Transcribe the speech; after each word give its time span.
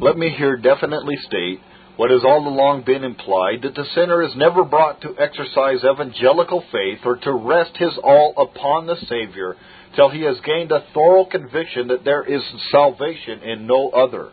Let 0.00 0.16
me 0.16 0.30
here 0.30 0.56
definitely 0.56 1.16
state 1.26 1.60
what 1.96 2.10
has 2.10 2.24
all 2.24 2.48
along 2.48 2.84
been 2.86 3.04
implied 3.04 3.60
that 3.62 3.74
the 3.74 3.84
sinner 3.94 4.22
is 4.22 4.34
never 4.34 4.64
brought 4.64 5.02
to 5.02 5.14
exercise 5.18 5.84
evangelical 5.84 6.64
faith 6.72 7.00
or 7.04 7.16
to 7.16 7.32
rest 7.32 7.76
his 7.76 7.92
all 8.02 8.32
upon 8.38 8.86
the 8.86 8.96
Savior 8.96 9.56
till 9.96 10.08
he 10.08 10.22
has 10.22 10.40
gained 10.40 10.72
a 10.72 10.86
thorough 10.94 11.26
conviction 11.26 11.88
that 11.88 12.02
there 12.02 12.24
is 12.24 12.40
salvation 12.70 13.42
in 13.42 13.66
no 13.66 13.90
other. 13.90 14.30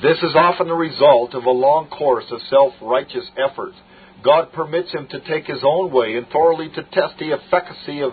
This 0.00 0.18
is 0.22 0.36
often 0.36 0.68
the 0.68 0.74
result 0.74 1.34
of 1.34 1.44
a 1.44 1.50
long 1.50 1.88
course 1.88 2.26
of 2.30 2.40
self 2.48 2.74
righteous 2.80 3.28
efforts. 3.36 3.76
God 4.22 4.52
permits 4.52 4.92
him 4.92 5.08
to 5.08 5.18
take 5.26 5.46
his 5.46 5.64
own 5.64 5.92
way 5.92 6.16
and 6.16 6.28
thoroughly 6.28 6.68
to 6.68 6.82
test 6.84 7.18
the 7.18 7.32
efficacy 7.32 8.00
of 8.00 8.12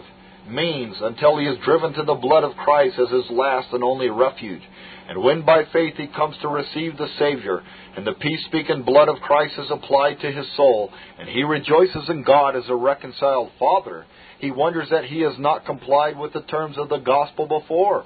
means 0.50 0.96
until 1.00 1.38
he 1.38 1.46
is 1.46 1.64
driven 1.64 1.94
to 1.94 2.04
the 2.04 2.16
blood 2.16 2.44
of 2.44 2.58
Christ 2.58 2.98
as 2.98 3.12
his 3.12 3.30
last 3.30 3.68
and 3.72 3.84
only 3.84 4.10
refuge. 4.10 4.64
And 5.12 5.22
when 5.22 5.42
by 5.42 5.64
faith 5.74 5.96
he 5.98 6.08
comes 6.08 6.38
to 6.42 6.48
receive 6.48 6.96
the 6.96 7.10
Savior, 7.20 7.62
and 7.98 8.08
the 8.08 8.14
peace 8.14 8.40
speaking 8.46 8.84
blood 8.84 9.10
of 9.10 9.18
Christ 9.18 9.56
is 9.58 9.70
applied 9.70 10.22
to 10.22 10.32
his 10.32 10.46
soul, 10.56 10.90
and 11.20 11.28
he 11.28 11.44
rejoices 11.44 12.08
in 12.08 12.24
God 12.24 12.56
as 12.56 12.64
a 12.70 12.76
reconciled 12.76 13.52
Father, 13.60 14.06
he 14.40 14.52
wonders 14.52 14.88
that 14.90 15.04
he 15.04 15.20
has 15.20 15.34
not 15.38 15.66
complied 15.66 16.18
with 16.18 16.32
the 16.32 16.44
terms 16.44 16.78
of 16.78 16.88
the 16.88 17.00
gospel 17.00 17.46
before. 17.46 18.06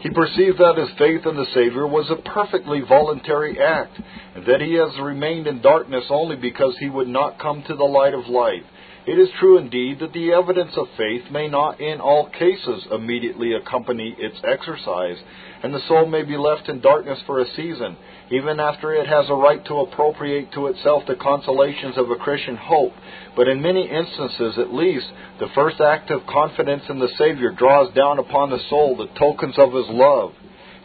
He 0.00 0.10
perceived 0.10 0.58
that 0.58 0.78
his 0.78 0.90
faith 0.98 1.24
in 1.26 1.36
the 1.36 1.46
Savior 1.54 1.86
was 1.86 2.10
a 2.10 2.28
perfectly 2.28 2.80
voluntary 2.88 3.60
act, 3.60 4.00
and 4.34 4.44
that 4.46 4.60
he 4.60 4.74
has 4.74 4.98
remained 5.00 5.46
in 5.46 5.62
darkness 5.62 6.06
only 6.10 6.34
because 6.34 6.76
he 6.80 6.90
would 6.90 7.06
not 7.06 7.38
come 7.38 7.62
to 7.68 7.76
the 7.76 7.84
light 7.84 8.14
of 8.14 8.26
life. 8.26 8.64
It 9.04 9.18
is 9.18 9.28
true 9.40 9.58
indeed 9.58 9.98
that 9.98 10.12
the 10.12 10.32
evidence 10.32 10.76
of 10.76 10.86
faith 10.96 11.28
may 11.28 11.48
not 11.48 11.80
in 11.80 12.00
all 12.00 12.26
cases 12.26 12.86
immediately 12.92 13.52
accompany 13.52 14.14
its 14.16 14.36
exercise, 14.44 15.16
and 15.64 15.74
the 15.74 15.80
soul 15.88 16.06
may 16.06 16.22
be 16.22 16.36
left 16.36 16.68
in 16.68 16.80
darkness 16.80 17.18
for 17.26 17.40
a 17.40 17.50
season, 17.56 17.96
even 18.30 18.60
after 18.60 18.94
it 18.94 19.08
has 19.08 19.28
a 19.28 19.34
right 19.34 19.64
to 19.64 19.80
appropriate 19.80 20.52
to 20.52 20.68
itself 20.68 21.02
the 21.06 21.16
consolations 21.16 21.98
of 21.98 22.12
a 22.12 22.16
Christian 22.16 22.56
hope. 22.56 22.92
But 23.34 23.48
in 23.48 23.60
many 23.60 23.88
instances, 23.88 24.56
at 24.58 24.72
least, 24.72 25.06
the 25.40 25.48
first 25.52 25.80
act 25.80 26.12
of 26.12 26.24
confidence 26.26 26.84
in 26.88 27.00
the 27.00 27.10
Savior 27.18 27.50
draws 27.50 27.92
down 27.94 28.20
upon 28.20 28.50
the 28.50 28.62
soul 28.70 28.96
the 28.96 29.18
tokens 29.18 29.58
of 29.58 29.72
His 29.72 29.88
love 29.88 30.32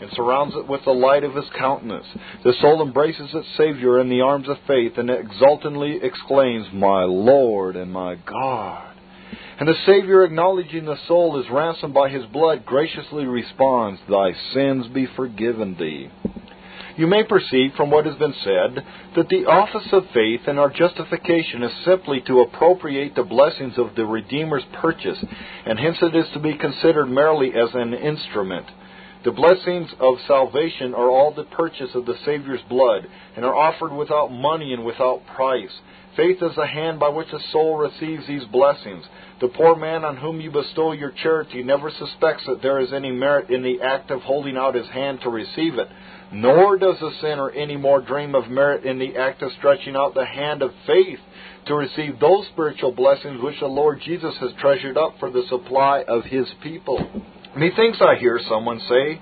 and 0.01 0.11
surrounds 0.13 0.55
it 0.55 0.67
with 0.67 0.83
the 0.85 0.91
light 0.91 1.23
of 1.23 1.35
his 1.35 1.45
countenance. 1.57 2.05
The 2.43 2.53
soul 2.61 2.81
embraces 2.81 3.29
its 3.33 3.47
Savior 3.57 3.99
in 3.99 4.09
the 4.09 4.21
arms 4.21 4.47
of 4.47 4.57
faith 4.67 4.97
and 4.97 5.09
exultantly 5.09 5.99
exclaims, 6.01 6.67
My 6.73 7.03
Lord 7.03 7.75
and 7.75 7.91
my 7.91 8.15
God. 8.15 8.93
And 9.59 9.67
the 9.67 9.75
Savior, 9.87 10.23
acknowledging 10.23 10.85
the 10.85 10.99
soul 11.07 11.41
is 11.41 11.49
ransomed 11.49 11.93
by 11.93 12.09
his 12.09 12.25
blood, 12.25 12.63
graciously 12.65 13.25
responds, 13.25 13.99
Thy 14.07 14.33
sins 14.53 14.87
be 14.87 15.07
forgiven 15.15 15.75
thee. 15.79 16.09
You 16.95 17.05
may 17.05 17.23
perceive 17.23 17.73
from 17.75 17.91
what 17.91 18.07
has 18.07 18.15
been 18.15 18.33
said 18.43 18.83
that 19.15 19.29
the 19.29 19.45
office 19.45 19.87
of 19.91 20.09
faith 20.13 20.41
in 20.47 20.57
our 20.57 20.69
justification 20.69 21.61
is 21.61 21.71
simply 21.85 22.21
to 22.21 22.41
appropriate 22.41 23.15
the 23.15 23.23
blessings 23.23 23.77
of 23.77 23.95
the 23.95 24.05
Redeemer's 24.05 24.65
purchase, 24.81 25.23
and 25.65 25.79
hence 25.79 25.97
it 26.01 26.15
is 26.15 26.25
to 26.33 26.39
be 26.39 26.57
considered 26.57 27.05
merely 27.05 27.49
as 27.49 27.69
an 27.73 27.93
instrument. 27.93 28.65
The 29.27 29.33
blessings 29.33 29.89
of 29.99 30.21
salvation 30.25 30.93
are 30.93 31.09
all 31.09 31.33
the 31.33 31.43
purchase 31.43 31.93
of 31.95 32.05
the 32.05 32.15
Savior's 32.23 32.61
blood, 32.69 33.05
and 33.35 33.43
are 33.43 33.53
offered 33.53 33.91
without 33.91 34.31
money 34.31 34.71
and 34.71 34.85
without 34.85 35.27
price. 35.35 35.81
Faith 36.15 36.41
is 36.41 36.55
the 36.55 36.65
hand 36.65 36.97
by 36.97 37.09
which 37.09 37.33
a 37.33 37.39
soul 37.51 37.75
receives 37.75 38.25
these 38.25 38.45
blessings. 38.45 39.03
The 39.41 39.49
poor 39.49 39.75
man 39.75 40.05
on 40.05 40.15
whom 40.15 40.39
you 40.39 40.49
bestow 40.49 40.93
your 40.93 41.11
charity 41.11 41.61
never 41.61 41.91
suspects 41.91 42.45
that 42.47 42.61
there 42.61 42.79
is 42.79 42.93
any 42.93 43.11
merit 43.11 43.49
in 43.49 43.63
the 43.63 43.81
act 43.81 44.11
of 44.11 44.21
holding 44.21 44.55
out 44.55 44.75
his 44.75 44.87
hand 44.87 45.19
to 45.23 45.29
receive 45.29 45.77
it, 45.77 45.89
nor 46.31 46.77
does 46.77 46.97
the 47.01 47.11
sinner 47.19 47.49
any 47.49 47.75
more 47.75 47.99
dream 47.99 48.33
of 48.33 48.47
merit 48.47 48.85
in 48.85 48.97
the 48.97 49.17
act 49.17 49.41
of 49.41 49.51
stretching 49.57 49.97
out 49.97 50.13
the 50.13 50.25
hand 50.25 50.61
of 50.61 50.71
faith 50.85 51.19
to 51.65 51.75
receive 51.75 52.17
those 52.21 52.47
spiritual 52.53 52.93
blessings 52.93 53.41
which 53.41 53.59
the 53.59 53.67
Lord 53.67 53.99
Jesus 54.05 54.35
has 54.39 54.51
treasured 54.61 54.97
up 54.97 55.19
for 55.19 55.29
the 55.29 55.43
supply 55.49 56.05
of 56.07 56.23
his 56.23 56.47
people. 56.63 57.05
Methinks 57.55 57.99
I 58.01 58.15
hear 58.15 58.39
someone 58.49 58.79
say, 58.89 59.21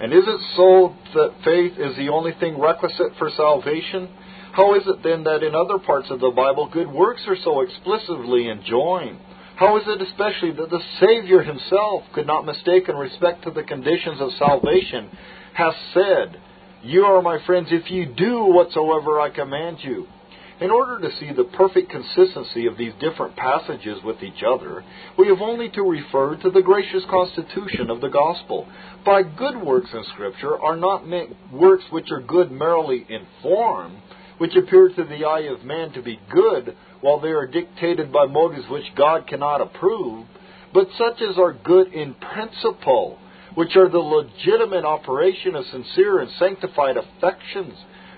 And 0.00 0.12
is 0.12 0.24
it 0.26 0.40
so 0.56 0.94
that 1.14 1.34
faith 1.44 1.72
is 1.78 1.96
the 1.96 2.08
only 2.08 2.32
thing 2.38 2.60
requisite 2.60 3.16
for 3.18 3.30
salvation? 3.36 4.08
How 4.52 4.74
is 4.74 4.82
it 4.86 5.02
then 5.02 5.24
that 5.24 5.42
in 5.42 5.54
other 5.54 5.78
parts 5.78 6.08
of 6.10 6.20
the 6.20 6.30
Bible 6.30 6.68
good 6.72 6.88
works 6.88 7.22
are 7.26 7.36
so 7.42 7.62
explicitly 7.62 8.48
enjoined? 8.48 9.18
How 9.56 9.76
is 9.76 9.84
it 9.86 10.02
especially 10.02 10.52
that 10.52 10.70
the 10.70 10.80
Savior 11.00 11.42
himself 11.42 12.02
could 12.12 12.26
not 12.26 12.46
mistake 12.46 12.88
in 12.88 12.96
respect 12.96 13.44
to 13.44 13.50
the 13.50 13.62
conditions 13.62 14.20
of 14.20 14.30
salvation, 14.38 15.10
hath 15.54 15.74
said, 15.92 16.40
You 16.82 17.04
are 17.04 17.22
my 17.22 17.44
friends 17.46 17.68
if 17.70 17.90
you 17.90 18.06
do 18.06 18.44
whatsoever 18.46 19.20
I 19.20 19.30
command 19.30 19.78
you? 19.82 20.06
In 20.60 20.70
order 20.70 21.00
to 21.00 21.16
see 21.16 21.32
the 21.32 21.44
perfect 21.44 21.90
consistency 21.90 22.66
of 22.66 22.76
these 22.76 22.92
different 23.00 23.34
passages 23.34 23.98
with 24.04 24.22
each 24.22 24.44
other, 24.46 24.84
we 25.18 25.26
have 25.26 25.40
only 25.40 25.68
to 25.70 25.82
refer 25.82 26.36
to 26.36 26.50
the 26.50 26.62
gracious 26.62 27.04
constitution 27.10 27.90
of 27.90 28.00
the 28.00 28.08
gospel. 28.08 28.68
By 29.04 29.24
good 29.24 29.56
works 29.56 29.90
in 29.92 30.04
Scripture 30.04 30.56
are 30.60 30.76
not 30.76 31.08
meant 31.08 31.36
works 31.52 31.84
which 31.90 32.12
are 32.12 32.20
good 32.20 32.52
merely 32.52 33.04
in 33.08 33.26
form, 33.42 33.96
which 34.38 34.54
appear 34.54 34.90
to 34.90 35.04
the 35.04 35.24
eye 35.24 35.48
of 35.50 35.64
man 35.64 35.92
to 35.92 36.02
be 36.02 36.20
good, 36.30 36.76
while 37.00 37.18
they 37.18 37.32
are 37.32 37.48
dictated 37.48 38.12
by 38.12 38.26
motives 38.26 38.68
which 38.68 38.94
God 38.94 39.26
cannot 39.26 39.60
approve, 39.60 40.24
but 40.72 40.86
such 40.96 41.20
as 41.20 41.36
are 41.36 41.52
good 41.52 41.92
in 41.92 42.14
principle, 42.14 43.18
which 43.56 43.74
are 43.74 43.88
the 43.88 43.98
legitimate 43.98 44.84
operation 44.84 45.56
of 45.56 45.66
sincere 45.66 46.20
and 46.20 46.30
sanctified 46.38 46.96
affections 46.96 47.74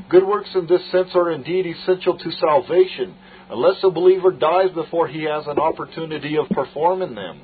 Good 0.09 0.25
works 0.25 0.51
in 0.55 0.67
this 0.69 0.89
sense 0.93 1.11
are 1.17 1.33
indeed 1.33 1.67
essential 1.67 2.17
to 2.17 2.31
salvation, 2.33 3.17
unless 3.51 3.83
a 3.83 3.91
believer 3.91 4.31
dies 4.31 4.71
before 4.73 5.09
he 5.09 5.25
has 5.25 5.47
an 5.49 5.59
opportunity 5.59 6.37
of 6.37 6.49
performing 6.51 7.17
them. 7.17 7.41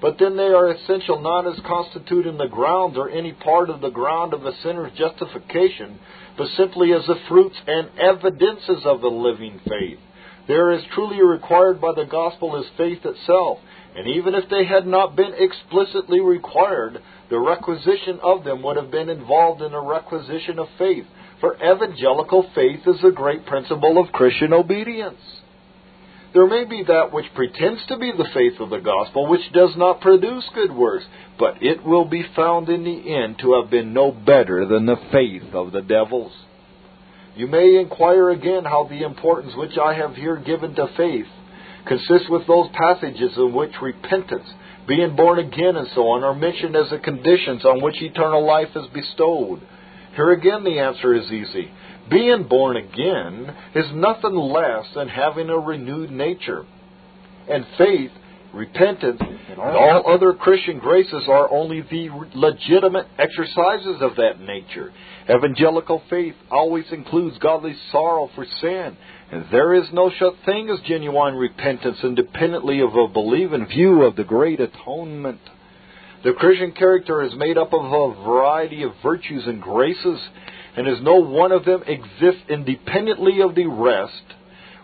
But 0.00 0.18
then 0.18 0.36
they 0.36 0.48
are 0.48 0.70
essential 0.70 1.20
not 1.20 1.46
as 1.46 1.60
constituting 1.64 2.36
the 2.36 2.48
grounds 2.48 2.96
or 2.96 3.10
any 3.10 3.32
part 3.32 3.70
of 3.70 3.80
the 3.80 3.90
ground 3.90 4.34
of 4.34 4.44
a 4.44 4.56
sinner's 4.62 4.92
justification, 4.98 6.00
but 6.36 6.48
simply 6.56 6.92
as 6.92 7.06
the 7.06 7.20
fruits 7.28 7.56
and 7.66 7.90
evidences 7.98 8.84
of 8.86 9.02
the 9.02 9.10
living 9.10 9.60
faith. 9.68 9.98
They 10.48 10.54
are 10.54 10.72
as 10.72 10.82
truly 10.94 11.22
required 11.22 11.80
by 11.80 11.92
the 11.94 12.06
gospel 12.06 12.56
as 12.56 12.64
faith 12.76 13.04
itself, 13.04 13.58
and 13.94 14.08
even 14.08 14.34
if 14.34 14.48
they 14.48 14.64
had 14.64 14.86
not 14.86 15.14
been 15.14 15.34
explicitly 15.36 16.20
required, 16.20 17.00
the 17.28 17.38
requisition 17.38 18.18
of 18.20 18.42
them 18.42 18.62
would 18.62 18.76
have 18.76 18.90
been 18.90 19.10
involved 19.10 19.62
in 19.62 19.74
a 19.74 19.80
requisition 19.80 20.58
of 20.58 20.66
faith, 20.78 21.06
for 21.40 21.56
evangelical 21.56 22.48
faith 22.54 22.80
is 22.86 23.02
a 23.04 23.10
great 23.10 23.46
principle 23.46 23.98
of 23.98 24.12
Christian 24.12 24.52
obedience. 24.52 25.20
There 26.32 26.46
may 26.46 26.64
be 26.64 26.84
that 26.84 27.12
which 27.12 27.26
pretends 27.34 27.84
to 27.88 27.98
be 27.98 28.12
the 28.12 28.28
faith 28.32 28.60
of 28.60 28.70
the 28.70 28.78
gospel, 28.78 29.26
which 29.26 29.52
does 29.52 29.74
not 29.76 30.00
produce 30.00 30.48
good 30.54 30.70
works, 30.70 31.04
but 31.38 31.60
it 31.60 31.84
will 31.84 32.04
be 32.04 32.24
found 32.36 32.68
in 32.68 32.84
the 32.84 33.14
end 33.14 33.38
to 33.40 33.60
have 33.60 33.70
been 33.70 33.92
no 33.92 34.12
better 34.12 34.64
than 34.66 34.86
the 34.86 35.00
faith 35.10 35.52
of 35.52 35.72
the 35.72 35.82
devils. 35.82 36.32
You 37.34 37.48
may 37.48 37.78
inquire 37.80 38.30
again 38.30 38.64
how 38.64 38.84
the 38.84 39.02
importance 39.02 39.54
which 39.56 39.76
I 39.76 39.94
have 39.94 40.14
here 40.14 40.36
given 40.36 40.74
to 40.74 40.88
faith 40.96 41.26
consists 41.86 42.28
with 42.28 42.46
those 42.46 42.68
passages 42.74 43.32
in 43.36 43.52
which 43.52 43.72
repentance, 43.80 44.48
being 44.86 45.16
born 45.16 45.38
again, 45.38 45.76
and 45.76 45.88
so 45.94 46.02
on 46.08 46.22
are 46.22 46.34
mentioned 46.34 46.76
as 46.76 46.90
the 46.90 46.98
conditions 46.98 47.64
on 47.64 47.82
which 47.82 48.02
eternal 48.02 48.46
life 48.46 48.68
is 48.76 48.86
bestowed. 48.92 49.60
Here 50.16 50.30
again, 50.32 50.64
the 50.64 50.78
answer 50.78 51.14
is 51.14 51.30
easy. 51.30 51.70
Being 52.10 52.44
born 52.48 52.76
again 52.76 53.54
is 53.74 53.86
nothing 53.94 54.34
less 54.34 54.86
than 54.94 55.08
having 55.08 55.48
a 55.48 55.58
renewed 55.58 56.10
nature. 56.10 56.64
And 57.48 57.64
faith, 57.78 58.10
repentance, 58.52 59.20
and 59.20 59.58
all 59.58 60.12
other 60.12 60.32
Christian 60.32 60.78
graces 60.78 61.24
are 61.28 61.52
only 61.52 61.82
the 61.82 62.08
legitimate 62.34 63.06
exercises 63.18 63.96
of 64.00 64.16
that 64.16 64.40
nature. 64.40 64.92
Evangelical 65.28 66.02
faith 66.10 66.34
always 66.50 66.84
includes 66.90 67.38
godly 67.38 67.76
sorrow 67.92 68.28
for 68.34 68.44
sin, 68.60 68.96
and 69.30 69.46
there 69.52 69.74
is 69.74 69.86
no 69.92 70.10
such 70.18 70.34
thing 70.44 70.68
as 70.70 70.80
genuine 70.88 71.36
repentance 71.36 71.98
independently 72.02 72.80
of 72.80 72.94
a 72.94 73.06
believing 73.06 73.66
view 73.66 74.02
of 74.02 74.16
the 74.16 74.24
great 74.24 74.58
atonement. 74.58 75.40
The 76.22 76.34
Christian 76.34 76.72
character 76.72 77.22
is 77.22 77.34
made 77.34 77.56
up 77.56 77.72
of 77.72 77.82
a 77.82 78.22
variety 78.22 78.82
of 78.82 78.92
virtues 79.02 79.46
and 79.46 79.62
graces, 79.62 80.20
and 80.76 80.86
as 80.86 81.00
no 81.00 81.14
one 81.14 81.50
of 81.50 81.64
them 81.64 81.82
exists 81.86 82.42
independently 82.50 83.40
of 83.40 83.54
the 83.54 83.66
rest, 83.66 84.34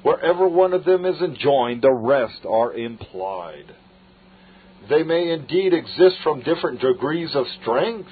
wherever 0.02 0.48
one 0.48 0.72
of 0.72 0.84
them 0.84 1.04
is 1.04 1.20
enjoined, 1.20 1.82
the 1.82 1.92
rest 1.92 2.46
are 2.48 2.72
implied. 2.72 3.66
They 4.88 5.02
may 5.02 5.30
indeed 5.30 5.74
exist 5.74 6.16
from 6.22 6.40
different 6.40 6.80
degrees 6.80 7.34
of 7.34 7.44
strength, 7.60 8.08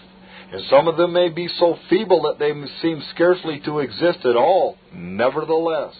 and 0.53 0.61
some 0.69 0.87
of 0.87 0.99
them 0.99 1.15
may 1.15 1.31
be 1.31 1.49
so 1.49 1.79
feeble 1.88 2.23
that 2.23 2.38
they 2.38 2.53
seem 2.82 3.03
scarcely 3.15 3.59
to 3.65 3.79
exist 3.79 4.26
at 4.26 4.37
all. 4.37 4.76
Nevertheless, 4.93 5.94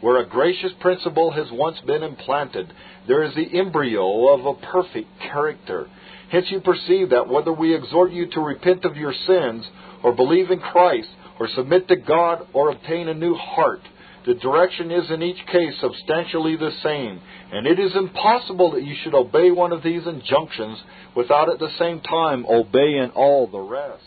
where 0.00 0.16
a 0.16 0.26
gracious 0.26 0.72
principle 0.80 1.30
has 1.32 1.48
once 1.52 1.78
been 1.80 2.02
implanted, 2.02 2.72
there 3.06 3.22
is 3.22 3.34
the 3.34 3.58
embryo 3.58 4.32
of 4.32 4.46
a 4.46 4.54
perfect 4.66 5.08
character 5.20 5.88
Hence 6.30 6.46
you 6.50 6.60
perceive 6.60 7.10
that 7.10 7.28
whether 7.28 7.52
we 7.52 7.74
exhort 7.74 8.12
you 8.12 8.26
to 8.32 8.40
repent 8.40 8.84
of 8.84 8.96
your 8.96 9.14
sins, 9.26 9.66
or 10.02 10.12
believe 10.12 10.50
in 10.50 10.60
Christ, 10.60 11.08
or 11.40 11.48
submit 11.48 11.88
to 11.88 11.96
God, 11.96 12.46
or 12.52 12.70
obtain 12.70 13.08
a 13.08 13.14
new 13.14 13.34
heart. 13.34 13.80
The 14.26 14.34
direction 14.34 14.90
is 14.90 15.10
in 15.10 15.22
each 15.22 15.44
case 15.46 15.74
substantially 15.80 16.56
the 16.56 16.72
same, 16.82 17.20
and 17.52 17.66
it 17.66 17.78
is 17.78 17.96
impossible 17.96 18.72
that 18.72 18.84
you 18.84 18.94
should 19.02 19.14
obey 19.14 19.50
one 19.50 19.72
of 19.72 19.82
these 19.82 20.06
injunctions 20.06 20.78
without 21.16 21.50
at 21.50 21.58
the 21.58 21.70
same 21.78 22.00
time 22.00 22.44
obeying 22.46 23.10
all 23.14 23.46
the 23.46 23.58
rest. 23.58 24.04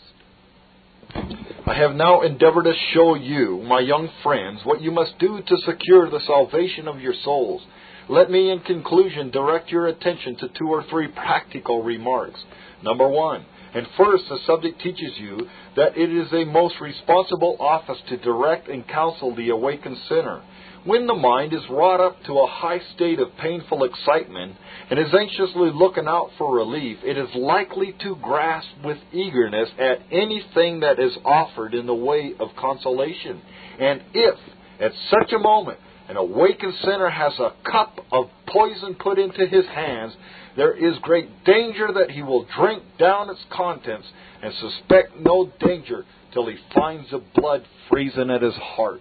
I 1.66 1.74
have 1.74 1.94
now 1.94 2.22
endeavored 2.22 2.64
to 2.64 2.74
show 2.92 3.14
you, 3.14 3.62
my 3.66 3.80
young 3.80 4.08
friends, 4.22 4.60
what 4.64 4.80
you 4.80 4.90
must 4.90 5.18
do 5.18 5.40
to 5.44 5.56
secure 5.66 6.08
the 6.08 6.20
salvation 6.26 6.86
of 6.86 7.00
your 7.00 7.14
souls. 7.24 7.62
Let 8.12 8.30
me, 8.30 8.50
in 8.50 8.60
conclusion, 8.60 9.30
direct 9.30 9.70
your 9.70 9.86
attention 9.86 10.36
to 10.36 10.48
two 10.58 10.66
or 10.66 10.84
three 10.90 11.08
practical 11.08 11.82
remarks. 11.82 12.38
Number 12.82 13.08
one, 13.08 13.46
and 13.74 13.86
first, 13.96 14.24
the 14.28 14.36
subject 14.46 14.82
teaches 14.82 15.12
you 15.16 15.48
that 15.76 15.96
it 15.96 16.12
is 16.12 16.30
a 16.30 16.44
most 16.44 16.74
responsible 16.78 17.56
office 17.58 17.96
to 18.10 18.18
direct 18.18 18.68
and 18.68 18.86
counsel 18.86 19.34
the 19.34 19.48
awakened 19.48 19.96
sinner. 20.10 20.42
When 20.84 21.06
the 21.06 21.14
mind 21.14 21.54
is 21.54 21.62
wrought 21.70 22.02
up 22.02 22.22
to 22.24 22.34
a 22.34 22.46
high 22.46 22.80
state 22.94 23.18
of 23.18 23.34
painful 23.40 23.82
excitement 23.84 24.56
and 24.90 24.98
is 24.98 25.14
anxiously 25.18 25.70
looking 25.72 26.06
out 26.06 26.32
for 26.36 26.54
relief, 26.54 26.98
it 27.02 27.16
is 27.16 27.34
likely 27.34 27.96
to 28.02 28.16
grasp 28.16 28.68
with 28.84 28.98
eagerness 29.14 29.70
at 29.78 30.00
anything 30.10 30.80
that 30.80 30.98
is 30.98 31.16
offered 31.24 31.72
in 31.72 31.86
the 31.86 31.94
way 31.94 32.34
of 32.38 32.48
consolation. 32.60 33.40
And 33.80 34.02
if, 34.12 34.38
at 34.80 34.92
such 35.08 35.32
a 35.32 35.38
moment, 35.38 35.78
an 36.12 36.18
awakened 36.18 36.74
sinner 36.82 37.08
has 37.08 37.32
a 37.38 37.54
cup 37.70 37.98
of 38.12 38.26
poison 38.46 38.94
put 38.96 39.18
into 39.18 39.46
his 39.46 39.64
hands, 39.64 40.12
there 40.58 40.74
is 40.74 40.98
great 41.00 41.42
danger 41.46 41.88
that 41.90 42.10
he 42.10 42.22
will 42.22 42.46
drink 42.54 42.82
down 42.98 43.30
its 43.30 43.40
contents 43.50 44.06
and 44.42 44.52
suspect 44.52 45.18
no 45.18 45.50
danger 45.58 46.04
till 46.34 46.46
he 46.48 46.56
finds 46.74 47.10
the 47.10 47.22
blood 47.34 47.64
freezing 47.88 48.28
at 48.28 48.42
his 48.42 48.52
heart. 48.56 49.00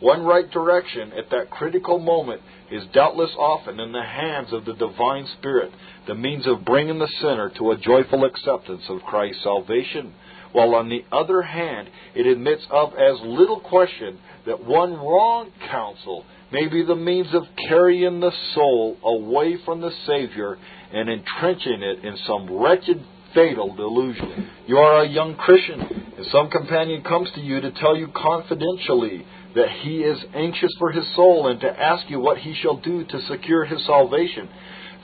One 0.00 0.24
right 0.24 0.50
direction 0.50 1.12
at 1.12 1.30
that 1.30 1.50
critical 1.50 2.00
moment 2.00 2.42
is 2.72 2.82
doubtless 2.92 3.30
often 3.38 3.78
in 3.78 3.92
the 3.92 4.02
hands 4.02 4.52
of 4.52 4.64
the 4.64 4.74
divine 4.74 5.28
Spirit, 5.38 5.70
the 6.08 6.16
means 6.16 6.44
of 6.48 6.64
bringing 6.64 6.98
the 6.98 7.12
sinner 7.20 7.52
to 7.56 7.70
a 7.70 7.78
joyful 7.78 8.24
acceptance 8.24 8.82
of 8.88 9.00
Christ's 9.02 9.44
salvation, 9.44 10.12
while 10.50 10.74
on 10.74 10.88
the 10.88 11.04
other 11.12 11.42
hand 11.42 11.88
it 12.16 12.26
admits 12.26 12.66
of 12.68 12.94
as 12.94 13.20
little 13.22 13.60
question 13.60 14.18
that 14.46 14.64
one 14.64 14.92
wrong 14.92 15.50
counsel 15.70 16.24
may 16.52 16.68
be 16.68 16.84
the 16.84 16.94
means 16.94 17.28
of 17.34 17.44
carrying 17.68 18.20
the 18.20 18.32
soul 18.54 18.96
away 19.02 19.56
from 19.64 19.80
the 19.80 19.90
Savior 20.06 20.58
and 20.92 21.08
entrenching 21.08 21.82
it 21.82 22.04
in 22.04 22.16
some 22.26 22.60
wretched 22.60 23.02
fatal 23.34 23.74
delusion. 23.74 24.48
You 24.66 24.78
are 24.78 25.02
a 25.02 25.08
young 25.08 25.34
Christian, 25.36 25.80
and 25.80 26.26
some 26.30 26.50
companion 26.50 27.02
comes 27.02 27.28
to 27.34 27.40
you 27.40 27.60
to 27.60 27.72
tell 27.72 27.96
you 27.96 28.08
confidentially 28.14 29.26
that 29.56 29.70
he 29.82 29.98
is 29.98 30.18
anxious 30.34 30.72
for 30.78 30.92
his 30.92 31.04
soul 31.14 31.48
and 31.48 31.60
to 31.60 31.80
ask 31.80 32.08
you 32.08 32.20
what 32.20 32.38
he 32.38 32.54
shall 32.54 32.76
do 32.76 33.04
to 33.04 33.20
secure 33.28 33.64
his 33.64 33.84
salvation. 33.86 34.48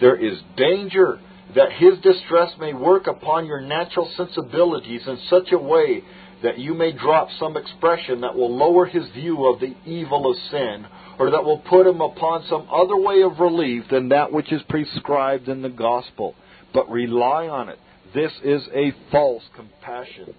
There 0.00 0.16
is 0.16 0.38
danger 0.56 1.18
that 1.54 1.72
his 1.72 1.98
distress 2.00 2.52
may 2.58 2.72
work 2.72 3.06
upon 3.06 3.46
your 3.46 3.60
natural 3.60 4.10
sensibilities 4.16 5.02
in 5.06 5.18
such 5.28 5.50
a 5.52 5.58
way 5.58 6.04
that 6.42 6.58
you 6.58 6.74
may 6.74 6.92
drop 6.92 7.28
some 7.38 7.56
expression 7.56 8.22
that 8.22 8.34
will 8.34 8.54
lower 8.54 8.86
his 8.86 9.08
view 9.10 9.46
of 9.46 9.60
the 9.60 9.74
evil 9.84 10.30
of 10.30 10.36
sin, 10.50 10.86
or 11.18 11.30
that 11.30 11.44
will 11.44 11.58
put 11.58 11.86
him 11.86 12.00
upon 12.00 12.44
some 12.48 12.66
other 12.72 12.96
way 12.96 13.22
of 13.22 13.40
relief 13.40 13.84
than 13.90 14.08
that 14.08 14.32
which 14.32 14.52
is 14.52 14.62
prescribed 14.68 15.48
in 15.48 15.62
the 15.62 15.68
gospel. 15.68 16.34
But 16.72 16.90
rely 16.90 17.48
on 17.48 17.68
it. 17.68 17.78
This 18.14 18.32
is 18.42 18.62
a 18.74 18.92
false 19.10 19.42
compassion. 19.54 20.34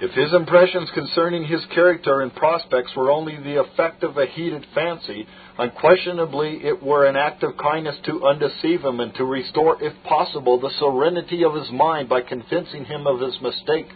If 0.00 0.12
his 0.12 0.32
impressions 0.32 0.88
concerning 0.94 1.44
his 1.44 1.64
character 1.74 2.20
and 2.20 2.32
prospects 2.34 2.94
were 2.96 3.10
only 3.10 3.36
the 3.36 3.60
effect 3.60 4.04
of 4.04 4.16
a 4.16 4.26
heated 4.26 4.64
fancy, 4.72 5.26
unquestionably 5.58 6.60
it 6.64 6.80
were 6.80 7.06
an 7.06 7.16
act 7.16 7.42
of 7.42 7.56
kindness 7.56 7.96
to 8.06 8.24
undeceive 8.24 8.82
him 8.82 9.00
and 9.00 9.12
to 9.16 9.24
restore, 9.24 9.82
if 9.82 9.92
possible, 10.04 10.60
the 10.60 10.70
serenity 10.78 11.44
of 11.44 11.54
his 11.54 11.68
mind 11.72 12.08
by 12.08 12.20
convincing 12.20 12.84
him 12.84 13.08
of 13.08 13.20
his 13.20 13.40
mistake. 13.42 13.88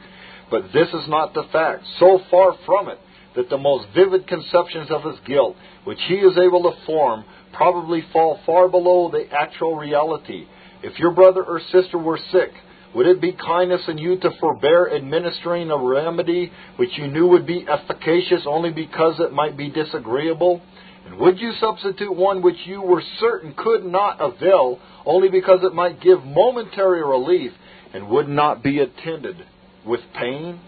But 0.53 0.65
this 0.75 0.89
is 0.89 1.09
not 1.09 1.33
the 1.33 1.45
fact. 1.51 1.83
So 1.99 2.21
far 2.31 2.55
from 2.67 2.91
it, 2.91 2.99
that 3.37 3.49
the 3.49 3.57
most 3.57 3.87
vivid 3.95 4.27
conceptions 4.27 4.91
of 4.91 5.03
his 5.03 5.19
guilt, 5.27 5.57
which 5.85 5.99
he 6.07 6.17
is 6.17 6.37
able 6.37 6.65
to 6.65 6.85
form, 6.85 7.25
probably 7.55 8.05
fall 8.13 8.39
far 8.45 8.69
below 8.69 9.11
the 9.11 9.25
actual 9.33 9.77
reality. 9.77 10.45
If 10.83 10.99
your 10.99 11.13
brother 11.13 11.43
or 11.43 11.59
sister 11.73 11.97
were 11.97 12.19
sick, 12.31 12.51
would 12.95 13.07
it 13.07 13.19
be 13.19 13.33
kindness 13.33 13.81
in 13.89 13.97
you 13.97 14.19
to 14.21 14.31
forbear 14.39 14.95
administering 14.95 15.71
a 15.71 15.79
remedy 15.79 16.53
which 16.77 16.99
you 16.99 17.07
knew 17.07 17.29
would 17.29 17.47
be 17.47 17.67
efficacious 17.67 18.43
only 18.45 18.73
because 18.73 19.21
it 19.21 19.33
might 19.33 19.57
be 19.57 19.71
disagreeable? 19.71 20.61
And 21.07 21.17
would 21.17 21.41
you 21.41 21.53
substitute 21.61 22.15
one 22.15 22.43
which 22.43 22.67
you 22.67 22.83
were 22.83 23.03
certain 23.21 23.55
could 23.57 23.87
not 23.87 24.21
avail 24.21 24.81
only 25.07 25.31
because 25.31 25.61
it 25.63 25.75
might 25.75 26.03
give 26.03 26.23
momentary 26.23 27.03
relief 27.03 27.53
and 27.95 28.11
would 28.11 28.29
not 28.29 28.63
be 28.63 28.81
attended 28.81 29.47
with 29.87 30.01
pain? 30.19 30.61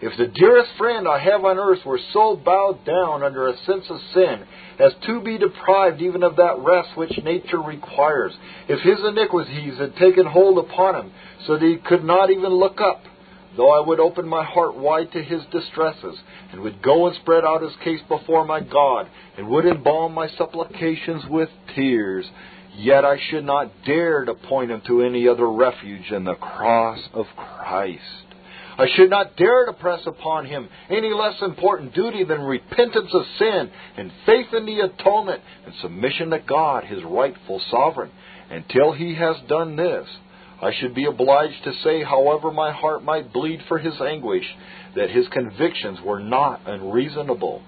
If 0.00 0.16
the 0.18 0.26
dearest 0.26 0.72
friend 0.76 1.08
I 1.08 1.18
have 1.18 1.44
on 1.44 1.58
earth 1.58 1.84
were 1.86 2.00
so 2.12 2.36
bowed 2.36 2.84
down 2.84 3.22
under 3.22 3.48
a 3.48 3.56
sense 3.64 3.86
of 3.88 3.98
sin 4.12 4.44
as 4.78 4.92
to 5.06 5.22
be 5.22 5.38
deprived 5.38 6.02
even 6.02 6.22
of 6.22 6.36
that 6.36 6.58
rest 6.58 6.90
which 6.96 7.18
nature 7.24 7.62
requires, 7.62 8.32
if 8.68 8.80
his 8.80 8.98
iniquities 9.06 9.78
had 9.78 9.96
taken 9.96 10.26
hold 10.26 10.58
upon 10.58 10.96
him 10.96 11.12
so 11.46 11.54
that 11.54 11.64
he 11.64 11.76
could 11.76 12.04
not 12.04 12.30
even 12.30 12.52
look 12.52 12.78
up, 12.78 13.04
though 13.56 13.70
I 13.70 13.86
would 13.86 13.98
open 13.98 14.28
my 14.28 14.44
heart 14.44 14.76
wide 14.76 15.12
to 15.12 15.22
his 15.22 15.42
distresses, 15.50 16.18
and 16.52 16.60
would 16.60 16.82
go 16.82 17.06
and 17.06 17.16
spread 17.16 17.44
out 17.44 17.62
his 17.62 17.74
case 17.82 18.00
before 18.06 18.44
my 18.44 18.60
God, 18.60 19.08
and 19.38 19.48
would 19.48 19.64
embalm 19.64 20.12
my 20.12 20.28
supplications 20.36 21.24
with 21.30 21.48
tears, 21.74 22.26
yet 22.76 23.06
I 23.06 23.18
should 23.30 23.46
not 23.46 23.72
dare 23.86 24.26
to 24.26 24.34
point 24.34 24.70
him 24.70 24.82
to 24.88 25.02
any 25.02 25.26
other 25.26 25.50
refuge 25.50 26.10
than 26.10 26.24
the 26.24 26.34
cross 26.34 27.00
of 27.14 27.24
Christ. 27.34 28.25
I 28.78 28.86
should 28.94 29.08
not 29.08 29.36
dare 29.36 29.66
to 29.66 29.72
press 29.72 30.00
upon 30.06 30.46
him 30.46 30.68
any 30.90 31.12
less 31.12 31.40
important 31.40 31.94
duty 31.94 32.24
than 32.24 32.42
repentance 32.42 33.10
of 33.12 33.22
sin 33.38 33.70
and 33.96 34.12
faith 34.26 34.52
in 34.52 34.66
the 34.66 34.80
atonement 34.80 35.40
and 35.64 35.74
submission 35.80 36.30
to 36.30 36.38
God, 36.40 36.84
his 36.84 37.02
rightful 37.02 37.60
sovereign. 37.70 38.10
Until 38.50 38.92
he 38.92 39.14
has 39.14 39.36
done 39.48 39.76
this, 39.76 40.06
I 40.60 40.72
should 40.78 40.94
be 40.94 41.06
obliged 41.06 41.64
to 41.64 41.72
say, 41.82 42.02
however 42.02 42.50
my 42.50 42.72
heart 42.72 43.02
might 43.02 43.32
bleed 43.32 43.60
for 43.66 43.78
his 43.78 43.98
anguish, 44.00 44.46
that 44.94 45.10
his 45.10 45.26
convictions 45.28 45.98
were 46.04 46.20
not 46.20 46.60
unreasonable. 46.66 47.62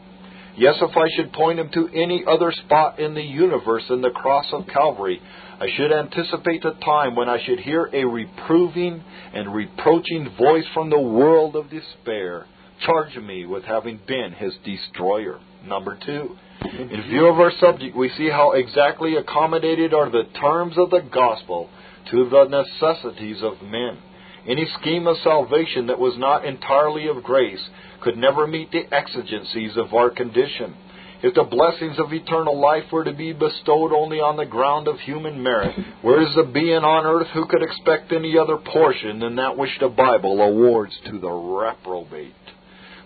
Yes, 0.57 0.75
if 0.81 0.97
I 0.97 1.09
should 1.15 1.33
point 1.33 1.59
him 1.59 1.71
to 1.75 1.89
any 1.95 2.25
other 2.27 2.53
spot 2.53 2.99
in 2.99 3.15
the 3.15 3.23
universe 3.23 3.85
than 3.89 4.03
the 4.03 4.11
cross 4.11 4.47
of 4.53 4.67
Calvary, 4.67 5.21
I 5.61 5.67
should 5.77 5.93
anticipate 5.93 6.63
the 6.63 6.77
time 6.85 7.17
when 7.17 7.29
I 7.29 7.45
should 7.45 7.59
hear 7.59 7.91
a 7.93 8.05
reproving 8.05 9.03
and 9.35 9.53
reproaching 9.53 10.31
voice 10.39 10.67
from 10.73 10.89
the 10.89 11.01
world 11.01 11.57
of 11.57 11.69
despair, 11.69 12.47
charging 12.87 13.27
me 13.27 13.45
with 13.45 13.65
having 13.65 13.99
been 14.07 14.33
his 14.39 14.55
destroyer. 14.65 15.41
Number 15.67 15.99
two, 16.07 16.37
in 16.79 17.03
view 17.09 17.27
of 17.27 17.41
our 17.41 17.51
subject, 17.59 17.97
we 17.97 18.09
see 18.11 18.31
how 18.31 18.53
exactly 18.53 19.17
accommodated 19.17 19.93
are 19.93 20.09
the 20.09 20.29
terms 20.41 20.79
of 20.79 20.91
the 20.91 21.01
gospel 21.13 21.69
to 22.13 22.29
the 22.29 22.45
necessities 22.45 23.43
of 23.43 23.61
men. 23.63 23.99
Any 24.47 24.67
scheme 24.81 25.09
of 25.09 25.17
salvation 25.25 25.89
that 25.89 25.99
was 25.99 26.17
not 26.19 26.45
entirely 26.45 27.09
of 27.09 27.25
grace 27.25 27.69
could 28.01 28.17
never 28.17 28.47
meet 28.47 28.71
the 28.71 28.85
exigencies 28.95 29.77
of 29.77 29.93
our 29.93 30.11
condition. 30.11 30.77
If 31.21 31.35
the 31.35 31.43
blessings 31.43 31.99
of 31.99 32.13
eternal 32.13 32.61
life 32.61 32.93
were 32.93 33.05
to 33.05 33.13
be 33.13 33.33
bestowed 33.33 33.93
only 33.93 34.21
on 34.21 34.37
the 34.37 34.47
ground 34.47 34.87
of 34.87 35.01
human 35.01 35.43
merit, 35.43 35.75
where 36.03 36.23
is 36.23 36.33
the 36.37 36.45
being 36.45 36.85
on 36.85 37.07
earth 37.07 37.27
who 37.35 37.47
could 37.47 37.63
expect 37.63 38.13
any 38.13 38.39
other 38.39 38.57
portion 38.57 39.19
than 39.19 39.35
that 39.37 39.57
which 39.57 39.77
the 39.81 39.89
Bible 39.89 40.41
awards 40.41 40.97
to 41.07 41.19
the 41.19 41.31
reprobate? 41.31 42.35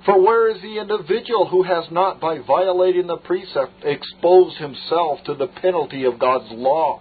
For 0.05 0.21
where 0.21 0.51
is 0.55 0.61
the 0.61 0.79
individual 0.79 1.49
who 1.49 1.63
has 1.63 1.85
not, 1.91 2.21
by 2.21 2.39
violating 2.39 3.07
the 3.07 3.17
precept, 3.17 3.73
exposed 3.83 4.57
himself 4.59 5.21
to 5.25 5.35
the 5.35 5.47
penalty 5.47 6.05
of 6.05 6.19
God's 6.19 6.51
law? 6.51 7.01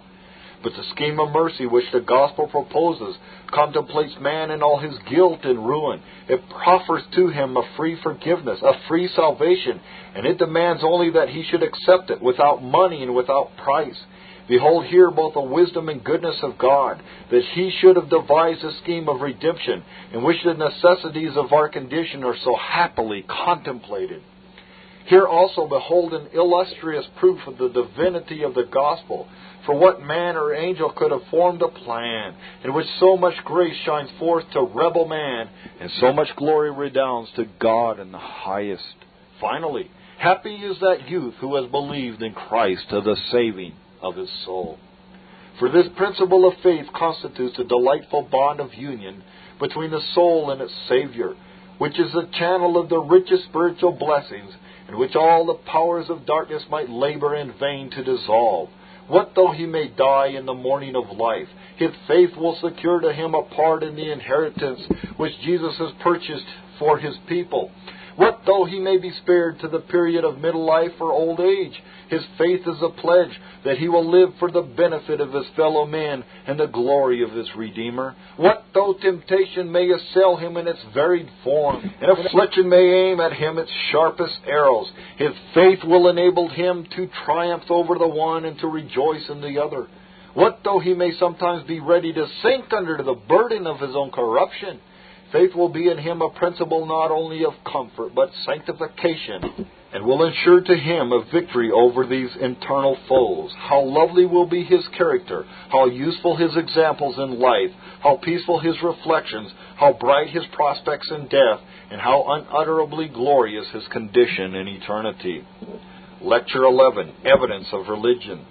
But 0.62 0.74
the 0.74 0.84
scheme 0.94 1.18
of 1.18 1.32
mercy 1.32 1.66
which 1.66 1.90
the 1.92 2.00
gospel 2.00 2.46
proposes 2.46 3.16
contemplates 3.52 4.14
man 4.20 4.50
in 4.50 4.62
all 4.62 4.78
his 4.78 4.96
guilt 5.10 5.40
and 5.44 5.66
ruin. 5.66 6.00
It 6.28 6.48
proffers 6.48 7.02
to 7.16 7.28
him 7.28 7.56
a 7.56 7.68
free 7.76 7.98
forgiveness, 8.02 8.60
a 8.62 8.74
free 8.86 9.08
salvation, 9.08 9.80
and 10.14 10.24
it 10.26 10.38
demands 10.38 10.82
only 10.84 11.10
that 11.10 11.30
he 11.30 11.42
should 11.42 11.62
accept 11.62 12.10
it 12.10 12.22
without 12.22 12.62
money 12.62 13.02
and 13.02 13.14
without 13.14 13.56
price. 13.56 13.98
Behold 14.48 14.86
here 14.86 15.10
both 15.10 15.34
the 15.34 15.40
wisdom 15.40 15.88
and 15.88 16.04
goodness 16.04 16.38
of 16.42 16.58
God, 16.58 17.02
that 17.30 17.42
he 17.54 17.70
should 17.80 17.96
have 17.96 18.10
devised 18.10 18.62
a 18.64 18.72
scheme 18.82 19.08
of 19.08 19.20
redemption, 19.20 19.82
in 20.12 20.22
which 20.22 20.42
the 20.44 20.54
necessities 20.54 21.36
of 21.36 21.52
our 21.52 21.68
condition 21.68 22.24
are 22.24 22.36
so 22.44 22.54
happily 22.56 23.24
contemplated. 23.28 24.22
Here 25.06 25.26
also 25.26 25.66
behold 25.66 26.12
an 26.14 26.28
illustrious 26.32 27.04
proof 27.18 27.40
of 27.46 27.58
the 27.58 27.68
divinity 27.68 28.42
of 28.44 28.54
the 28.54 28.64
gospel. 28.64 29.28
For 29.66 29.76
what 29.76 30.02
man 30.02 30.36
or 30.36 30.54
angel 30.54 30.92
could 30.96 31.12
have 31.12 31.22
formed 31.30 31.62
a 31.62 31.68
plan 31.68 32.34
in 32.64 32.74
which 32.74 32.86
so 32.98 33.16
much 33.16 33.34
grace 33.44 33.76
shines 33.84 34.10
forth 34.18 34.44
to 34.52 34.60
rebel 34.60 35.06
man 35.06 35.48
and 35.80 35.90
so 36.00 36.12
much 36.12 36.28
glory 36.36 36.70
redounds 36.70 37.30
to 37.36 37.44
God 37.60 38.00
in 38.00 38.10
the 38.10 38.18
highest? 38.18 38.82
Finally, 39.40 39.90
happy 40.18 40.54
is 40.54 40.78
that 40.80 41.08
youth 41.08 41.34
who 41.40 41.56
has 41.56 41.70
believed 41.70 42.22
in 42.22 42.32
Christ 42.32 42.82
to 42.90 43.00
the 43.00 43.16
saving 43.30 43.74
of 44.00 44.16
his 44.16 44.30
soul. 44.44 44.78
For 45.58 45.68
this 45.68 45.86
principle 45.96 46.48
of 46.48 46.54
faith 46.62 46.86
constitutes 46.94 47.58
a 47.58 47.64
delightful 47.64 48.22
bond 48.22 48.60
of 48.60 48.74
union 48.74 49.22
between 49.60 49.90
the 49.90 50.00
soul 50.14 50.50
and 50.50 50.60
its 50.60 50.72
Savior, 50.88 51.34
which 51.78 51.98
is 52.00 52.12
the 52.12 52.28
channel 52.38 52.80
of 52.80 52.88
the 52.88 52.98
richest 52.98 53.44
spiritual 53.44 53.92
blessings, 53.92 54.52
in 54.92 54.98
which 54.98 55.16
all 55.16 55.46
the 55.46 55.70
powers 55.70 56.06
of 56.10 56.26
darkness 56.26 56.62
might 56.70 56.90
labor 56.90 57.34
in 57.34 57.54
vain 57.58 57.90
to 57.90 58.04
dissolve. 58.04 58.68
What 59.08 59.32
though 59.34 59.50
he 59.50 59.64
may 59.64 59.88
die 59.88 60.28
in 60.28 60.44
the 60.44 60.54
morning 60.54 60.94
of 60.94 61.16
life? 61.16 61.48
His 61.76 61.90
faith 62.06 62.36
will 62.36 62.58
secure 62.62 63.00
to 63.00 63.12
him 63.12 63.34
a 63.34 63.42
part 63.42 63.82
in 63.82 63.96
the 63.96 64.12
inheritance 64.12 64.82
which 65.16 65.32
Jesus 65.42 65.76
has 65.78 65.92
purchased 66.02 66.44
for 66.78 66.98
his 66.98 67.14
people. 67.26 67.70
What 68.16 68.40
though 68.44 68.64
he 68.64 68.78
may 68.78 68.98
be 68.98 69.10
spared 69.22 69.60
to 69.60 69.68
the 69.68 69.80
period 69.80 70.24
of 70.24 70.38
middle 70.38 70.64
life 70.64 70.92
or 71.00 71.12
old 71.12 71.40
age? 71.40 71.82
His 72.08 72.22
faith 72.36 72.60
is 72.66 72.82
a 72.82 72.90
pledge 72.90 73.30
that 73.64 73.78
he 73.78 73.88
will 73.88 74.08
live 74.10 74.34
for 74.38 74.50
the 74.50 74.60
benefit 74.60 75.20
of 75.20 75.32
his 75.32 75.46
fellow 75.56 75.86
men 75.86 76.22
and 76.46 76.60
the 76.60 76.66
glory 76.66 77.22
of 77.22 77.30
his 77.30 77.48
Redeemer. 77.56 78.14
What 78.36 78.64
though 78.74 78.94
temptation 79.00 79.72
may 79.72 79.88
assail 79.88 80.36
him 80.36 80.58
in 80.58 80.68
its 80.68 80.82
varied 80.92 81.28
form, 81.42 81.90
and 82.00 82.10
affliction 82.10 82.68
may 82.68 83.10
aim 83.10 83.20
at 83.20 83.32
him 83.32 83.56
its 83.56 83.70
sharpest 83.90 84.40
arrows, 84.46 84.90
his 85.16 85.32
faith 85.54 85.82
will 85.84 86.08
enable 86.08 86.48
him 86.48 86.86
to 86.96 87.08
triumph 87.24 87.64
over 87.70 87.96
the 87.96 88.08
one 88.08 88.44
and 88.44 88.58
to 88.58 88.66
rejoice 88.66 89.28
in 89.30 89.40
the 89.40 89.62
other. 89.62 89.86
What 90.34 90.60
though 90.64 90.78
he 90.78 90.94
may 90.94 91.12
sometimes 91.12 91.66
be 91.66 91.80
ready 91.80 92.12
to 92.12 92.26
sink 92.42 92.72
under 92.72 93.02
the 93.02 93.14
burden 93.14 93.66
of 93.66 93.80
his 93.80 93.94
own 93.94 94.10
corruption? 94.10 94.80
Faith 95.32 95.54
will 95.54 95.70
be 95.70 95.88
in 95.88 95.96
him 95.96 96.20
a 96.20 96.28
principle 96.28 96.84
not 96.84 97.10
only 97.10 97.44
of 97.44 97.54
comfort, 97.64 98.14
but 98.14 98.30
sanctification, 98.44 99.66
and 99.94 100.04
will 100.04 100.24
ensure 100.24 100.60
to 100.60 100.76
him 100.76 101.10
a 101.10 101.24
victory 101.32 101.70
over 101.70 102.06
these 102.06 102.28
internal 102.38 102.98
foes. 103.08 103.50
How 103.56 103.82
lovely 103.82 104.26
will 104.26 104.46
be 104.46 104.62
his 104.62 104.86
character, 104.96 105.44
how 105.70 105.86
useful 105.86 106.36
his 106.36 106.54
examples 106.54 107.16
in 107.16 107.40
life, 107.40 107.70
how 108.02 108.18
peaceful 108.22 108.60
his 108.60 108.76
reflections, 108.82 109.50
how 109.76 109.94
bright 109.98 110.28
his 110.28 110.44
prospects 110.52 111.10
in 111.10 111.28
death, 111.28 111.60
and 111.90 112.00
how 112.00 112.24
unutterably 112.26 113.08
glorious 113.08 113.66
his 113.72 113.86
condition 113.88 114.54
in 114.54 114.68
eternity. 114.68 115.46
Lecture 116.20 116.64
11 116.64 117.12
Evidence 117.24 117.68
of 117.72 117.88
Religion. 117.88 118.46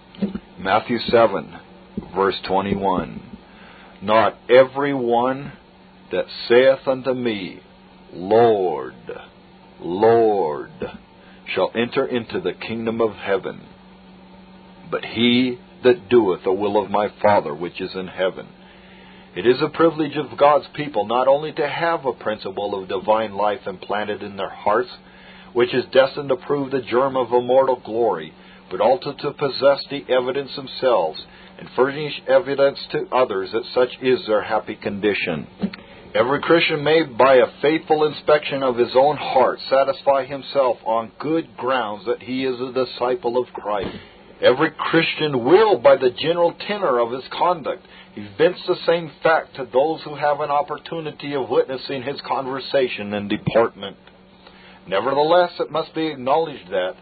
Matthew 0.60 0.98
7, 1.10 1.60
verse 2.16 2.40
21. 2.48 3.22
Not 4.02 4.38
every 4.50 4.96
one 4.96 5.54
that 6.12 6.26
saith 6.48 6.88
unto 6.88 7.14
me, 7.14 7.62
Lord, 8.14 8.96
Lord, 9.80 10.72
shall 11.54 11.72
enter 11.76 12.06
into 12.06 12.40
the 12.40 12.54
kingdom 12.54 13.02
of 13.02 13.14
heaven, 13.14 13.62
but 14.90 15.06
he 15.06 15.58
that 15.84 16.10
doeth 16.10 16.44
the 16.44 16.54
will 16.54 16.82
of 16.82 16.92
my 16.92 17.08
Father 17.22 17.54
which 17.56 17.82
is 17.82 17.92
in 17.96 18.08
heaven. 18.08 18.48
It 19.36 19.48
is 19.48 19.62
a 19.62 19.70
privilege 19.70 20.18
of 20.18 20.38
God's 20.38 20.68
people 20.76 21.08
not 21.08 21.28
only 21.28 21.54
to 21.54 21.68
have 21.68 22.06
a 22.06 22.14
principle 22.14 22.76
of 22.76 22.90
divine 22.90 23.34
life 23.34 23.62
implanted 23.66 24.22
in 24.22 24.36
their 24.36 24.50
hearts, 24.50 24.90
which 25.54 25.74
is 25.74 25.86
destined 25.94 26.30
to 26.30 26.36
prove 26.36 26.72
the 26.72 26.82
germ 26.82 27.16
of 27.16 27.32
immortal 27.32 27.82
glory, 27.84 28.34
but 28.70 28.82
also 28.82 29.14
to 29.14 29.32
possess 29.32 29.84
the 29.90 30.06
evidence 30.10 30.54
themselves 30.56 31.22
and 31.58 31.70
furnish 31.76 32.22
evidence 32.28 32.80
to 32.92 33.06
others 33.12 33.52
that 33.54 33.64
such 33.74 33.90
is 34.02 34.20
their 34.28 34.44
happy 34.44 34.76
condition. 34.76 35.48
Every 36.14 36.42
Christian 36.42 36.84
may, 36.84 37.04
by 37.04 37.36
a 37.36 37.62
faithful 37.62 38.04
inspection 38.04 38.64
of 38.64 38.76
his 38.76 38.92
own 38.96 39.16
heart, 39.16 39.60
satisfy 39.70 40.26
himself 40.26 40.78
on 40.86 41.14
good 41.20 41.56
grounds 41.56 42.06
that 42.06 42.22
he 42.22 42.44
is 42.44 42.60
a 42.60 42.74
disciple 42.74 43.38
of 43.42 43.48
Christ. 43.54 43.96
Every 44.42 44.72
Christian 44.72 45.46
will, 45.46 45.78
by 45.78 45.96
the 45.96 46.10
general 46.10 46.54
tenor 46.68 47.00
of 47.00 47.14
his 47.14 47.24
conduct, 47.32 47.86
evince 48.18 48.58
the 48.68 48.76
same 48.86 49.10
fact 49.24 49.56
to 49.56 49.64
those 49.72 50.02
who 50.04 50.16
have 50.16 50.42
an 50.42 50.50
opportunity 50.50 51.34
of 51.34 51.48
witnessing 51.48 52.04
his 52.04 52.20
conversation 52.28 53.14
and 53.14 53.30
deportment. 53.30 53.96
Nevertheless, 54.88 55.52
it 55.62 55.72
must 55.72 55.96
be 55.96 56.08
acknowledged 56.08 56.70
that, 56.72 56.96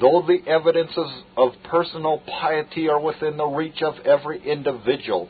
though 0.00 0.24
the 0.26 0.40
evidences 0.50 1.22
of 1.36 1.52
personal 1.70 2.20
piety 2.40 2.88
are 2.88 3.00
within 3.00 3.36
the 3.36 3.46
reach 3.46 3.80
of 3.82 3.94
every 4.04 4.42
individual, 4.44 5.28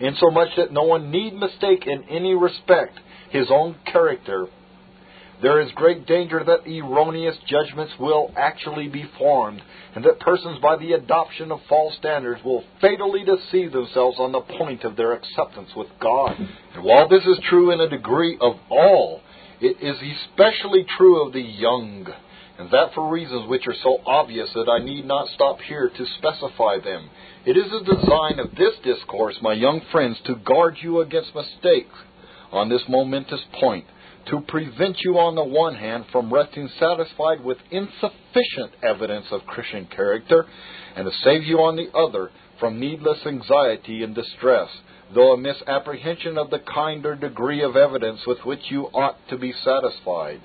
insomuch 0.00 0.50
that 0.56 0.72
no 0.72 0.82
one 0.82 1.10
need 1.10 1.34
mistake 1.34 1.86
in 1.86 2.04
any 2.08 2.34
respect 2.34 2.98
his 3.30 3.46
own 3.50 3.76
character, 3.90 4.46
there 5.42 5.60
is 5.60 5.70
great 5.74 6.06
danger 6.06 6.42
that 6.44 6.68
erroneous 6.68 7.36
judgments 7.46 7.94
will 7.98 8.30
actually 8.36 8.88
be 8.88 9.08
formed, 9.18 9.62
and 9.94 10.04
that 10.04 10.20
persons, 10.20 10.58
by 10.60 10.76
the 10.76 10.92
adoption 10.92 11.50
of 11.50 11.60
false 11.68 11.94
standards, 11.96 12.42
will 12.44 12.62
fatally 12.80 13.24
deceive 13.24 13.72
themselves 13.72 14.18
on 14.18 14.32
the 14.32 14.40
point 14.40 14.84
of 14.84 14.96
their 14.96 15.12
acceptance 15.12 15.70
with 15.74 15.88
God. 16.00 16.36
And 16.74 16.84
while 16.84 17.08
this 17.08 17.24
is 17.24 17.38
true 17.48 17.70
in 17.70 17.80
a 17.80 17.88
degree 17.88 18.36
of 18.40 18.56
all, 18.68 19.22
it 19.62 19.76
is 19.80 19.96
especially 20.28 20.84
true 20.98 21.26
of 21.26 21.32
the 21.32 21.40
young, 21.40 22.06
and 22.60 22.70
that 22.72 22.92
for 22.94 23.08
reasons 23.08 23.48
which 23.48 23.66
are 23.66 23.74
so 23.82 24.02
obvious 24.04 24.50
that 24.54 24.68
I 24.68 24.84
need 24.84 25.06
not 25.06 25.28
stop 25.34 25.60
here 25.60 25.88
to 25.88 26.06
specify 26.18 26.78
them. 26.78 27.08
It 27.46 27.56
is 27.56 27.64
the 27.70 27.94
design 27.94 28.38
of 28.38 28.54
this 28.54 28.74
discourse, 28.84 29.36
my 29.40 29.54
young 29.54 29.80
friends, 29.90 30.18
to 30.26 30.34
guard 30.34 30.76
you 30.82 31.00
against 31.00 31.34
mistakes 31.34 31.96
on 32.52 32.68
this 32.68 32.82
momentous 32.86 33.40
point, 33.58 33.86
to 34.26 34.42
prevent 34.46 34.98
you, 35.00 35.18
on 35.18 35.36
the 35.36 35.42
one 35.42 35.74
hand, 35.74 36.04
from 36.12 36.30
resting 36.30 36.68
satisfied 36.78 37.42
with 37.42 37.56
insufficient 37.70 38.72
evidence 38.82 39.24
of 39.30 39.46
Christian 39.46 39.86
character, 39.86 40.44
and 40.96 41.06
to 41.06 41.12
save 41.24 41.44
you, 41.44 41.60
on 41.60 41.76
the 41.76 41.90
other, 41.96 42.30
from 42.58 42.78
needless 42.78 43.20
anxiety 43.24 44.04
and 44.04 44.14
distress, 44.14 44.68
though 45.14 45.32
a 45.32 45.38
misapprehension 45.38 46.36
of 46.36 46.50
the 46.50 46.58
kind 46.58 47.06
or 47.06 47.16
degree 47.16 47.62
of 47.62 47.74
evidence 47.74 48.20
with 48.26 48.44
which 48.44 48.60
you 48.68 48.82
ought 48.92 49.16
to 49.30 49.38
be 49.38 49.54
satisfied. 49.64 50.42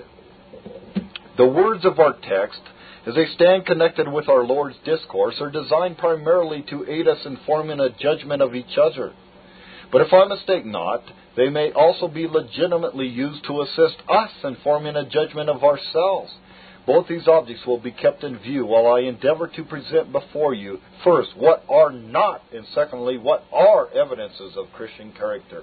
The 1.36 1.46
words 1.46 1.84
of 1.84 1.98
our 1.98 2.14
text 2.14 2.60
as 3.06 3.14
they 3.14 3.26
stand 3.36 3.64
connected 3.64 4.12
with 4.12 4.28
our 4.28 4.44
Lord's 4.44 4.76
discourse, 4.84 5.36
are 5.40 5.50
designed 5.50 5.96
primarily 5.96 6.64
to 6.70 6.84
aid 6.90 7.06
us 7.06 7.24
in 7.24 7.38
forming 7.46 7.78
a 7.78 7.90
judgment 7.90 8.42
of 8.42 8.54
each 8.56 8.76
other. 8.76 9.12
But 9.92 10.00
if 10.00 10.12
I 10.12 10.24
mistake 10.26 10.66
not, 10.66 11.04
they 11.36 11.48
may 11.48 11.70
also 11.70 12.08
be 12.08 12.26
legitimately 12.26 13.06
used 13.06 13.44
to 13.46 13.62
assist 13.62 13.96
us 14.08 14.30
in 14.42 14.56
forming 14.64 14.96
a 14.96 15.08
judgment 15.08 15.48
of 15.48 15.62
ourselves. 15.62 16.32
Both 16.84 17.06
these 17.06 17.28
objects 17.28 17.64
will 17.64 17.78
be 17.78 17.92
kept 17.92 18.24
in 18.24 18.38
view 18.38 18.66
while 18.66 18.88
I 18.88 19.00
endeavor 19.00 19.46
to 19.46 19.64
present 19.64 20.10
before 20.10 20.54
you, 20.54 20.78
first, 21.04 21.30
what 21.36 21.64
are 21.68 21.92
not, 21.92 22.42
and 22.52 22.66
secondly, 22.74 23.18
what 23.18 23.44
are 23.52 23.88
evidences 23.92 24.56
of 24.56 24.72
Christian 24.72 25.12
character. 25.12 25.62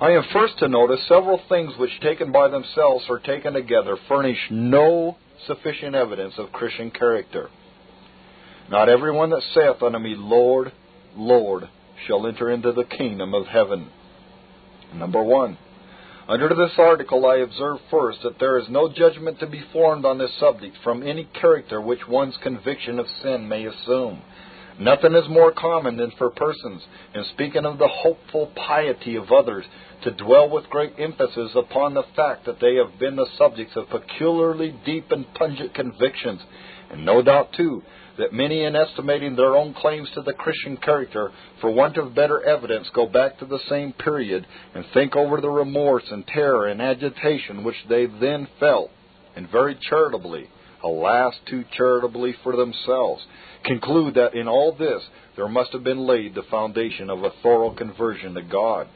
I 0.00 0.12
am 0.12 0.24
first 0.32 0.58
to 0.60 0.68
notice 0.68 1.06
several 1.08 1.38
things 1.50 1.74
which, 1.76 2.00
taken 2.00 2.32
by 2.32 2.48
themselves 2.48 3.04
or 3.10 3.18
taken 3.18 3.52
together, 3.52 3.98
furnish 4.08 4.38
no 4.50 5.18
sufficient 5.46 5.94
evidence 5.94 6.34
of 6.38 6.52
Christian 6.52 6.90
character. 6.90 7.50
Not 8.70 8.88
everyone 8.88 9.28
that 9.30 9.42
saith 9.52 9.82
unto 9.82 9.98
me, 9.98 10.14
Lord, 10.16 10.72
Lord, 11.14 11.68
shall 12.06 12.26
enter 12.26 12.50
into 12.50 12.72
the 12.72 12.84
kingdom 12.84 13.34
of 13.34 13.46
heaven. 13.46 13.90
Number 14.94 15.22
one. 15.22 15.58
Under 16.26 16.48
this 16.48 16.72
article, 16.78 17.26
I 17.26 17.38
observe 17.38 17.78
first 17.90 18.20
that 18.22 18.38
there 18.38 18.56
is 18.58 18.68
no 18.70 18.90
judgment 18.90 19.38
to 19.40 19.46
be 19.46 19.64
formed 19.70 20.06
on 20.06 20.16
this 20.16 20.32
subject 20.38 20.76
from 20.82 21.02
any 21.02 21.24
character 21.38 21.78
which 21.78 22.08
one's 22.08 22.38
conviction 22.42 22.98
of 22.98 23.06
sin 23.22 23.48
may 23.48 23.66
assume. 23.66 24.22
Nothing 24.80 25.14
is 25.14 25.28
more 25.28 25.52
common 25.52 25.98
than 25.98 26.10
for 26.12 26.30
persons, 26.30 26.82
in 27.14 27.22
speaking 27.34 27.66
of 27.66 27.76
the 27.76 27.86
hopeful 27.86 28.50
piety 28.56 29.16
of 29.16 29.30
others, 29.30 29.66
to 30.04 30.10
dwell 30.10 30.48
with 30.48 30.70
great 30.70 30.94
emphasis 30.98 31.50
upon 31.54 31.92
the 31.92 32.04
fact 32.16 32.46
that 32.46 32.60
they 32.60 32.76
have 32.76 32.98
been 32.98 33.14
the 33.14 33.28
subjects 33.36 33.76
of 33.76 33.90
peculiarly 33.90 34.74
deep 34.86 35.12
and 35.12 35.34
pungent 35.34 35.74
convictions, 35.74 36.40
and 36.90 37.04
no 37.04 37.20
doubt, 37.20 37.52
too, 37.52 37.82
that 38.16 38.32
many, 38.32 38.64
in 38.64 38.74
estimating 38.74 39.36
their 39.36 39.54
own 39.54 39.74
claims 39.74 40.08
to 40.14 40.22
the 40.22 40.32
Christian 40.32 40.78
character, 40.78 41.30
for 41.60 41.70
want 41.70 41.98
of 41.98 42.14
better 42.14 42.42
evidence, 42.42 42.88
go 42.94 43.06
back 43.06 43.38
to 43.38 43.44
the 43.44 43.60
same 43.68 43.92
period 43.92 44.46
and 44.74 44.86
think 44.94 45.14
over 45.14 45.42
the 45.42 45.50
remorse 45.50 46.04
and 46.10 46.26
terror 46.26 46.68
and 46.68 46.80
agitation 46.80 47.64
which 47.64 47.76
they 47.90 48.06
then 48.06 48.48
felt, 48.58 48.90
and 49.36 49.50
very 49.50 49.74
charitably, 49.74 50.48
alas, 50.82 51.34
too 51.48 51.64
charitably 51.76 52.34
for 52.42 52.56
themselves, 52.56 53.22
conclude 53.64 54.14
that 54.14 54.34
in 54.34 54.48
all 54.48 54.72
this 54.72 55.02
there 55.36 55.48
must 55.48 55.72
have 55.72 55.84
been 55.84 56.06
laid 56.06 56.34
the 56.34 56.42
foundation 56.50 57.10
of 57.10 57.22
a 57.22 57.32
thorough 57.42 57.70
conversion 57.74 58.34
to 58.34 58.42
God. 58.42 58.88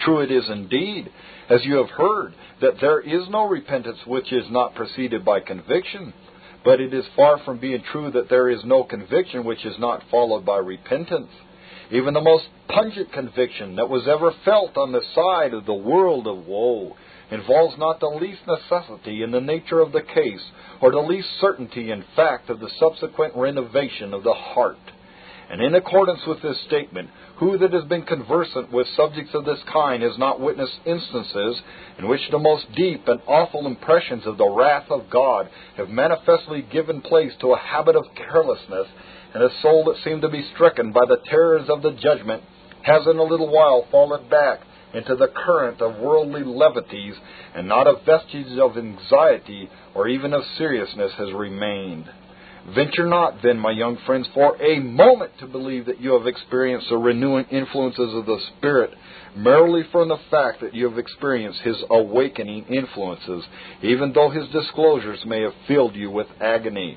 True 0.00 0.20
it 0.20 0.30
is 0.30 0.44
indeed, 0.50 1.10
as 1.48 1.64
you 1.64 1.76
have 1.76 1.90
heard, 1.90 2.34
that 2.60 2.80
there 2.80 3.00
is 3.00 3.28
no 3.28 3.46
repentance 3.46 3.98
which 4.06 4.32
is 4.32 4.44
not 4.50 4.74
preceded 4.74 5.24
by 5.24 5.40
conviction. 5.40 6.12
But 6.64 6.80
it 6.80 6.94
is 6.94 7.04
far 7.14 7.38
from 7.44 7.58
being 7.58 7.82
true 7.92 8.10
that 8.12 8.30
there 8.30 8.48
is 8.48 8.64
no 8.64 8.84
conviction 8.84 9.44
which 9.44 9.64
is 9.66 9.78
not 9.78 10.02
followed 10.10 10.46
by 10.46 10.58
repentance. 10.58 11.30
Even 11.90 12.14
the 12.14 12.20
most 12.20 12.44
pungent 12.68 13.12
conviction 13.12 13.76
that 13.76 13.88
was 13.88 14.08
ever 14.08 14.32
felt 14.44 14.76
on 14.76 14.92
the 14.92 15.02
side 15.14 15.52
of 15.54 15.66
the 15.66 15.74
world 15.74 16.26
of 16.26 16.46
woe 16.46 16.96
involves 17.30 17.76
not 17.78 18.00
the 18.00 18.06
least 18.06 18.40
necessity 18.46 19.22
in 19.22 19.30
the 19.30 19.40
nature 19.40 19.80
of 19.80 19.92
the 19.92 20.02
case, 20.02 20.42
or 20.80 20.90
the 20.90 20.98
least 20.98 21.28
certainty 21.40 21.90
in 21.90 22.04
fact 22.16 22.50
of 22.50 22.60
the 22.60 22.70
subsequent 22.78 23.34
renovation 23.36 24.14
of 24.14 24.22
the 24.22 24.32
heart. 24.32 24.78
And 25.50 25.60
in 25.60 25.74
accordance 25.74 26.20
with 26.26 26.40
this 26.42 26.58
statement, 26.66 27.10
who 27.36 27.58
that 27.58 27.72
has 27.72 27.84
been 27.84 28.02
conversant 28.02 28.72
with 28.72 28.86
subjects 28.96 29.34
of 29.34 29.44
this 29.44 29.58
kind 29.72 30.02
has 30.02 30.16
not 30.16 30.40
witnessed 30.40 30.78
instances 30.86 31.60
in 31.98 32.08
which 32.08 32.20
the 32.30 32.38
most 32.38 32.64
deep 32.74 33.06
and 33.08 33.20
awful 33.26 33.66
impressions 33.66 34.26
of 34.26 34.38
the 34.38 34.48
wrath 34.48 34.90
of 34.90 35.10
God 35.10 35.50
have 35.76 35.88
manifestly 35.90 36.62
given 36.72 37.02
place 37.02 37.32
to 37.40 37.52
a 37.52 37.58
habit 37.58 37.94
of 37.94 38.04
carelessness, 38.16 38.86
and 39.34 39.42
a 39.42 39.60
soul 39.60 39.84
that 39.84 40.02
seemed 40.04 40.22
to 40.22 40.28
be 40.28 40.48
stricken 40.54 40.92
by 40.92 41.04
the 41.06 41.18
terrors 41.28 41.68
of 41.68 41.82
the 41.82 41.92
judgment 41.92 42.42
has 42.82 43.06
in 43.06 43.18
a 43.18 43.22
little 43.22 43.50
while 43.50 43.86
fallen 43.90 44.28
back 44.28 44.60
into 44.94 45.16
the 45.16 45.26
current 45.26 45.80
of 45.80 45.98
worldly 45.98 46.44
levities, 46.44 47.14
and 47.54 47.66
not 47.66 47.88
a 47.88 47.96
vestige 48.06 48.58
of 48.58 48.78
anxiety 48.78 49.68
or 49.94 50.06
even 50.08 50.32
of 50.32 50.42
seriousness 50.56 51.10
has 51.18 51.32
remained. 51.32 52.08
Venture 52.74 53.06
not, 53.06 53.42
then, 53.42 53.58
my 53.58 53.72
young 53.72 53.98
friends, 54.06 54.26
for 54.32 54.56
a 54.62 54.78
moment 54.78 55.32
to 55.38 55.46
believe 55.46 55.86
that 55.86 56.00
you 56.00 56.12
have 56.16 56.26
experienced 56.26 56.88
the 56.88 56.96
renewing 56.96 57.44
influences 57.50 58.14
of 58.14 58.24
the 58.24 58.38
Spirit 58.56 58.90
merely 59.36 59.82
from 59.90 60.08
the 60.08 60.18
fact 60.30 60.60
that 60.60 60.74
you 60.74 60.88
have 60.88 60.98
experienced 60.98 61.60
His 61.60 61.76
awakening 61.90 62.64
influences, 62.66 63.44
even 63.82 64.12
though 64.12 64.30
His 64.30 64.48
disclosures 64.48 65.22
may 65.26 65.42
have 65.42 65.52
filled 65.66 65.94
you 65.94 66.10
with 66.10 66.28
agony. 66.40 66.96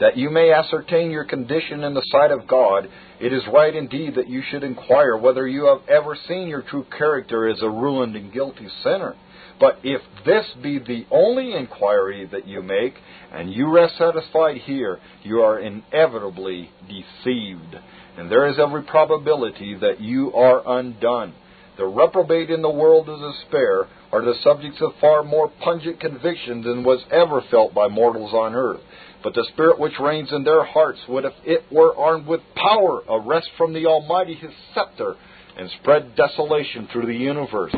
That 0.00 0.16
you 0.16 0.30
may 0.30 0.52
ascertain 0.52 1.10
your 1.10 1.24
condition 1.24 1.82
in 1.82 1.94
the 1.94 2.04
sight 2.10 2.30
of 2.30 2.46
God, 2.46 2.88
it 3.18 3.32
is 3.32 3.42
right 3.52 3.74
indeed 3.74 4.16
that 4.16 4.28
you 4.28 4.42
should 4.50 4.62
inquire 4.62 5.16
whether 5.16 5.46
you 5.46 5.66
have 5.66 5.88
ever 5.88 6.16
seen 6.28 6.48
your 6.48 6.62
true 6.62 6.84
character 6.98 7.48
as 7.48 7.62
a 7.62 7.70
ruined 7.70 8.14
and 8.14 8.32
guilty 8.32 8.68
sinner. 8.82 9.14
But 9.58 9.78
if 9.82 10.02
this 10.26 10.44
be 10.62 10.78
the 10.78 11.06
only 11.10 11.54
inquiry 11.54 12.28
that 12.30 12.46
you 12.46 12.62
make, 12.62 12.94
and 13.32 13.50
you 13.52 13.72
rest 13.72 13.96
satisfied 13.96 14.58
here, 14.58 14.98
you 15.22 15.40
are 15.40 15.58
inevitably 15.58 16.70
deceived. 16.86 17.76
And 18.18 18.30
there 18.30 18.48
is 18.48 18.58
every 18.58 18.82
probability 18.82 19.74
that 19.80 20.00
you 20.00 20.32
are 20.34 20.62
undone. 20.78 21.34
The 21.78 21.86
reprobate 21.86 22.50
in 22.50 22.62
the 22.62 22.70
world 22.70 23.08
of 23.08 23.20
despair 23.20 23.86
are 24.12 24.22
the 24.22 24.34
subjects 24.42 24.78
of 24.80 24.92
far 25.00 25.22
more 25.22 25.50
pungent 25.62 26.00
conviction 26.00 26.62
than 26.62 26.84
was 26.84 27.04
ever 27.10 27.42
felt 27.50 27.74
by 27.74 27.88
mortals 27.88 28.32
on 28.32 28.54
earth. 28.54 28.80
But 29.26 29.34
the 29.34 29.48
Spirit 29.54 29.80
which 29.80 29.98
reigns 29.98 30.30
in 30.32 30.44
their 30.44 30.62
hearts 30.62 31.00
would, 31.08 31.24
if 31.24 31.32
it 31.44 31.64
were 31.72 31.96
armed 31.96 32.28
with 32.28 32.42
power, 32.54 33.02
arrest 33.08 33.48
from 33.58 33.72
the 33.72 33.84
Almighty 33.86 34.34
his 34.34 34.52
scepter 34.72 35.16
and 35.58 35.68
spread 35.80 36.14
desolation 36.14 36.86
through 36.92 37.06
the 37.06 37.16
universe. 37.16 37.74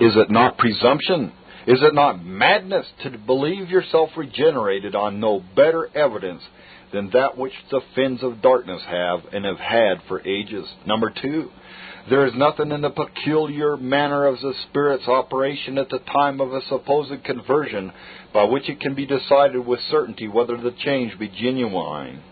Is 0.00 0.16
it 0.16 0.30
not 0.30 0.56
presumption? 0.56 1.34
Is 1.66 1.82
it 1.82 1.92
not 1.92 2.24
madness 2.24 2.86
to 3.02 3.10
believe 3.10 3.68
yourself 3.68 4.08
regenerated 4.16 4.94
on 4.94 5.20
no 5.20 5.42
better 5.54 5.94
evidence 5.94 6.40
than 6.94 7.10
that 7.10 7.36
which 7.36 7.52
the 7.70 7.82
fins 7.94 8.22
of 8.22 8.40
darkness 8.40 8.80
have 8.88 9.20
and 9.34 9.44
have 9.44 9.58
had 9.58 9.96
for 10.08 10.26
ages? 10.26 10.66
Number 10.86 11.12
two, 11.20 11.50
there 12.08 12.26
is 12.26 12.32
nothing 12.34 12.70
in 12.70 12.82
the 12.82 12.90
peculiar 12.90 13.76
manner 13.76 14.26
of 14.26 14.40
the 14.40 14.54
Spirit's 14.68 15.08
operation 15.08 15.76
at 15.78 15.88
the 15.88 15.98
time 15.98 16.40
of 16.40 16.52
a 16.52 16.62
supposed 16.68 17.24
conversion 17.24 17.92
by 18.32 18.44
which 18.44 18.68
it 18.68 18.80
can 18.80 18.94
be 18.94 19.06
decided 19.06 19.66
with 19.66 19.80
certainty 19.90 20.28
whether 20.28 20.56
the 20.56 20.74
change 20.84 21.18
be 21.18 21.28
genuine. 21.28 22.22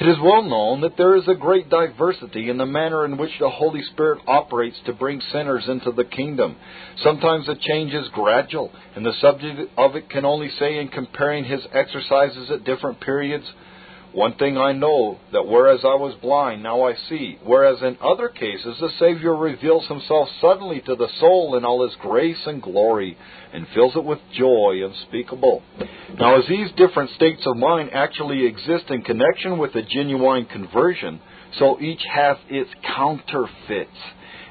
It 0.00 0.08
is 0.08 0.16
well 0.22 0.42
known 0.42 0.80
that 0.80 0.96
there 0.96 1.14
is 1.14 1.28
a 1.28 1.34
great 1.34 1.68
diversity 1.68 2.48
in 2.48 2.56
the 2.56 2.64
manner 2.64 3.04
in 3.04 3.18
which 3.18 3.38
the 3.38 3.50
Holy 3.50 3.82
Spirit 3.82 4.20
operates 4.26 4.78
to 4.86 4.94
bring 4.94 5.20
sinners 5.30 5.64
into 5.68 5.92
the 5.92 6.06
kingdom. 6.06 6.56
Sometimes 7.02 7.44
the 7.44 7.56
change 7.56 7.92
is 7.92 8.08
gradual, 8.14 8.72
and 8.96 9.04
the 9.04 9.12
subject 9.20 9.60
of 9.76 9.96
it 9.96 10.08
can 10.08 10.24
only 10.24 10.48
say 10.58 10.78
in 10.78 10.88
comparing 10.88 11.44
his 11.44 11.60
exercises 11.74 12.50
at 12.50 12.64
different 12.64 13.00
periods, 13.00 13.44
one 14.12 14.34
thing 14.34 14.58
I 14.58 14.72
know, 14.72 15.18
that 15.32 15.46
whereas 15.46 15.80
I 15.84 15.94
was 15.94 16.16
blind, 16.20 16.62
now 16.62 16.82
I 16.82 16.94
see. 17.08 17.38
Whereas 17.44 17.80
in 17.80 17.96
other 18.02 18.28
cases, 18.28 18.76
the 18.80 18.90
Savior 18.98 19.36
reveals 19.36 19.86
himself 19.86 20.28
suddenly 20.40 20.80
to 20.80 20.96
the 20.96 21.08
soul 21.20 21.56
in 21.56 21.64
all 21.64 21.86
his 21.86 21.96
grace 22.00 22.40
and 22.46 22.60
glory, 22.60 23.16
and 23.52 23.66
fills 23.74 23.94
it 23.94 24.04
with 24.04 24.18
joy 24.36 24.82
unspeakable. 24.84 25.62
Now, 26.18 26.38
as 26.38 26.48
these 26.48 26.70
different 26.76 27.10
states 27.10 27.42
of 27.46 27.56
mind 27.56 27.90
actually 27.92 28.46
exist 28.46 28.90
in 28.90 29.02
connection 29.02 29.58
with 29.58 29.74
a 29.76 29.82
genuine 29.82 30.46
conversion, 30.46 31.20
so 31.58 31.80
each 31.80 32.02
hath 32.12 32.38
its 32.48 32.70
counterfeits, 32.96 33.90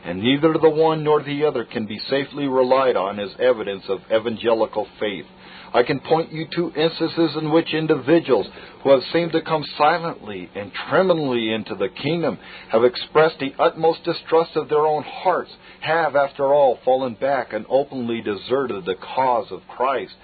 and 0.05 0.21
neither 0.21 0.53
the 0.53 0.69
one 0.69 1.03
nor 1.03 1.21
the 1.21 1.45
other 1.45 1.65
can 1.65 1.85
be 1.85 1.99
safely 2.09 2.47
relied 2.47 2.95
on 2.95 3.19
as 3.19 3.29
evidence 3.39 3.83
of 3.89 3.99
evangelical 4.09 4.87
faith. 4.99 5.25
I 5.73 5.84
can 5.84 5.99
point 5.99 6.32
you 6.32 6.47
to 6.55 6.73
instances 6.75 7.36
in 7.38 7.51
which 7.51 7.73
individuals 7.73 8.47
who 8.84 8.91
have 8.91 9.03
seemed 9.13 9.32
to 9.34 9.41
come 9.41 9.63
silently 9.77 10.49
and 10.55 10.71
tremblingly 10.89 11.51
into 11.53 11.75
the 11.75 11.89
kingdom 11.89 12.39
have 12.69 12.84
expressed 12.84 13.39
the 13.39 13.53
utmost 13.60 14.03
distrust 14.03 14.55
of 14.55 14.69
their 14.69 14.86
own 14.86 15.03
hearts, 15.03 15.51
have, 15.82 16.15
after 16.15 16.53
all, 16.53 16.79
fallen 16.84 17.13
back 17.15 17.53
and 17.53 17.65
openly 17.69 18.21
deserted 18.21 18.86
the 18.86 18.95
cause 18.95 19.51
of 19.51 19.62
Christ. 19.67 20.15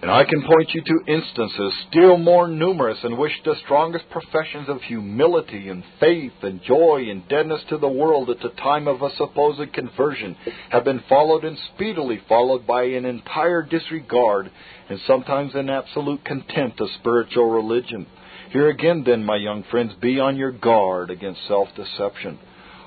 And 0.00 0.12
I 0.12 0.22
can 0.24 0.42
point 0.42 0.72
you 0.74 0.82
to 0.82 1.12
instances 1.12 1.72
still 1.90 2.18
more 2.18 2.46
numerous 2.46 2.98
in 3.02 3.16
which 3.16 3.32
the 3.44 3.56
strongest 3.64 4.08
professions 4.10 4.68
of 4.68 4.80
humility 4.82 5.68
and 5.68 5.82
faith 5.98 6.34
and 6.42 6.62
joy 6.62 7.06
and 7.10 7.26
deadness 7.28 7.62
to 7.68 7.78
the 7.78 7.88
world 7.88 8.30
at 8.30 8.38
the 8.40 8.50
time 8.50 8.86
of 8.86 9.02
a 9.02 9.10
supposed 9.16 9.72
conversion 9.72 10.36
have 10.70 10.84
been 10.84 11.02
followed 11.08 11.44
and 11.44 11.58
speedily 11.74 12.20
followed 12.28 12.64
by 12.64 12.84
an 12.84 13.04
entire 13.04 13.62
disregard 13.62 14.52
and 14.88 15.00
sometimes 15.04 15.56
an 15.56 15.68
absolute 15.68 16.24
contempt 16.24 16.80
of 16.80 16.88
spiritual 17.00 17.50
religion. 17.50 18.06
Here 18.50 18.68
again, 18.68 19.02
then, 19.04 19.24
my 19.24 19.36
young 19.36 19.64
friends, 19.68 19.94
be 20.00 20.20
on 20.20 20.36
your 20.36 20.52
guard 20.52 21.10
against 21.10 21.46
self 21.48 21.68
deception. 21.74 22.38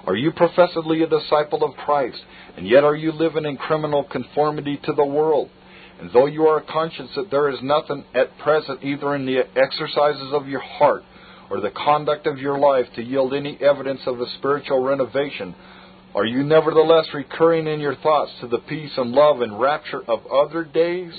Are 0.08 0.15
you 0.15 0.32
professedly 0.32 1.04
a 1.04 1.08
disciple 1.08 1.63
of 1.63 1.76
Christ, 1.76 2.21
and 2.56 2.67
yet 2.67 2.86
are 2.86 2.95
you 2.95 3.12
living 3.12 3.45
in 3.45 3.58
criminal 3.58 4.06
conformity 4.06 4.80
to 4.86 4.93
the 4.93 5.06
world? 5.06 5.50
And 6.01 6.09
though 6.11 6.25
you 6.25 6.47
are 6.47 6.61
conscious 6.61 7.09
that 7.15 7.29
there 7.29 7.47
is 7.49 7.59
nothing 7.61 8.03
at 8.15 8.35
present 8.39 8.83
either 8.83 9.13
in 9.13 9.27
the 9.27 9.43
exercises 9.55 10.33
of 10.33 10.47
your 10.47 10.59
heart 10.59 11.03
or 11.51 11.61
the 11.61 11.69
conduct 11.69 12.25
of 12.25 12.39
your 12.39 12.57
life 12.57 12.87
to 12.95 13.03
yield 13.03 13.35
any 13.35 13.55
evidence 13.61 14.01
of 14.07 14.19
a 14.19 14.25
spiritual 14.39 14.83
renovation, 14.83 15.53
are 16.15 16.25
you 16.25 16.41
nevertheless 16.41 17.05
recurring 17.13 17.67
in 17.67 17.79
your 17.79 17.95
thoughts 17.97 18.31
to 18.41 18.47
the 18.47 18.57
peace 18.57 18.91
and 18.97 19.11
love 19.11 19.41
and 19.41 19.59
rapture 19.59 20.01
of 20.07 20.25
other 20.25 20.63
days 20.63 21.13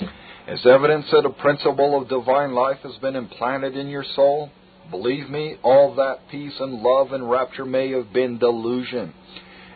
as 0.49 0.65
evidence 0.65 1.05
that 1.13 1.25
a 1.25 1.29
principle 1.29 1.99
of 2.01 2.09
divine 2.09 2.51
life 2.51 2.79
has 2.83 2.97
been 2.97 3.15
implanted 3.15 3.77
in 3.77 3.87
your 3.87 4.03
soul? 4.17 4.51
Believe 4.91 5.29
me, 5.29 5.55
all 5.63 5.95
that 5.95 6.27
peace 6.29 6.55
and 6.59 6.81
love 6.81 7.13
and 7.13 7.29
rapture 7.29 7.63
may 7.63 7.91
have 7.91 8.11
been 8.11 8.37
delusion 8.37 9.13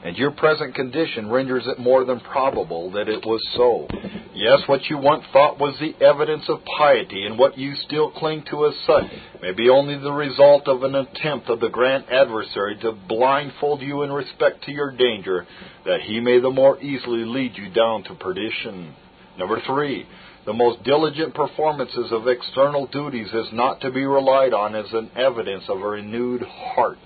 and 0.04 0.18
your 0.18 0.32
present 0.32 0.76
condition 0.76 1.30
renders 1.30 1.66
it 1.68 1.80
more 1.80 2.06
than 2.06 2.20
probable 2.20 2.92
that 2.92 3.10
it 3.10 3.26
was 3.26 3.46
so. 3.56 3.88
Yes, 4.34 4.62
what 4.68 4.86
you 4.90 4.98
once 4.98 5.24
thought 5.34 5.60
was 5.60 5.76
the 5.80 5.96
evidence 6.06 6.44
of 6.48 6.60
piety, 6.78 7.26
and 7.26 7.40
what 7.40 7.58
you 7.58 7.74
still 7.88 8.12
cling 8.12 8.44
to 8.52 8.68
as 8.68 8.74
such, 8.86 9.12
may 9.42 9.52
be 9.52 9.70
only 9.70 9.98
the 9.98 10.12
result 10.12 10.68
of 10.68 10.84
an 10.84 10.96
attempt 10.96 11.50
of 11.50 11.60
the 11.60 11.70
grand 11.70 12.06
adversary 12.12 12.78
to 12.82 12.92
blindfold 13.08 13.82
you 13.82 14.04
in 14.04 14.12
respect 14.12 14.64
to 14.64 14.72
your 14.72 14.92
danger, 14.92 15.48
that 15.86 16.02
he 16.02 16.20
may 16.20 16.40
the 16.40 16.50
more 16.50 16.80
easily 16.82 17.26
lead 17.26 17.58
you 17.58 17.70
down 17.72 18.04
to 18.04 18.14
perdition. 18.16 18.94
Number 19.40 19.60
three, 19.66 20.06
the 20.46 20.54
most 20.54 20.84
diligent 20.84 21.34
performances 21.34 22.12
of 22.12 22.28
external 22.28 22.88
duties 22.88 23.28
is 23.34 23.48
not 23.52 23.82
to 23.82 23.92
be 23.92 24.06
relied 24.06 24.54
on 24.54 24.76
as 24.76 24.94
an 24.94 25.12
evidence 25.16 25.64
of 25.68 25.82
a 25.82 25.88
renewed 25.88 26.42
heart. 26.42 27.00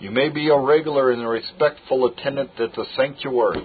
You 0.00 0.10
may 0.10 0.30
be 0.30 0.48
a 0.48 0.58
regular 0.58 1.10
and 1.10 1.22
a 1.22 1.28
respectful 1.28 2.06
attendant 2.06 2.58
at 2.58 2.74
the 2.74 2.86
sanctuary. 2.96 3.62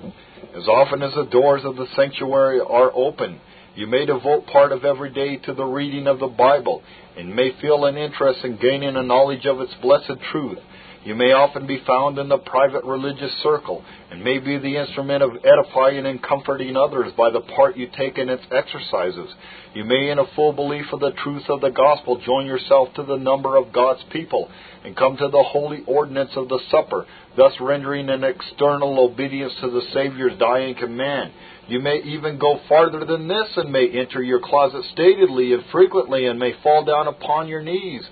As 0.53 0.67
often 0.67 1.01
as 1.01 1.13
the 1.15 1.23
doors 1.31 1.61
of 1.63 1.77
the 1.77 1.87
sanctuary 1.95 2.59
are 2.59 2.91
open, 2.93 3.39
you 3.73 3.87
may 3.87 4.05
devote 4.05 4.45
part 4.47 4.73
of 4.73 4.83
every 4.83 5.11
day 5.11 5.37
to 5.37 5.53
the 5.53 5.63
reading 5.63 6.07
of 6.07 6.19
the 6.19 6.27
Bible 6.27 6.83
and 7.17 7.33
may 7.33 7.51
feel 7.61 7.85
an 7.85 7.95
interest 7.95 8.43
in 8.43 8.57
gaining 8.57 8.97
a 8.97 9.03
knowledge 9.03 9.45
of 9.45 9.61
its 9.61 9.73
blessed 9.81 10.21
truth. 10.29 10.59
You 11.05 11.13
may 11.13 11.33
often 11.33 11.67
be 11.67 11.83
found 11.85 12.17
in 12.17 12.29
the 12.29 12.39
private 12.39 12.83
religious 12.83 13.31
circle 13.43 13.85
and 14.09 14.23
may 14.23 14.39
be 14.39 14.57
the 14.57 14.77
instrument 14.77 15.21
of 15.21 15.37
edifying 15.45 16.03
and 16.07 16.21
comforting 16.21 16.75
others 16.75 17.13
by 17.15 17.29
the 17.29 17.41
part 17.41 17.77
you 17.77 17.87
take 17.95 18.17
in 18.17 18.27
its 18.27 18.41
exercises. 18.49 19.29
You 19.75 19.83
may, 19.83 20.09
in 20.09 20.17
a 20.17 20.25
full 20.35 20.51
belief 20.51 20.85
of 20.91 21.01
the 21.01 21.11
truth 21.11 21.43
of 21.47 21.61
the 21.61 21.69
gospel, 21.69 22.19
join 22.25 22.47
yourself 22.47 22.89
to 22.95 23.03
the 23.03 23.17
number 23.17 23.55
of 23.55 23.71
God's 23.71 24.01
people 24.11 24.49
and 24.83 24.97
come 24.97 25.15
to 25.17 25.27
the 25.27 25.43
holy 25.43 25.83
ordinance 25.85 26.31
of 26.35 26.49
the 26.49 26.59
supper, 26.71 27.05
thus 27.37 27.53
rendering 27.61 28.09
an 28.09 28.23
external 28.23 28.99
obedience 28.99 29.53
to 29.61 29.69
the 29.69 29.83
Savior's 29.93 30.39
dying 30.39 30.73
command. 30.73 31.33
You 31.67 31.81
may 31.81 32.01
even 32.03 32.39
go 32.39 32.59
farther 32.67 33.05
than 33.05 33.27
this 33.27 33.49
and 33.57 33.71
may 33.71 33.89
enter 33.89 34.23
your 34.23 34.39
closet 34.39 34.83
statedly 34.97 35.53
and 35.53 35.65
frequently 35.71 36.25
and 36.25 36.39
may 36.39 36.53
fall 36.63 36.83
down 36.83 37.07
upon 37.07 37.47
your 37.47 37.61
knees 37.61 38.03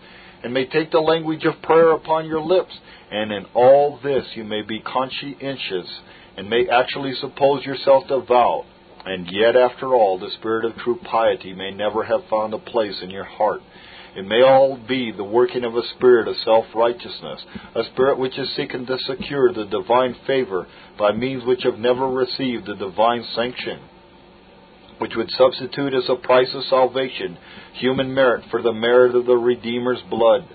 and 0.44 0.54
may 0.54 0.66
take 0.66 0.92
the 0.92 1.00
language 1.00 1.46
of 1.46 1.62
prayer 1.62 1.92
upon 1.92 2.26
your 2.26 2.42
lips. 2.42 2.74
And 3.12 3.32
in 3.32 3.46
all 3.54 4.00
this 4.04 4.26
you 4.36 4.44
may 4.44 4.62
be 4.62 4.82
conscientious 4.82 5.88
and 6.38 6.50
may 6.50 6.68
actually 6.68 7.14
suppose 7.20 7.66
yourself 7.66 8.08
devout. 8.08 8.66
And 9.06 9.28
yet, 9.30 9.56
after 9.58 9.94
all, 9.94 10.18
the 10.18 10.32
spirit 10.40 10.64
of 10.64 10.76
true 10.78 10.98
piety 11.04 11.54
may 11.54 11.72
never 11.72 12.04
have 12.04 12.22
found 12.30 12.54
a 12.54 12.58
place 12.58 12.96
in 13.02 13.10
your 13.10 13.26
heart. 13.26 13.62
It 14.16 14.26
may 14.26 14.42
all 14.44 14.78
be 14.88 15.12
the 15.12 15.24
working 15.24 15.64
of 15.64 15.76
a 15.76 15.88
spirit 15.96 16.28
of 16.28 16.36
self 16.46 16.66
righteousness, 16.76 17.44
a 17.76 17.84
spirit 17.92 18.20
which 18.20 18.38
is 18.38 18.56
seeking 18.56 18.86
to 18.86 18.98
secure 19.00 19.52
the 19.52 19.66
divine 19.66 20.16
favor 20.28 20.68
by 20.98 21.12
means 21.12 21.44
which 21.46 21.64
have 21.64 21.80
never 21.80 22.08
received 22.08 22.68
the 22.68 22.76
divine 22.76 23.26
sanction, 23.36 23.82
which 25.00 25.16
would 25.16 25.32
substitute 25.32 25.94
as 25.94 26.08
a 26.10 26.16
price 26.16 26.54
of 26.54 26.64
salvation 26.66 27.38
human 27.74 28.14
merit 28.14 28.46
for 28.50 28.62
the 28.62 28.74
merit 28.74 29.16
of 29.16 29.26
the 29.26 29.36
Redeemer's 29.36 30.02
blood. 30.10 30.48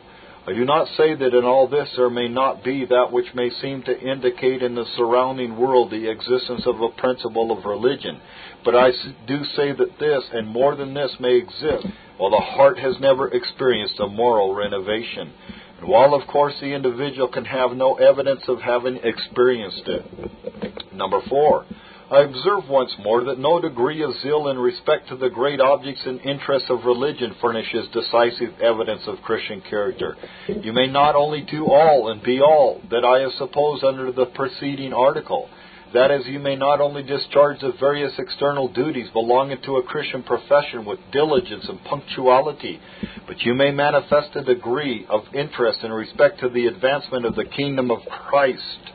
I 0.47 0.55
do 0.55 0.65
not 0.65 0.89
say 0.97 1.15
that 1.15 1.35
in 1.35 1.45
all 1.45 1.69
this 1.69 1.93
there 1.97 2.09
may 2.09 2.27
not 2.29 2.65
be 2.65 2.87
that 2.87 3.13
which 3.13 3.35
may 3.35 3.51
seem 3.61 3.83
to 3.83 4.01
indicate 4.01 4.63
in 4.63 4.75
the 4.75 4.87
surrounding 4.97 5.59
world 5.59 5.91
the 5.91 6.11
existence 6.11 6.63
of 6.65 6.81
a 6.81 6.89
principle 6.89 7.53
of 7.53 7.67
religion, 7.67 8.19
but 8.65 8.75
I 8.75 8.91
do 9.27 9.45
say 9.57 9.73
that 9.73 9.99
this, 10.01 10.25
and 10.33 10.49
more 10.49 10.75
than 10.75 10.95
this, 10.95 11.15
may 11.21 11.37
exist, 11.37 11.87
while 12.17 12.31
the 12.31 12.39
heart 12.39 12.79
has 12.79 12.99
never 12.99 13.29
experienced 13.29 14.01
a 14.01 14.09
moral 14.09 14.55
renovation. 14.55 15.33
And 15.81 15.89
while, 15.89 16.15
of 16.15 16.27
course, 16.27 16.55
the 16.61 16.75
individual 16.75 17.29
can 17.29 17.45
have 17.45 17.73
no 17.73 17.95
evidence 17.97 18.43
of 18.49 18.61
having 18.61 18.97
experienced 19.05 19.87
it. 19.87 20.95
Number 20.95 21.21
four, 21.29 21.67
I 22.11 22.23
observe 22.23 22.71
once 22.71 22.91
more 23.05 23.25
that 23.25 23.39
no 23.39 23.61
degree 23.61 24.03
of 24.03 24.15
zeal 24.23 24.49
in 24.49 24.59
respect 24.59 25.09
to 25.09 25.17
the 25.17 25.29
great 25.29 25.61
objects 25.61 26.01
and 26.07 26.19
interests 26.23 26.71
of 26.71 26.87
religion 26.87 27.37
furnishes 27.39 27.87
decisive 27.93 28.59
evidence 28.63 29.03
of 29.07 29.21
Christian 29.21 29.61
character. 29.69 30.17
You 30.49 30.73
may 30.73 30.87
not 30.87 31.15
only 31.17 31.43
do 31.43 31.67
all 31.67 32.11
and 32.11 32.23
be 32.23 32.41
all 32.41 32.81
that 32.91 33.05
I 33.05 33.21
have 33.21 33.33
supposed 33.33 33.85
under 33.85 34.11
the 34.11 34.25
preceding 34.25 34.95
article, 34.95 35.51
that 35.93 36.11
is, 36.11 36.27
you 36.27 36.39
may 36.39 36.57
not 36.57 36.81
only 36.81 37.03
discharge 37.03 37.61
the 37.61 37.73
various 37.79 38.13
external 38.19 38.69
duties 38.69 39.11
belonging 39.13 39.61
to 39.63 39.77
a 39.77 39.83
Christian 39.83 40.23
profession 40.23 40.87
with 40.87 40.99
diligence 41.13 41.67
and 41.69 41.83
punctuality, 41.85 42.81
but 43.27 43.41
you 43.43 43.55
may 43.55 43.71
manifest 43.71 44.35
a 44.35 44.45
degree 44.45 45.07
of 45.11 45.23
interest 45.35 45.81
in 45.83 45.93
respect 45.93 46.41
to 46.41 46.49
the 46.49 46.67
advancement 46.67 47.27
of 47.27 47.37
the 47.37 47.45
kingdom 47.45 47.91
of 47.91 48.01
Christ, 48.09 48.93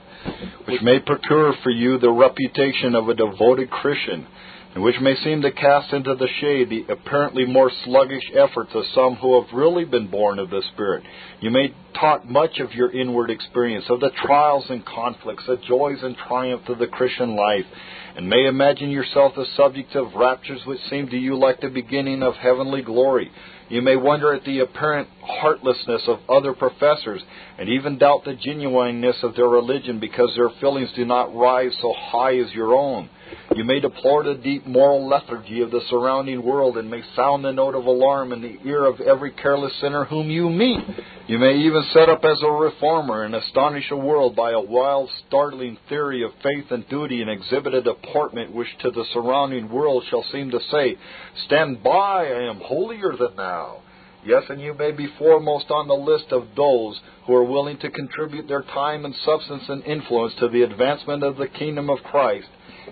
which 0.66 0.82
may 0.82 1.00
procure 1.00 1.54
for 1.64 1.70
you 1.70 1.98
the 1.98 2.12
reputation 2.12 2.96
of 2.96 3.10
a 3.10 3.14
devoted 3.14 3.70
Christian 3.70 4.28
and 4.74 4.84
which 4.84 5.00
may 5.02 5.16
seem 5.24 5.42
to 5.42 5.52
cast 5.52 5.94
into 5.94 6.16
the 6.16 6.28
shade 6.42 6.70
the 6.70 6.92
apparently 6.92 7.46
more 7.46 7.72
sluggish 7.86 8.24
efforts 8.36 8.72
of 8.74 8.84
some 8.96 9.16
who 9.16 9.40
have 9.40 9.54
really 9.54 9.86
been 9.86 10.10
born 10.10 10.40
of 10.40 10.50
the 10.50 10.64
Spirit. 10.74 11.04
You 11.42 11.52
may 11.52 11.74
talk 12.00 12.26
much 12.26 12.60
of 12.60 12.74
your 12.74 12.92
inward 12.92 13.30
experience, 13.30 13.86
of 13.90 14.00
the 14.00 14.10
trials 14.26 14.66
and 14.70 14.84
conflicts, 14.84 15.44
the 15.46 15.58
joys 15.58 16.00
and 16.02 16.18
triumphs 16.28 16.70
of 16.70 16.80
the 16.80 16.88
Christian 16.88 17.36
life, 17.36 17.66
and 18.16 18.28
may 18.28 18.48
imagine 18.48 18.90
yourself 18.90 19.34
the 19.36 19.46
subject 19.56 19.96
of 19.96 20.16
raptures 20.16 20.62
which 20.66 20.80
seem 20.90 21.08
to 21.10 21.18
you 21.18 21.38
like 21.38 21.62
the 21.62 21.70
beginning 21.70 22.24
of 22.24 22.34
heavenly 22.36 22.82
glory. 22.82 23.32
You 23.74 23.82
may 23.82 23.96
wonder 23.96 24.32
at 24.32 24.44
the 24.44 24.60
apparent 24.60 25.08
heartlessness 25.24 26.04
of 26.08 26.20
other 26.30 26.54
professors, 26.54 27.24
and 27.58 27.68
even 27.68 27.98
doubt 27.98 28.24
the 28.24 28.36
genuineness 28.36 29.16
of 29.24 29.36
their 29.36 29.48
religion 29.48 30.00
because 30.00 30.32
their 30.36 30.52
feelings 30.62 30.92
do 30.96 31.06
not 31.06 31.36
rise 31.36 31.76
so 31.82 31.92
high 31.92 32.38
as 32.38 32.54
your 32.54 32.76
own. 32.76 33.10
You 33.56 33.64
may 33.64 33.80
deplore 33.80 34.24
the 34.24 34.36
deep 34.36 34.66
moral 34.66 35.08
lethargy 35.08 35.62
of 35.62 35.72
the 35.72 35.82
surrounding 35.90 36.44
world 36.44 36.78
and 36.78 36.90
may 36.90 37.02
sound 37.16 37.46
the 37.46 37.52
note 37.52 37.76
of 37.76 37.86
alarm 37.86 38.34
in 38.34 38.42
the 38.42 38.58
ear 38.66 38.86
of 38.86 39.00
every 39.02 39.32
careless 39.32 39.74
sinner 39.80 40.06
whom 40.06 40.30
you 40.30 40.50
meet. 40.50 40.80
You 41.28 41.38
may 41.38 41.58
even 41.58 41.84
set 41.94 42.10
up 42.10 42.24
as 42.24 42.42
a 42.42 42.52
reformer 42.52 43.24
and 43.24 43.36
astonish 43.36 43.90
the 43.90 43.98
world 43.98 44.36
by 44.36 44.52
a 44.52 44.62
wild, 44.62 45.10
startling 45.28 45.78
theory 45.88 46.24
of 46.24 46.32
faith 46.42 46.72
and 46.72 46.88
duty 46.90 47.22
and 47.22 47.30
exhibit 47.30 47.74
a 47.74 47.82
deportment 47.82 48.54
which 48.54 48.68
to 48.82 48.92
the 48.92 49.06
surrounding 49.14 49.70
world 49.70 50.04
shall 50.10 50.26
seem 50.32 50.52
to 50.52 50.60
say, 50.72 50.98
Stand 51.46 51.84
by, 51.84 52.28
I 52.28 52.50
am 52.50 52.60
holier 52.60 53.16
than 53.18 53.36
thou. 53.36 53.82
Yes, 54.26 54.44
and 54.50 54.62
you 54.62 54.74
may 54.74 54.92
be 54.92 55.08
foremost 55.20 55.70
on 55.70 55.88
the 55.88 55.94
list 55.94 56.32
of 56.32 56.48
those 56.56 57.00
who 57.28 57.36
are 57.36 57.44
willing 57.44 57.78
to 57.80 57.92
contribute 57.92 58.48
their 58.48 58.62
time 58.62 59.06
and 59.06 59.14
substance 59.26 59.64
and 59.68 59.84
influence 59.84 60.34
to 60.40 60.48
the 60.48 60.62
advancement 60.62 61.24
of 61.24 61.38
the 61.38 61.48
kingdom 61.48 61.90
of 61.90 62.00
Christ 62.04 62.48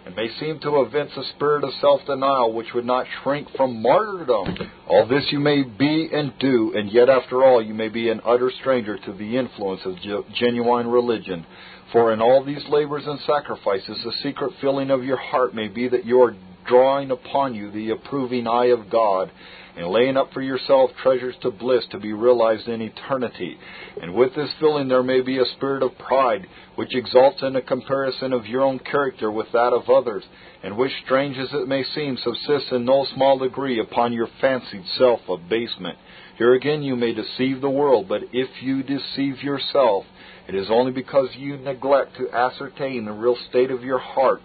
and 0.05 0.15
may 0.15 0.29
seem 0.39 0.59
to 0.59 0.81
evince 0.81 1.11
a 1.15 1.23
spirit 1.35 1.63
of 1.63 1.71
self 1.81 2.01
denial 2.05 2.53
which 2.53 2.73
would 2.73 2.85
not 2.85 3.05
shrink 3.23 3.47
from 3.55 3.81
martyrdom. 3.81 4.55
All 4.87 5.07
this 5.07 5.25
you 5.31 5.39
may 5.39 5.63
be 5.63 6.09
and 6.11 6.33
do, 6.39 6.73
and 6.75 6.91
yet 6.91 7.09
after 7.09 7.43
all 7.43 7.61
you 7.61 7.73
may 7.73 7.89
be 7.89 8.09
an 8.09 8.21
utter 8.25 8.51
stranger 8.61 8.97
to 8.97 9.13
the 9.13 9.37
influence 9.37 9.81
of 9.85 9.95
genuine 10.33 10.87
religion. 10.87 11.45
For 11.91 12.13
in 12.13 12.21
all 12.21 12.43
these 12.43 12.63
labors 12.69 13.03
and 13.05 13.19
sacrifices, 13.27 13.97
the 14.03 14.13
secret 14.23 14.53
feeling 14.61 14.91
of 14.91 15.03
your 15.03 15.17
heart 15.17 15.53
may 15.53 15.67
be 15.67 15.89
that 15.89 16.05
you 16.05 16.21
are 16.21 16.35
drawing 16.71 17.11
upon 17.11 17.53
you 17.53 17.69
the 17.69 17.89
approving 17.89 18.47
eye 18.47 18.67
of 18.67 18.89
God 18.89 19.29
and 19.75 19.87
laying 19.87 20.15
up 20.15 20.31
for 20.31 20.41
yourself 20.41 20.89
treasures 21.03 21.35
to 21.41 21.51
bliss 21.51 21.83
to 21.91 21.99
be 21.99 22.13
realized 22.13 22.67
in 22.67 22.81
eternity. 22.81 23.57
And 24.01 24.13
with 24.13 24.33
this 24.35 24.49
feeling 24.57 24.87
there 24.87 25.03
may 25.03 25.19
be 25.19 25.37
a 25.37 25.45
spirit 25.57 25.83
of 25.83 25.97
pride, 25.97 26.47
which 26.75 26.95
exalts 26.95 27.41
in 27.41 27.57
a 27.57 27.61
comparison 27.61 28.31
of 28.31 28.45
your 28.45 28.61
own 28.61 28.79
character 28.79 29.29
with 29.29 29.47
that 29.51 29.73
of 29.73 29.89
others, 29.89 30.23
and 30.63 30.77
which, 30.77 30.91
strange 31.03 31.37
as 31.37 31.49
it 31.53 31.67
may 31.67 31.83
seem, 31.83 32.17
subsists 32.17 32.71
in 32.71 32.85
no 32.85 33.05
small 33.15 33.37
degree 33.37 33.79
upon 33.79 34.13
your 34.13 34.29
fancied 34.39 34.85
self 34.97 35.19
abasement. 35.27 35.97
Here 36.37 36.53
again 36.53 36.83
you 36.83 36.95
may 36.95 37.13
deceive 37.13 37.59
the 37.59 37.69
world, 37.69 38.07
but 38.07 38.21
if 38.31 38.49
you 38.63 38.81
deceive 38.81 39.43
yourself, 39.43 40.05
it 40.47 40.55
is 40.55 40.67
only 40.69 40.93
because 40.93 41.29
you 41.35 41.57
neglect 41.57 42.15
to 42.17 42.31
ascertain 42.31 43.05
the 43.05 43.11
real 43.11 43.37
state 43.49 43.71
of 43.71 43.83
your 43.83 43.99
heart 43.99 44.41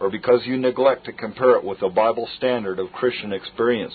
or 0.00 0.10
because 0.10 0.40
you 0.46 0.56
neglect 0.56 1.04
to 1.04 1.12
compare 1.12 1.56
it 1.56 1.64
with 1.64 1.78
the 1.80 1.88
Bible 1.88 2.26
standard 2.38 2.78
of 2.78 2.90
Christian 2.92 3.32
experience. 3.32 3.92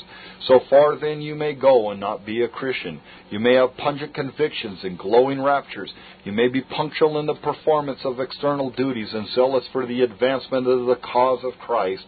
So 0.48 0.60
far 0.70 0.98
then 1.00 1.22
you 1.22 1.34
may 1.34 1.54
go 1.54 1.90
and 1.90 2.00
not 2.00 2.26
be 2.26 2.44
a 2.44 2.48
Christian. 2.48 3.02
You 3.32 3.40
may 3.40 3.56
have 3.56 3.76
pungent 3.78 4.14
convictions 4.14 4.80
and 4.84 5.00
glowing 5.00 5.42
raptures. 5.42 5.92
You 6.24 6.32
may 6.32 6.48
be 6.48 6.62
punctual 6.62 7.20
in 7.20 7.26
the 7.26 7.34
performance 7.34 8.00
of 8.06 8.20
external 8.20 8.70
duties 8.70 9.10
and 9.14 9.28
zealous 9.30 9.66
for 9.72 9.86
the 9.88 10.02
advancement 10.02 10.68
of 10.68 10.86
the 10.86 11.00
cause 11.04 11.44
of 11.44 11.60
Christ. 11.60 12.06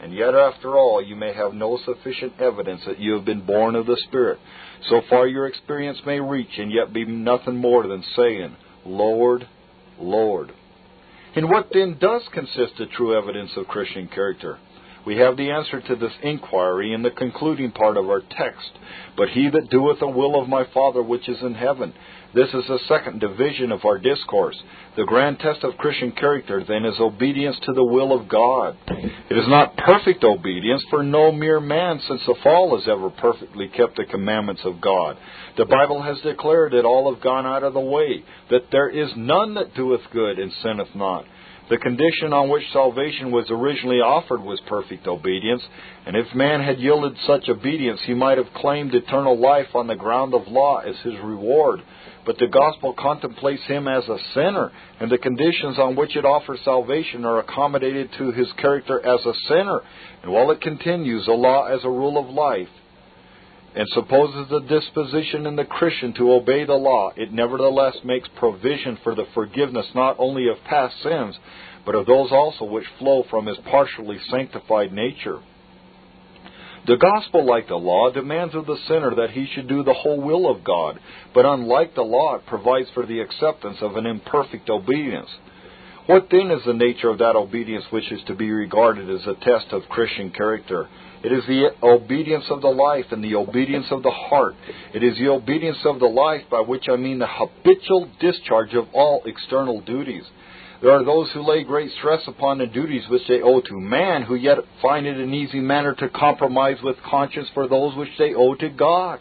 And 0.00 0.14
yet, 0.14 0.34
after 0.34 0.78
all, 0.78 1.04
you 1.04 1.14
may 1.14 1.34
have 1.34 1.52
no 1.52 1.78
sufficient 1.84 2.40
evidence 2.40 2.82
that 2.86 2.98
you 2.98 3.12
have 3.14 3.26
been 3.26 3.44
born 3.44 3.74
of 3.74 3.84
the 3.84 4.00
Spirit. 4.08 4.38
So 4.88 5.02
far 5.10 5.26
your 5.26 5.46
experience 5.46 5.98
may 6.06 6.20
reach 6.20 6.56
and 6.56 6.72
yet 6.72 6.94
be 6.94 7.04
nothing 7.04 7.56
more 7.56 7.86
than 7.86 8.02
saying, 8.16 8.56
Lord, 8.86 9.46
Lord. 9.98 10.52
In 11.34 11.48
what 11.48 11.68
then 11.72 11.96
does 12.00 12.22
consist 12.32 12.72
the 12.78 12.86
true 12.86 13.16
evidence 13.16 13.50
of 13.56 13.68
Christian 13.68 14.08
character? 14.08 14.58
We 15.06 15.16
have 15.16 15.36
the 15.36 15.50
answer 15.50 15.80
to 15.80 15.96
this 15.96 16.12
inquiry 16.22 16.92
in 16.92 17.02
the 17.02 17.10
concluding 17.10 17.70
part 17.70 17.96
of 17.96 18.04
our 18.10 18.20
text. 18.20 18.70
But 19.16 19.30
he 19.30 19.48
that 19.48 19.70
doeth 19.70 20.00
the 20.00 20.08
will 20.08 20.40
of 20.40 20.48
my 20.48 20.64
Father 20.74 21.02
which 21.02 21.28
is 21.28 21.40
in 21.40 21.54
heaven. 21.54 21.94
This 22.32 22.48
is 22.48 22.64
the 22.68 22.78
second 22.86 23.20
division 23.20 23.72
of 23.72 23.84
our 23.84 23.98
discourse. 23.98 24.56
The 24.96 25.04
grand 25.04 25.40
test 25.40 25.64
of 25.64 25.76
Christian 25.76 26.12
character, 26.12 26.62
then, 26.66 26.84
is 26.84 26.94
obedience 27.00 27.56
to 27.64 27.72
the 27.72 27.84
will 27.84 28.12
of 28.12 28.28
God. 28.28 28.76
It 28.88 29.36
is 29.36 29.48
not 29.48 29.76
perfect 29.76 30.22
obedience, 30.22 30.84
for 30.90 31.02
no 31.02 31.32
mere 31.32 31.60
man 31.60 32.00
since 32.06 32.20
the 32.26 32.36
fall 32.42 32.78
has 32.78 32.86
ever 32.88 33.10
perfectly 33.10 33.68
kept 33.68 33.96
the 33.96 34.04
commandments 34.04 34.62
of 34.64 34.80
God. 34.80 35.16
The 35.56 35.64
Bible 35.64 36.02
has 36.02 36.20
declared 36.20 36.72
that 36.72 36.84
all 36.84 37.12
have 37.12 37.22
gone 37.22 37.46
out 37.46 37.64
of 37.64 37.74
the 37.74 37.80
way, 37.80 38.24
that 38.50 38.70
there 38.70 38.88
is 38.88 39.10
none 39.16 39.54
that 39.54 39.74
doeth 39.74 40.02
good 40.12 40.38
and 40.38 40.52
sinneth 40.62 40.94
not. 40.94 41.24
The 41.70 41.78
condition 41.78 42.32
on 42.32 42.48
which 42.48 42.64
salvation 42.72 43.30
was 43.30 43.46
originally 43.48 44.00
offered 44.00 44.42
was 44.42 44.60
perfect 44.66 45.06
obedience, 45.06 45.62
and 46.04 46.16
if 46.16 46.34
man 46.34 46.60
had 46.60 46.80
yielded 46.80 47.16
such 47.28 47.48
obedience, 47.48 48.00
he 48.04 48.12
might 48.12 48.38
have 48.38 48.52
claimed 48.54 48.92
eternal 48.92 49.38
life 49.38 49.72
on 49.76 49.86
the 49.86 49.94
ground 49.94 50.34
of 50.34 50.48
law 50.48 50.78
as 50.78 50.96
his 51.04 51.14
reward. 51.22 51.80
But 52.26 52.38
the 52.38 52.48
gospel 52.48 52.92
contemplates 52.98 53.62
him 53.66 53.86
as 53.86 54.02
a 54.08 54.18
sinner, 54.34 54.72
and 54.98 55.12
the 55.12 55.18
conditions 55.18 55.78
on 55.78 55.94
which 55.94 56.16
it 56.16 56.24
offers 56.24 56.58
salvation 56.64 57.24
are 57.24 57.38
accommodated 57.38 58.10
to 58.18 58.32
his 58.32 58.50
character 58.54 58.98
as 59.06 59.24
a 59.24 59.34
sinner. 59.46 59.80
And 60.24 60.32
while 60.32 60.50
it 60.50 60.60
continues 60.60 61.28
a 61.28 61.32
law 61.32 61.66
as 61.66 61.84
a 61.84 61.88
rule 61.88 62.18
of 62.18 62.34
life, 62.34 62.68
and 63.74 63.86
supposes 63.90 64.48
the 64.48 64.60
disposition 64.60 65.46
in 65.46 65.56
the 65.56 65.64
Christian 65.64 66.12
to 66.14 66.32
obey 66.32 66.64
the 66.64 66.74
law, 66.74 67.12
it 67.16 67.32
nevertheless 67.32 67.96
makes 68.04 68.28
provision 68.36 68.98
for 69.04 69.14
the 69.14 69.26
forgiveness 69.32 69.86
not 69.94 70.16
only 70.18 70.48
of 70.48 70.56
past 70.64 70.94
sins, 71.02 71.36
but 71.86 71.94
of 71.94 72.06
those 72.06 72.32
also 72.32 72.64
which 72.64 72.84
flow 72.98 73.24
from 73.30 73.46
his 73.46 73.56
partially 73.70 74.18
sanctified 74.30 74.92
nature. 74.92 75.38
The 76.86 76.96
gospel, 76.96 77.44
like 77.44 77.68
the 77.68 77.76
law, 77.76 78.10
demands 78.10 78.54
of 78.54 78.66
the 78.66 78.78
sinner 78.88 79.14
that 79.16 79.30
he 79.30 79.46
should 79.54 79.68
do 79.68 79.84
the 79.84 79.94
whole 79.94 80.20
will 80.20 80.50
of 80.50 80.64
God, 80.64 80.98
but 81.34 81.44
unlike 81.44 81.94
the 81.94 82.02
law, 82.02 82.36
it 82.36 82.46
provides 82.46 82.88
for 82.94 83.06
the 83.06 83.20
acceptance 83.20 83.76
of 83.82 83.96
an 83.96 84.06
imperfect 84.06 84.68
obedience. 84.68 85.28
What 86.06 86.28
then 86.30 86.50
is 86.50 86.64
the 86.64 86.72
nature 86.72 87.10
of 87.10 87.18
that 87.18 87.36
obedience 87.36 87.84
which 87.90 88.10
is 88.10 88.20
to 88.26 88.34
be 88.34 88.50
regarded 88.50 89.08
as 89.10 89.26
a 89.26 89.34
test 89.44 89.66
of 89.72 89.88
Christian 89.90 90.30
character? 90.30 90.88
It 91.22 91.32
is 91.32 91.44
the 91.46 91.70
obedience 91.82 92.44
of 92.50 92.62
the 92.62 92.68
life 92.68 93.06
and 93.10 93.22
the 93.22 93.34
obedience 93.34 93.86
of 93.90 94.02
the 94.02 94.10
heart. 94.10 94.54
It 94.94 95.02
is 95.02 95.18
the 95.18 95.28
obedience 95.28 95.78
of 95.84 95.98
the 95.98 96.06
life 96.06 96.42
by 96.50 96.60
which 96.60 96.88
I 96.88 96.96
mean 96.96 97.18
the 97.18 97.26
habitual 97.28 98.08
discharge 98.20 98.74
of 98.74 98.86
all 98.94 99.22
external 99.26 99.82
duties. 99.82 100.24
There 100.80 100.92
are 100.92 101.04
those 101.04 101.30
who 101.32 101.42
lay 101.42 101.62
great 101.62 101.90
stress 101.98 102.22
upon 102.26 102.56
the 102.56 102.66
duties 102.66 103.02
which 103.10 103.26
they 103.28 103.42
owe 103.42 103.60
to 103.60 103.78
man, 103.78 104.22
who 104.22 104.34
yet 104.34 104.58
find 104.80 105.06
it 105.06 105.18
an 105.18 105.34
easy 105.34 105.60
matter 105.60 105.94
to 105.94 106.08
compromise 106.08 106.78
with 106.82 106.96
conscience 107.02 107.48
for 107.52 107.68
those 107.68 107.94
which 107.96 108.16
they 108.18 108.32
owe 108.34 108.54
to 108.54 108.70
God. 108.70 109.20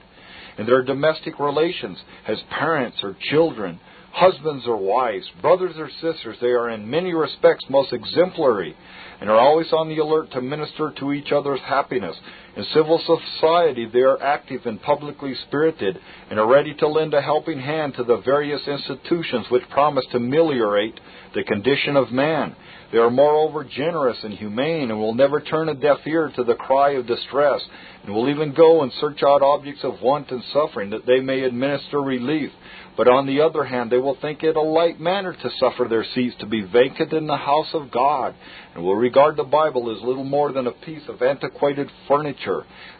In 0.57 0.65
their 0.65 0.83
domestic 0.83 1.38
relations, 1.38 1.97
as 2.25 2.38
parents 2.49 2.97
or 3.03 3.15
children, 3.29 3.79
husbands 4.12 4.65
or 4.67 4.78
wives, 4.78 5.26
brothers 5.41 5.76
or 5.78 5.89
sisters, 6.02 6.38
they 6.41 6.48
are 6.48 6.69
in 6.69 6.89
many 6.89 7.13
respects 7.13 7.65
most 7.69 7.93
exemplary 7.93 8.76
and 9.22 9.30
are 9.30 9.39
always 9.39 9.72
on 9.74 9.89
the 9.89 9.98
alert 9.98 10.32
to 10.32 10.41
minister 10.41 10.93
to 11.00 11.13
each 11.13 11.32
other's 11.32 11.60
happiness. 11.62 12.15
In 12.60 12.65
civil 12.74 13.00
society, 13.00 13.86
they 13.86 14.02
are 14.02 14.22
active 14.22 14.65
and 14.65 14.82
publicly 14.82 15.34
spirited 15.48 15.98
and 16.30 16.38
are 16.38 16.45
ready 16.45 16.74
to 16.74 16.89
lend 16.89 17.13
a 17.13 17.22
helping 17.22 17.58
hand 17.58 17.93
to 17.93 18.04
the 18.04 18.17
various 18.17 18.67
institutions 18.67 19.45
which 19.50 19.63
promise 19.69 20.04
to 20.12 20.17
ameliorate 20.17 21.00
the 21.34 21.45
condition 21.45 21.95
of 21.95 22.12
man. 22.12 22.58
They 22.91 22.98
are 22.98 23.10
moreover 23.10 23.63
generous 23.63 24.17
and 24.24 24.34
humane 24.34 24.91
and 24.91 25.00
will 25.00 25.13
never 25.13 25.39
turn 25.39 25.69
a 25.69 25.74
deaf 25.74 26.00
ear 26.06 26.34
to 26.36 26.43
the 26.43 26.56
cry 26.56 26.95
of 26.95 27.08
distress 27.08 27.62
and 28.04 28.13
will 28.13 28.30
even 28.30 28.54
go 28.54 28.84
and 28.84 28.91
search 29.00 29.24
out 29.24 29.41
objects 29.41 29.86
of 29.86 30.02
want 30.02 30.30
and 30.32 30.43
suffering 30.52 30.89
that 30.89 31.06
they 31.06 31.22
may 31.22 31.43
administer 31.43 32.02
relief. 32.02 32.52
But 33.00 33.08
on 33.08 33.28
the 33.28 33.39
other 33.39 33.63
hand, 33.63 33.89
they 33.89 33.98
will 33.98 34.17
think 34.19 34.43
it 34.43 34.58
a 34.58 34.62
light 34.62 35.00
matter 35.00 35.32
to 35.32 35.50
suffer 35.58 35.88
their 35.88 36.04
seats 36.13 36.36
to 36.41 36.45
be 36.45 36.63
vacant 36.63 37.13
in 37.13 37.28
the 37.28 37.38
house 37.38 37.69
of 37.74 37.91
God, 37.91 38.36
and 38.76 38.84
will 38.84 38.98
regard 38.98 39.38
the 39.38 39.45
Bible 39.45 39.89
as 39.95 40.04
little 40.04 40.26
more 40.26 40.52
than 40.52 40.67
a 40.67 40.72
piece 40.72 41.08
of 41.08 41.22
antiquated 41.22 41.89
furniture, 42.10 42.48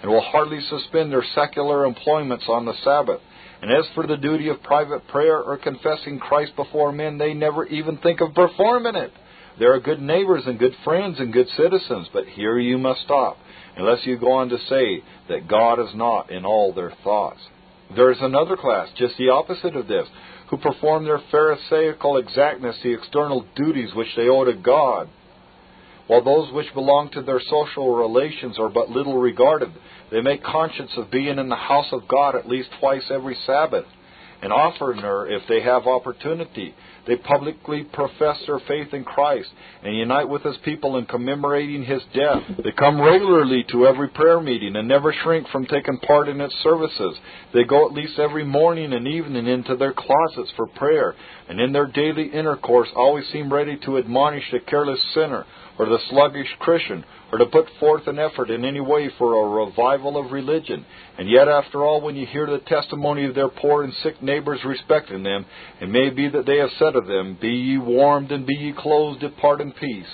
and 0.02 0.12
will 0.12 0.22
hardly 0.22 0.60
suspend 0.70 1.12
their 1.12 1.26
secular 1.36 1.86
employments 1.86 2.46
on 2.48 2.66
the 2.66 2.74
Sabbath. 2.84 3.22
And 3.62 3.72
as 3.72 3.86
for 3.94 4.08
the 4.08 4.18
duty 4.18 4.48
of 4.50 4.64
private 4.64 5.08
prayer 5.08 5.42
or 5.42 5.58
confessing 5.58 6.20
Christ 6.20 6.56
before 6.56 6.92
men, 6.92 7.18
they 7.18 7.34
never 7.34 7.66
even 7.66 7.98
think 7.98 8.22
of 8.22 8.34
performing 8.34 8.96
it. 8.96 9.12
They 9.60 9.66
are 9.66 9.80
good 9.80 10.02
neighbors 10.02 10.44
and 10.46 10.58
good 10.58 10.76
friends 10.86 11.20
and 11.20 11.34
good 11.34 11.50
citizens, 11.58 12.08
but 12.14 12.26
here 12.28 12.58
you 12.58 12.78
must 12.78 13.02
stop, 13.02 13.38
unless 13.76 14.06
you 14.06 14.18
go 14.18 14.32
on 14.32 14.50
to 14.50 14.58
say 14.70 15.04
that 15.28 15.50
God 15.50 15.80
is 15.80 15.94
not 15.94 16.32
in 16.32 16.46
all 16.46 16.74
their 16.74 16.94
thoughts. 17.04 17.42
There 17.94 18.12
is 18.12 18.20
another 18.22 18.56
class, 18.56 18.88
just 18.98 19.18
the 19.18 19.30
opposite 19.30 19.76
of 19.76 19.88
this, 19.88 20.08
who 20.50 20.58
perform 20.58 21.04
their 21.04 21.22
Pharisaical 21.32 22.18
exactness 22.18 22.78
the 22.82 22.94
external 22.94 23.46
duties 23.56 23.94
which 23.94 24.16
they 24.16 24.30
owe 24.30 24.46
to 24.46 24.54
God, 24.54 25.10
while 26.10 26.24
those 26.24 26.52
which 26.52 26.74
belong 26.74 27.08
to 27.12 27.22
their 27.22 27.40
social 27.52 27.96
relations 27.96 28.58
are 28.58 28.70
but 28.70 28.90
little 28.90 29.20
regarded. 29.20 29.70
They 30.12 30.22
make 30.22 30.44
conscience 30.44 30.90
of 30.98 31.12
being 31.12 31.38
in 31.38 31.50
the 31.50 31.56
house 31.56 31.86
of 31.92 32.08
God 32.08 32.36
at 32.36 32.50
least 32.50 32.70
twice 32.80 33.04
every 33.12 33.38
Sabbath, 33.46 33.86
and 34.42 34.52
oftener 34.52 35.28
if 35.28 35.44
they 35.48 35.62
have 35.62 35.86
opportunity. 35.86 36.74
They 37.06 37.16
publicly 37.16 37.84
profess 37.94 38.38
their 38.48 38.60
faith 38.68 38.92
in 38.92 39.04
Christ 39.04 39.50
and 39.84 39.96
unite 39.96 40.28
with 40.28 40.42
His 40.42 40.58
people 40.66 40.98
in 40.98 41.06
commemorating 41.06 41.84
His 41.84 42.02
death. 42.16 42.42
They 42.64 42.72
come 42.72 43.00
regularly 43.00 43.64
to 43.72 43.86
every 43.86 44.10
prayer 44.10 44.42
meeting 44.42 44.76
and 44.76 44.88
never 44.88 45.14
shrink 45.24 45.48
from 45.50 45.68
taking 45.68 46.00
part 46.00 46.28
in 46.28 46.42
its 46.42 46.56
services. 46.64 47.18
They 47.54 47.66
go 47.66 47.88
at 47.88 47.94
least 47.94 48.18
every 48.18 48.46
morning 48.46 48.94
and 48.94 49.08
evening 49.08 49.46
into 49.46 49.76
their 49.76 49.94
closets 49.94 50.52
for 50.56 50.66
prayer, 50.66 51.14
and 51.48 51.60
in 51.60 51.72
their 51.72 51.88
daily 51.88 52.28
intercourse 52.28 52.90
always 52.96 53.26
seem 53.32 53.54
ready 53.54 53.78
to 53.86 54.00
admonish 54.00 54.50
the 54.52 54.60
careless 54.60 55.00
sinner 55.14 55.46
or 55.80 55.86
the 55.86 55.98
sluggish 56.10 56.50
Christian 56.60 57.06
or 57.32 57.38
to 57.38 57.46
put 57.46 57.66
forth 57.80 58.06
an 58.08 58.20
effort 58.20 58.50
in 58.50 58.66
any 58.66 58.82
way 58.82 59.10
for 59.18 59.34
a 59.34 59.66
revival 59.66 60.18
of 60.18 60.32
religion. 60.32 60.86
And 61.18 61.30
yet, 61.30 61.48
after 61.48 61.86
all, 61.86 62.02
when 62.02 62.16
you 62.16 62.26
hear 62.26 62.46
the 62.46 62.60
testimony 62.60 63.26
of 63.26 63.34
their 63.34 63.50
poor 63.50 63.84
and 63.84 63.94
sick 64.04 64.22
neighbors 64.22 64.60
respecting 64.66 65.24
them, 65.24 65.46
it 65.80 65.88
may 65.88 66.10
be 66.10 66.28
that 66.30 66.46
they 66.46 66.58
have 66.58 66.72
said 66.78 66.96
of 66.96 67.08
them, 67.08 67.38
Be 67.40 67.50
ye 67.50 67.78
warmed 67.78 68.32
and 68.32 68.46
be 68.46 68.56
ye 68.56 68.74
clothed, 68.78 69.22
depart 69.22 69.62
in 69.62 69.72
peace. 69.72 70.08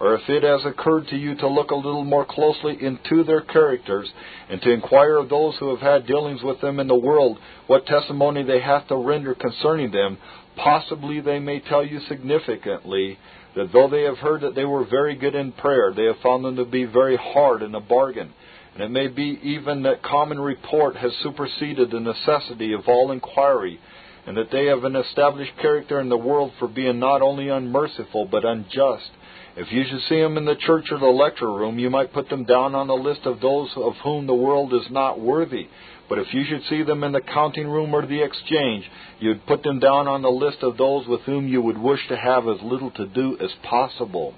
Or 0.00 0.14
if 0.14 0.28
it 0.28 0.44
has 0.44 0.64
occurred 0.64 1.08
to 1.08 1.16
you 1.16 1.34
to 1.36 1.48
look 1.48 1.72
a 1.72 1.76
little 1.76 2.04
more 2.04 2.24
closely 2.24 2.78
into 2.80 3.24
their 3.24 3.40
characters, 3.40 4.08
and 4.48 4.62
to 4.62 4.70
inquire 4.70 5.16
of 5.16 5.28
those 5.28 5.56
who 5.58 5.70
have 5.70 5.80
had 5.80 6.06
dealings 6.06 6.42
with 6.42 6.60
them 6.60 6.78
in 6.78 6.86
the 6.86 6.94
world, 6.94 7.38
what 7.66 7.86
testimony 7.86 8.44
they 8.44 8.60
have 8.60 8.86
to 8.88 8.96
render 8.96 9.34
concerning 9.34 9.90
them, 9.90 10.18
possibly 10.56 11.20
they 11.20 11.40
may 11.40 11.58
tell 11.58 11.84
you 11.84 12.00
significantly 12.08 13.18
that 13.56 13.72
though 13.72 13.88
they 13.88 14.02
have 14.02 14.18
heard 14.18 14.42
that 14.42 14.54
they 14.54 14.64
were 14.64 14.84
very 14.84 15.16
good 15.16 15.34
in 15.34 15.50
prayer, 15.50 15.92
they 15.94 16.04
have 16.04 16.18
found 16.22 16.44
them 16.44 16.56
to 16.56 16.64
be 16.64 16.84
very 16.84 17.16
hard 17.16 17.62
in 17.62 17.72
the 17.72 17.80
bargain. 17.80 18.32
And 18.74 18.84
it 18.84 18.90
may 18.90 19.08
be 19.08 19.40
even 19.42 19.82
that 19.82 20.04
common 20.04 20.38
report 20.38 20.94
has 20.96 21.12
superseded 21.24 21.90
the 21.90 21.98
necessity 21.98 22.72
of 22.72 22.82
all 22.86 23.10
inquiry, 23.10 23.80
and 24.26 24.36
that 24.36 24.52
they 24.52 24.66
have 24.66 24.84
an 24.84 24.94
established 24.94 25.56
character 25.60 26.00
in 26.00 26.08
the 26.08 26.16
world 26.16 26.52
for 26.60 26.68
being 26.68 27.00
not 27.00 27.20
only 27.20 27.48
unmerciful 27.48 28.26
but 28.26 28.44
unjust. 28.44 29.10
If 29.60 29.72
you 29.72 29.82
should 29.90 30.02
see 30.08 30.20
them 30.20 30.36
in 30.36 30.44
the 30.44 30.54
church 30.54 30.84
or 30.92 31.00
the 31.00 31.06
lecture 31.06 31.50
room, 31.50 31.80
you 31.80 31.90
might 31.90 32.12
put 32.12 32.28
them 32.28 32.44
down 32.44 32.76
on 32.76 32.86
the 32.86 32.94
list 32.94 33.22
of 33.24 33.40
those 33.40 33.68
of 33.74 33.94
whom 34.04 34.28
the 34.28 34.34
world 34.34 34.72
is 34.72 34.88
not 34.88 35.18
worthy. 35.18 35.66
But 36.08 36.20
if 36.20 36.32
you 36.32 36.44
should 36.44 36.62
see 36.70 36.84
them 36.84 37.02
in 37.02 37.10
the 37.10 37.20
counting 37.20 37.66
room 37.66 37.92
or 37.92 38.06
the 38.06 38.22
exchange, 38.22 38.88
you'd 39.18 39.44
put 39.46 39.64
them 39.64 39.80
down 39.80 40.06
on 40.06 40.22
the 40.22 40.28
list 40.28 40.58
of 40.62 40.76
those 40.76 41.08
with 41.08 41.22
whom 41.22 41.48
you 41.48 41.60
would 41.60 41.76
wish 41.76 41.98
to 42.06 42.16
have 42.16 42.46
as 42.46 42.62
little 42.62 42.92
to 42.92 43.06
do 43.06 43.36
as 43.40 43.50
possible. 43.64 44.32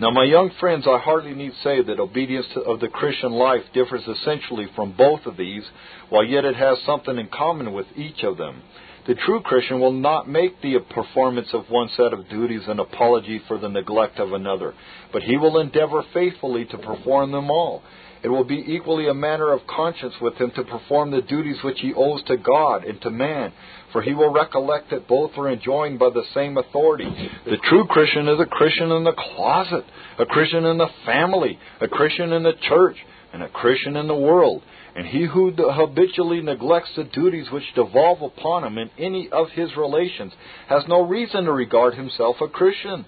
Now, 0.00 0.10
my 0.10 0.24
young 0.24 0.50
friends, 0.58 0.84
I 0.88 0.98
hardly 0.98 1.32
need 1.32 1.52
say 1.62 1.82
that 1.82 2.00
obedience 2.00 2.48
of 2.66 2.80
the 2.80 2.88
Christian 2.88 3.30
life 3.30 3.62
differs 3.72 4.02
essentially 4.08 4.66
from 4.74 4.90
both 4.96 5.24
of 5.26 5.36
these, 5.36 5.62
while 6.08 6.24
yet 6.24 6.44
it 6.44 6.56
has 6.56 6.78
something 6.84 7.16
in 7.16 7.28
common 7.28 7.72
with 7.72 7.86
each 7.94 8.24
of 8.24 8.38
them. 8.38 8.62
The 9.04 9.14
true 9.16 9.40
Christian 9.40 9.80
will 9.80 9.92
not 9.92 10.28
make 10.28 10.60
the 10.62 10.78
performance 10.94 11.48
of 11.52 11.68
one 11.68 11.88
set 11.96 12.12
of 12.12 12.28
duties 12.28 12.62
an 12.68 12.78
apology 12.78 13.40
for 13.48 13.58
the 13.58 13.68
neglect 13.68 14.20
of 14.20 14.32
another, 14.32 14.74
but 15.12 15.24
he 15.24 15.36
will 15.36 15.58
endeavor 15.58 16.04
faithfully 16.14 16.66
to 16.66 16.78
perform 16.78 17.32
them 17.32 17.50
all. 17.50 17.82
It 18.22 18.28
will 18.28 18.44
be 18.44 18.62
equally 18.64 19.08
a 19.08 19.14
matter 19.14 19.52
of 19.52 19.66
conscience 19.66 20.14
with 20.20 20.36
him 20.36 20.52
to 20.52 20.62
perform 20.62 21.10
the 21.10 21.22
duties 21.22 21.56
which 21.64 21.80
he 21.80 21.92
owes 21.92 22.22
to 22.24 22.36
God 22.36 22.84
and 22.84 23.00
to 23.02 23.10
man, 23.10 23.52
for 23.90 24.02
he 24.02 24.14
will 24.14 24.32
recollect 24.32 24.90
that 24.90 25.08
both 25.08 25.32
are 25.36 25.50
enjoined 25.50 25.98
by 25.98 26.10
the 26.10 26.22
same 26.32 26.56
authority. 26.56 27.10
The 27.44 27.58
true 27.68 27.86
Christian 27.86 28.28
is 28.28 28.38
a 28.38 28.46
Christian 28.46 28.92
in 28.92 29.02
the 29.02 29.12
closet, 29.34 29.84
a 30.20 30.26
Christian 30.26 30.64
in 30.64 30.78
the 30.78 30.90
family, 31.04 31.58
a 31.80 31.88
Christian 31.88 32.32
in 32.32 32.44
the 32.44 32.54
church, 32.68 32.96
and 33.32 33.42
a 33.42 33.48
Christian 33.48 33.96
in 33.96 34.06
the 34.06 34.14
world. 34.14 34.62
And 34.94 35.06
he 35.06 35.24
who 35.24 35.52
habitually 35.52 36.42
neglects 36.42 36.90
the 36.94 37.04
duties 37.04 37.50
which 37.50 37.74
devolve 37.74 38.20
upon 38.20 38.64
him 38.64 38.76
in 38.76 38.90
any 38.98 39.28
of 39.30 39.48
his 39.50 39.74
relations 39.76 40.32
has 40.68 40.86
no 40.86 41.02
reason 41.02 41.44
to 41.44 41.52
regard 41.52 41.94
himself 41.94 42.36
a 42.42 42.48
Christian. 42.48 43.06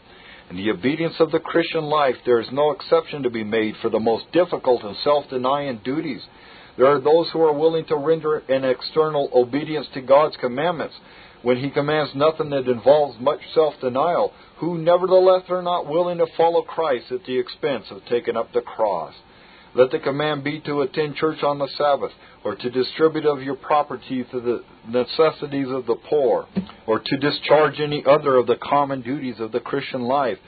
In 0.50 0.56
the 0.56 0.70
obedience 0.70 1.14
of 1.20 1.30
the 1.30 1.40
Christian 1.40 1.84
life, 1.84 2.16
there 2.24 2.40
is 2.40 2.48
no 2.52 2.70
exception 2.70 3.22
to 3.22 3.30
be 3.30 3.44
made 3.44 3.76
for 3.82 3.90
the 3.90 4.00
most 4.00 4.30
difficult 4.32 4.82
and 4.82 4.96
self 5.04 5.28
denying 5.28 5.80
duties. 5.84 6.22
There 6.76 6.86
are 6.86 7.00
those 7.00 7.30
who 7.30 7.40
are 7.42 7.52
willing 7.52 7.84
to 7.86 7.96
render 7.96 8.38
an 8.38 8.64
external 8.64 9.30
obedience 9.34 9.86
to 9.94 10.00
God's 10.00 10.36
commandments 10.36 10.94
when 11.42 11.58
He 11.58 11.70
commands 11.70 12.14
nothing 12.14 12.50
that 12.50 12.68
involves 12.68 13.20
much 13.20 13.40
self 13.54 13.74
denial, 13.80 14.32
who 14.56 14.78
nevertheless 14.78 15.44
are 15.50 15.62
not 15.62 15.86
willing 15.86 16.18
to 16.18 16.26
follow 16.36 16.62
Christ 16.62 17.12
at 17.12 17.24
the 17.24 17.38
expense 17.38 17.86
of 17.90 18.04
taking 18.06 18.36
up 18.36 18.52
the 18.52 18.62
cross. 18.62 19.14
Let 19.74 19.90
the 19.90 19.98
command 19.98 20.44
be 20.44 20.60
to 20.60 20.82
attend 20.82 21.16
church 21.16 21.42
on 21.42 21.58
the 21.58 21.68
Sabbath, 21.76 22.12
or 22.44 22.54
to 22.54 22.70
distribute 22.70 23.26
of 23.26 23.42
your 23.42 23.56
property 23.56 24.24
to 24.30 24.40
the 24.40 24.64
necessities 24.86 25.66
of 25.68 25.86
the 25.86 25.96
poor, 26.08 26.46
or 26.86 27.00
to 27.00 27.16
discharge 27.16 27.80
any 27.80 28.04
other 28.06 28.36
of 28.36 28.46
the 28.46 28.56
common 28.56 29.02
duties 29.02 29.40
of 29.40 29.50
the 29.50 29.58
Christian 29.58 30.02
life, 30.02 30.38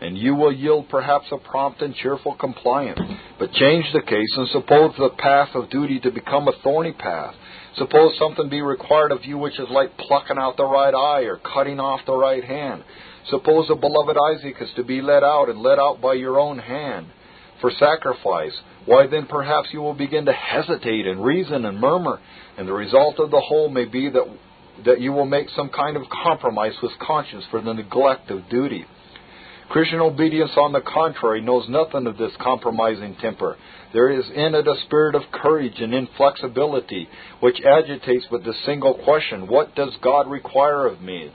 and 0.00 0.16
you 0.16 0.36
will 0.36 0.52
yield 0.52 0.88
perhaps 0.88 1.26
a 1.32 1.38
prompt 1.38 1.82
and 1.82 1.96
cheerful 1.96 2.36
compliance. 2.36 3.00
But 3.40 3.52
change 3.52 3.86
the 3.92 4.02
case 4.02 4.32
and 4.36 4.48
suppose 4.50 4.94
the 4.96 5.10
path 5.18 5.48
of 5.54 5.70
duty 5.70 5.98
to 6.00 6.10
become 6.12 6.46
a 6.46 6.52
thorny 6.62 6.92
path. 6.92 7.34
Suppose 7.76 8.16
something 8.18 8.48
be 8.48 8.62
required 8.62 9.10
of 9.10 9.24
you 9.24 9.36
which 9.36 9.58
is 9.58 9.68
like 9.70 9.96
plucking 9.98 10.38
out 10.38 10.56
the 10.56 10.64
right 10.64 10.94
eye 10.94 11.22
or 11.22 11.38
cutting 11.38 11.80
off 11.80 12.00
the 12.06 12.14
right 12.14 12.44
hand. 12.44 12.84
Suppose 13.30 13.68
the 13.68 13.74
beloved 13.74 14.16
Isaac 14.32 14.56
is 14.60 14.70
to 14.76 14.84
be 14.84 15.02
led 15.02 15.24
out 15.24 15.48
and 15.48 15.60
led 15.60 15.78
out 15.78 16.00
by 16.00 16.14
your 16.14 16.38
own 16.38 16.58
hand 16.58 17.08
for 17.60 17.70
sacrifice, 17.78 18.54
why 18.86 19.06
then 19.06 19.26
perhaps 19.26 19.68
you 19.72 19.80
will 19.80 19.94
begin 19.94 20.24
to 20.26 20.32
hesitate 20.32 21.06
and 21.06 21.24
reason 21.24 21.64
and 21.64 21.78
murmur, 21.78 22.20
and 22.56 22.66
the 22.66 22.72
result 22.72 23.18
of 23.18 23.30
the 23.30 23.40
whole 23.40 23.68
may 23.68 23.84
be 23.84 24.08
that, 24.08 24.24
that 24.84 25.00
you 25.00 25.12
will 25.12 25.26
make 25.26 25.48
some 25.50 25.68
kind 25.68 25.96
of 25.96 26.04
compromise 26.24 26.74
with 26.82 26.92
conscience 27.00 27.44
for 27.50 27.60
the 27.60 27.74
neglect 27.74 28.30
of 28.30 28.48
duty. 28.48 28.86
Christian 29.68 30.00
obedience, 30.00 30.52
on 30.56 30.72
the 30.72 30.80
contrary, 30.80 31.40
knows 31.40 31.68
nothing 31.68 32.06
of 32.06 32.16
this 32.16 32.30
compromising 32.40 33.16
temper. 33.16 33.56
There 33.92 34.10
is 34.10 34.24
in 34.32 34.54
it 34.54 34.68
a 34.68 34.74
spirit 34.84 35.16
of 35.16 35.22
courage 35.32 35.80
and 35.80 35.92
inflexibility, 35.92 37.08
which 37.40 37.60
agitates 37.60 38.26
with 38.30 38.44
the 38.44 38.54
single 38.64 38.94
question, 39.04 39.48
What 39.48 39.74
does 39.74 39.92
God 40.02 40.30
require 40.30 40.86
of 40.86 41.00
me? 41.00 41.32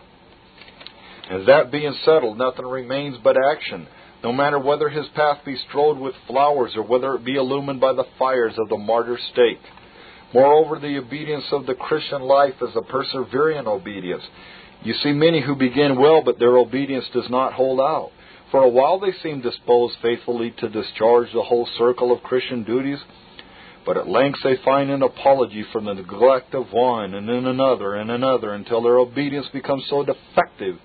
And 1.29 1.47
that 1.47 1.71
being 1.71 1.93
settled, 2.05 2.37
nothing 2.37 2.65
remains 2.65 3.17
but 3.21 3.35
action, 3.51 3.87
no 4.23 4.31
matter 4.31 4.59
whether 4.59 4.89
his 4.89 5.07
path 5.15 5.39
be 5.45 5.57
strewed 5.67 5.97
with 5.97 6.13
flowers 6.27 6.73
or 6.75 6.83
whether 6.83 7.15
it 7.15 7.25
be 7.25 7.35
illumined 7.35 7.79
by 7.79 7.93
the 7.93 8.05
fires 8.19 8.53
of 8.57 8.69
the 8.69 8.77
martyr 8.77 9.17
stake. 9.31 9.61
Moreover, 10.33 10.79
the 10.79 10.97
obedience 10.97 11.45
of 11.51 11.65
the 11.65 11.73
Christian 11.73 12.21
life 12.21 12.53
is 12.61 12.75
a 12.75 12.81
persevering 12.81 13.67
obedience. 13.67 14.23
You 14.83 14.93
see 15.03 15.11
many 15.11 15.41
who 15.41 15.55
begin 15.55 15.99
well, 15.99 16.21
but 16.23 16.39
their 16.39 16.57
obedience 16.57 17.05
does 17.13 17.29
not 17.29 17.53
hold 17.53 17.79
out. 17.79 18.11
For 18.51 18.63
a 18.63 18.69
while 18.69 18.99
they 18.99 19.11
seem 19.23 19.41
disposed 19.41 19.97
faithfully 20.01 20.53
to 20.59 20.69
discharge 20.69 21.31
the 21.33 21.43
whole 21.43 21.67
circle 21.77 22.11
of 22.11 22.23
Christian 22.23 22.63
duties, 22.63 22.99
but 23.85 23.97
at 23.97 24.07
length 24.07 24.39
they 24.43 24.57
find 24.63 24.89
an 24.89 25.01
apology 25.01 25.65
for 25.71 25.81
the 25.81 25.93
neglect 25.93 26.53
of 26.53 26.71
one, 26.71 27.13
and 27.13 27.27
then 27.27 27.45
another, 27.45 27.95
and 27.95 28.11
another, 28.11 28.53
until 28.53 28.81
their 28.81 28.99
obedience 28.99 29.47
becomes 29.51 29.83
so 29.89 30.03
defective 30.03 30.77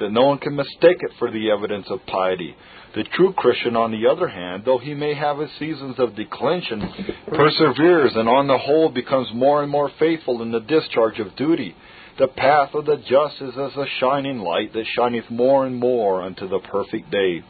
that 0.00 0.12
no 0.12 0.26
one 0.26 0.38
can 0.38 0.56
mistake 0.56 0.98
it 1.00 1.12
for 1.18 1.30
the 1.30 1.50
evidence 1.50 1.86
of 1.90 2.04
piety. 2.06 2.54
The 2.94 3.04
true 3.04 3.32
Christian, 3.32 3.76
on 3.76 3.90
the 3.90 4.08
other 4.08 4.28
hand, 4.28 4.62
though 4.64 4.78
he 4.78 4.94
may 4.94 5.14
have 5.14 5.38
his 5.38 5.50
seasons 5.58 5.96
of 5.98 6.14
declension, 6.14 6.80
perseveres 7.28 8.12
and 8.14 8.28
on 8.28 8.46
the 8.46 8.58
whole 8.58 8.88
becomes 8.88 9.28
more 9.34 9.62
and 9.62 9.70
more 9.70 9.90
faithful 9.98 10.42
in 10.42 10.52
the 10.52 10.60
discharge 10.60 11.18
of 11.18 11.34
duty. 11.34 11.74
The 12.18 12.28
path 12.28 12.74
of 12.74 12.86
the 12.86 12.96
just 12.96 13.40
is 13.40 13.58
as 13.58 13.76
a 13.76 13.86
shining 13.98 14.38
light 14.38 14.72
that 14.72 14.86
shineth 14.94 15.28
more 15.30 15.66
and 15.66 15.76
more 15.76 16.22
unto 16.22 16.48
the 16.48 16.60
perfect 16.60 17.10
day. 17.10 17.42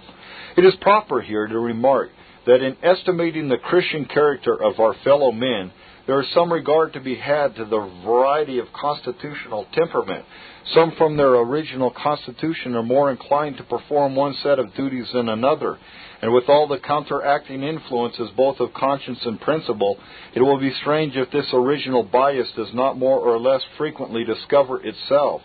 It 0.56 0.64
is 0.64 0.74
proper 0.80 1.20
here 1.20 1.46
to 1.46 1.58
remark 1.58 2.10
that 2.46 2.62
in 2.62 2.76
estimating 2.82 3.48
the 3.48 3.58
Christian 3.58 4.06
character 4.06 4.54
of 4.54 4.80
our 4.80 4.94
fellow 5.04 5.32
men, 5.32 5.72
there 6.06 6.20
is 6.20 6.26
some 6.34 6.52
regard 6.52 6.92
to 6.94 7.00
be 7.00 7.16
had 7.16 7.56
to 7.56 7.64
the 7.64 7.90
variety 8.04 8.58
of 8.58 8.66
constitutional 8.72 9.66
temperament. 9.72 10.24
Some 10.72 10.92
from 10.92 11.16
their 11.16 11.34
original 11.34 11.90
constitution 11.90 12.74
are 12.74 12.82
more 12.82 13.10
inclined 13.10 13.58
to 13.58 13.64
perform 13.64 14.16
one 14.16 14.32
set 14.42 14.58
of 14.58 14.74
duties 14.74 15.10
than 15.12 15.28
another, 15.28 15.78
and 16.22 16.32
with 16.32 16.48
all 16.48 16.66
the 16.66 16.78
counteracting 16.78 17.62
influences 17.62 18.30
both 18.30 18.60
of 18.60 18.72
conscience 18.72 19.18
and 19.26 19.38
principle, 19.38 19.98
it 20.34 20.40
will 20.40 20.58
be 20.58 20.72
strange 20.80 21.16
if 21.16 21.30
this 21.30 21.52
original 21.52 22.02
bias 22.02 22.50
does 22.56 22.72
not 22.72 22.96
more 22.96 23.18
or 23.18 23.38
less 23.38 23.62
frequently 23.76 24.24
discover 24.24 24.80
itself. 24.82 25.42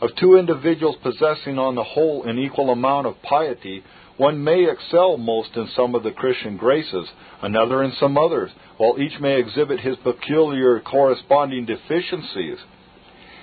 Of 0.00 0.14
two 0.16 0.36
individuals 0.36 0.96
possessing 1.02 1.58
on 1.58 1.74
the 1.74 1.84
whole 1.84 2.22
an 2.22 2.38
equal 2.38 2.70
amount 2.70 3.08
of 3.08 3.20
piety, 3.22 3.82
one 4.18 4.44
may 4.44 4.70
excel 4.70 5.16
most 5.16 5.56
in 5.56 5.66
some 5.74 5.96
of 5.96 6.04
the 6.04 6.12
Christian 6.12 6.56
graces, 6.56 7.08
another 7.42 7.82
in 7.82 7.92
some 7.98 8.16
others, 8.16 8.50
while 8.76 9.00
each 9.00 9.18
may 9.18 9.38
exhibit 9.38 9.80
his 9.80 9.96
peculiar 9.96 10.78
corresponding 10.78 11.66
deficiencies. 11.66 12.58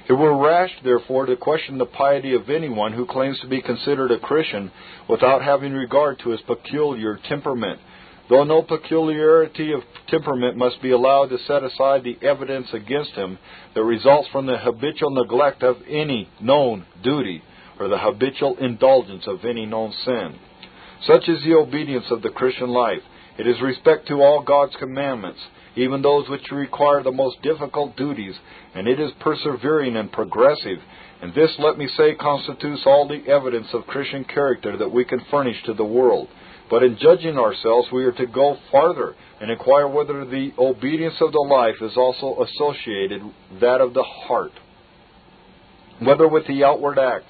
It 0.10 0.14
were 0.14 0.38
rash, 0.38 0.72
therefore, 0.84 1.26
to 1.26 1.36
question 1.36 1.78
the 1.78 1.86
piety 1.86 2.34
of 2.34 2.50
anyone 2.50 2.94
who 2.94 3.06
claims 3.06 3.40
to 3.42 3.48
be 3.48 3.62
considered 3.62 4.12
a 4.12 4.20
Christian 4.20 4.72
without 5.10 5.44
having 5.44 5.74
regard 5.74 6.20
to 6.20 6.30
his 6.30 6.42
peculiar 6.42 7.20
temperament. 7.28 7.80
Though 8.30 8.44
no 8.44 8.62
peculiarity 8.62 9.74
of 9.74 9.82
temperament 10.08 10.58
must 10.58 10.82
be 10.82 10.92
allowed 10.92 11.30
to 11.30 11.38
set 11.40 11.64
aside 11.64 12.04
the 12.04 12.18
evidence 12.26 12.68
against 12.74 13.12
him 13.12 13.38
that 13.74 13.84
results 13.84 14.30
from 14.32 14.46
the 14.46 14.58
habitual 14.58 15.12
neglect 15.12 15.64
of 15.64 15.78
any 15.88 16.30
known 16.42 16.86
duty 17.04 17.42
or 17.80 17.88
the 17.88 17.98
habitual 17.98 18.58
indulgence 18.60 19.28
of 19.28 19.46
any 19.46 19.66
known 19.66 19.94
sin. 20.06 20.36
Such 21.06 21.28
is 21.28 21.44
the 21.44 21.54
obedience 21.54 22.06
of 22.12 22.22
the 22.22 22.30
Christian 22.30 22.70
life. 22.70 23.02
It 23.38 23.48
is 23.48 23.62
respect 23.62 24.08
to 24.08 24.22
all 24.22 24.42
God's 24.42 24.76
commandments 24.78 25.40
even 25.78 26.02
those 26.02 26.28
which 26.28 26.52
require 26.52 27.04
the 27.04 27.12
most 27.12 27.42
difficult 27.44 27.96
duties, 27.96 28.34
and 28.74 28.88
it 28.88 29.00
is 29.00 29.12
persevering 29.20 29.96
and 29.96 30.12
progressive. 30.12 30.80
And 31.22 31.34
this, 31.34 31.52
let 31.60 31.78
me 31.78 31.88
say, 31.96 32.16
constitutes 32.16 32.82
all 32.86 33.08
the 33.08 33.32
evidence 33.32 33.68
of 33.74 33.86
Christian 33.86 34.24
character 34.24 34.76
that 34.78 34.92
we 34.92 35.06
can 35.06 35.22
furnish 35.30 35.58
to 35.66 35.74
the 35.74 35.86
world. 35.86 36.28
But 36.70 36.84
in 36.84 36.98
judging 37.00 37.38
ourselves, 37.38 37.88
we 37.94 38.04
are 38.06 38.12
to 38.14 38.26
go 38.26 38.58
farther 38.72 39.16
and 39.40 39.52
inquire 39.52 39.88
whether 39.88 40.26
the 40.26 40.52
obedience 40.58 41.16
of 41.22 41.32
the 41.32 41.40
life 41.40 41.76
is 41.82 41.96
also 41.96 42.44
associated 42.44 43.22
that 43.62 43.80
of 43.80 43.94
the 43.94 44.04
heart, 44.04 44.52
whether 46.00 46.28
with 46.28 46.46
the 46.48 46.64
outward 46.64 47.00
act, 47.00 47.26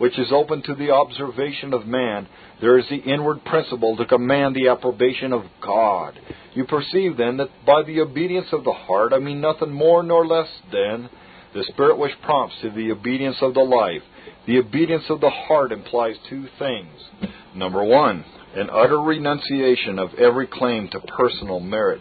which 0.00 0.18
is 0.18 0.32
open 0.32 0.62
to 0.62 0.74
the 0.74 0.90
observation 0.90 1.74
of 1.74 1.86
man, 1.86 2.26
there 2.62 2.78
is 2.78 2.86
the 2.88 2.96
inward 2.96 3.44
principle 3.44 3.98
to 3.98 4.06
command 4.06 4.56
the 4.56 4.68
approbation 4.68 5.30
of 5.30 5.42
God. 5.62 6.18
You 6.54 6.64
perceive 6.64 7.18
then 7.18 7.36
that 7.36 7.50
by 7.66 7.82
the 7.82 8.00
obedience 8.00 8.46
of 8.52 8.64
the 8.64 8.72
heart 8.72 9.12
I 9.12 9.18
mean 9.18 9.42
nothing 9.42 9.70
more 9.70 10.02
nor 10.02 10.26
less 10.26 10.48
than 10.72 11.10
the 11.52 11.64
spirit 11.64 11.98
which 11.98 12.12
prompts 12.22 12.56
to 12.62 12.70
the 12.70 12.90
obedience 12.90 13.36
of 13.42 13.52
the 13.52 13.60
life. 13.60 14.00
The 14.46 14.58
obedience 14.58 15.04
of 15.10 15.20
the 15.20 15.28
heart 15.28 15.70
implies 15.70 16.16
two 16.30 16.46
things. 16.58 17.32
Number 17.54 17.84
one, 17.84 18.24
an 18.56 18.70
utter 18.70 19.00
renunciation 19.00 19.98
of 19.98 20.14
every 20.14 20.46
claim 20.46 20.88
to 20.92 21.00
personal 21.00 21.60
merit. 21.60 22.00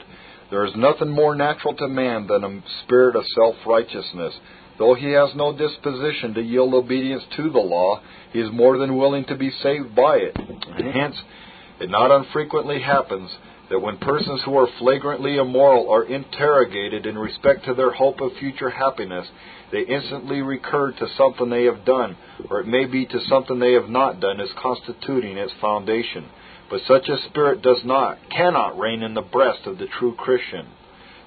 There 0.52 0.64
is 0.64 0.72
nothing 0.78 1.10
more 1.10 1.36
natural 1.36 1.76
to 1.76 1.88
man 1.90 2.28
than 2.28 2.46
a 2.46 2.64
spirit 2.86 3.18
of 3.18 3.26
self 3.36 3.56
righteousness. 3.68 4.34
Though 4.80 4.96
he 4.96 5.12
has 5.12 5.30
no 5.36 5.56
disposition 5.56 6.34
to 6.34 6.42
yield 6.42 6.74
obedience 6.74 7.24
to 7.36 7.50
the 7.50 7.60
law, 7.60 8.02
he 8.32 8.40
is 8.40 8.50
more 8.52 8.78
than 8.78 8.98
willing 8.98 9.26
to 9.26 9.36
be 9.36 9.52
saved 9.62 9.94
by 9.94 10.16
it. 10.16 10.38
And 10.38 10.48
mm-hmm. 10.48 10.98
hence, 10.98 11.16
it 11.82 11.90
not 11.90 12.12
unfrequently 12.12 12.82
happens 12.82 13.30
that 13.70 13.80
when 13.80 13.98
persons 13.98 14.42
who 14.46 14.58
are 14.58 14.68
flagrantly 14.80 15.36
immoral 15.36 15.92
are 15.92 16.06
interrogated 16.06 17.06
in 17.06 17.18
respect 17.18 17.66
to 17.66 17.74
their 17.74 17.92
hope 17.92 18.22
of 18.22 18.32
future 18.40 18.70
happiness, 18.70 19.28
they 19.72 19.82
instantly 19.82 20.42
recur 20.42 20.92
to 20.92 21.08
something 21.18 21.50
they 21.50 21.66
have 21.66 21.86
done, 21.86 22.18
or 22.50 22.62
it 22.62 22.68
may 22.68 22.86
be 22.86 23.06
to 23.06 23.20
something 23.28 23.60
they 23.60 23.74
have 23.74 23.90
not 23.90 24.20
done 24.20 24.40
as 24.40 24.50
constituting 24.62 25.38
its 25.38 25.54
foundation. 25.62 26.26
But 26.70 26.82
such 26.88 27.10
a 27.10 27.18
spirit 27.30 27.62
does 27.62 27.82
not, 27.84 28.18
cannot 28.30 28.80
reign 28.80 29.04
in 29.04 29.14
the 29.14 29.22
breast 29.22 29.66
of 29.66 29.78
the 29.78 29.88
true 30.00 30.16
Christian. 30.16 30.68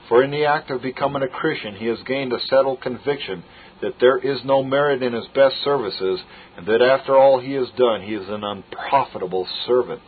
For 0.09 0.23
in 0.23 0.31
the 0.31 0.45
act 0.45 0.71
of 0.71 0.83
becoming 0.83 1.23
a 1.23 1.29
Christian, 1.29 1.75
he 1.77 1.87
has 1.87 1.99
gained 2.07 2.33
a 2.33 2.41
settled 2.41 2.81
conviction 2.81 3.45
that 3.81 3.95
there 4.01 4.19
is 4.19 4.45
no 4.45 4.63
merit 4.63 5.03
in 5.03 5.13
his 5.13 5.27
best 5.35 5.57
services, 5.65 6.21
and 6.57 6.67
that 6.67 6.83
after 6.83 7.17
all 7.17 7.41
he 7.41 7.53
has 7.55 7.69
done, 7.77 8.03
he 8.03 8.15
is 8.15 8.29
an 8.29 8.45
unprofitable 8.45 9.47
servant. 9.67 10.03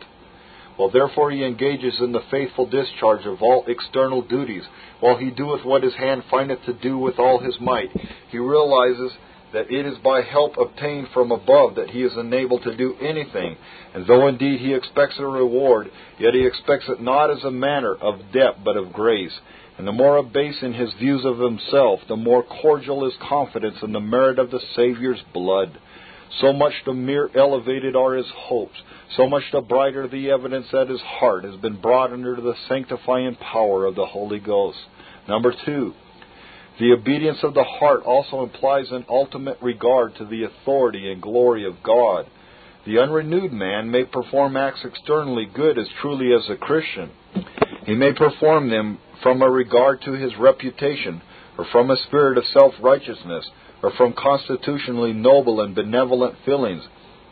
While 0.77 0.89
therefore 0.89 1.31
he 1.31 1.43
engages 1.43 1.99
in 2.01 2.11
the 2.11 2.23
faithful 2.29 2.65
discharge 2.65 3.25
of 3.25 3.41
all 3.41 3.63
external 3.67 4.21
duties, 4.21 4.63
while 4.99 5.17
he 5.17 5.31
doeth 5.31 5.63
what 5.63 5.83
his 5.83 5.95
hand 5.95 6.23
findeth 6.29 6.63
to 6.65 6.73
do 6.73 6.97
with 6.97 7.17
all 7.17 7.39
his 7.39 7.57
might, 7.61 7.91
he 8.29 8.37
realizes 8.37 9.11
that 9.53 9.71
it 9.71 9.85
is 9.85 9.97
by 9.99 10.21
help 10.21 10.57
obtained 10.57 11.07
from 11.13 11.31
above 11.31 11.75
that 11.75 11.89
he 11.89 12.03
is 12.03 12.11
enabled 12.17 12.63
to 12.63 12.75
do 12.75 12.93
anything, 13.01 13.55
and 13.93 14.05
though 14.05 14.27
indeed 14.27 14.59
he 14.59 14.73
expects 14.73 15.15
a 15.17 15.25
reward, 15.25 15.89
yet 16.19 16.33
he 16.33 16.45
expects 16.45 16.85
it 16.89 17.01
not 17.01 17.31
as 17.31 17.43
a 17.45 17.51
manner 17.51 17.95
of 17.95 18.33
debt 18.33 18.63
but 18.65 18.75
of 18.75 18.91
grace. 18.91 19.31
And 19.77 19.87
the 19.87 19.91
more 19.91 20.17
abasing 20.17 20.73
his 20.73 20.93
views 20.93 21.25
of 21.25 21.37
himself, 21.37 21.99
the 22.07 22.15
more 22.15 22.43
cordial 22.43 23.03
his 23.03 23.15
confidence 23.27 23.77
in 23.81 23.91
the 23.91 23.99
merit 23.99 24.39
of 24.39 24.49
the 24.51 24.61
Saviour's 24.75 25.21
blood. 25.33 25.77
So 26.39 26.53
much 26.53 26.73
the 26.85 26.93
mere 26.93 27.29
elevated 27.35 27.95
are 27.95 28.15
his 28.15 28.29
hopes, 28.35 28.75
so 29.15 29.27
much 29.27 29.43
the 29.51 29.61
brighter 29.61 30.07
the 30.07 30.31
evidence 30.31 30.67
that 30.71 30.89
his 30.89 31.01
heart 31.01 31.43
has 31.43 31.55
been 31.57 31.79
brought 31.79 32.11
under 32.11 32.35
the 32.35 32.55
sanctifying 32.67 33.35
power 33.35 33.85
of 33.85 33.95
the 33.95 34.05
Holy 34.05 34.39
Ghost. 34.39 34.79
Number 35.27 35.53
two, 35.65 35.93
the 36.79 36.91
obedience 36.91 37.39
of 37.43 37.53
the 37.53 37.63
heart 37.63 38.03
also 38.03 38.43
implies 38.43 38.91
an 38.91 39.05
ultimate 39.07 39.59
regard 39.61 40.15
to 40.15 40.25
the 40.25 40.43
authority 40.43 41.11
and 41.11 41.21
glory 41.21 41.65
of 41.65 41.81
God. 41.83 42.27
The 42.85 42.99
unrenewed 42.99 43.51
man 43.51 43.89
may 43.89 44.03
perform 44.03 44.55
acts 44.55 44.81
externally 44.83 45.47
good 45.51 45.79
as 45.79 45.87
truly 46.01 46.33
as 46.33 46.47
a 46.49 46.55
Christian. 46.55 47.09
He 47.85 47.95
may 47.95 48.13
perform 48.13 48.69
them 48.69 48.99
from 49.23 49.41
a 49.41 49.49
regard 49.49 50.01
to 50.03 50.11
his 50.11 50.35
reputation, 50.37 51.21
or 51.57 51.65
from 51.71 51.89
a 51.89 51.97
spirit 52.07 52.37
of 52.37 52.45
self 52.53 52.73
righteousness, 52.81 53.49
or 53.81 53.91
from 53.97 54.13
constitutionally 54.13 55.13
noble 55.13 55.61
and 55.61 55.73
benevolent 55.73 56.35
feelings. 56.45 56.83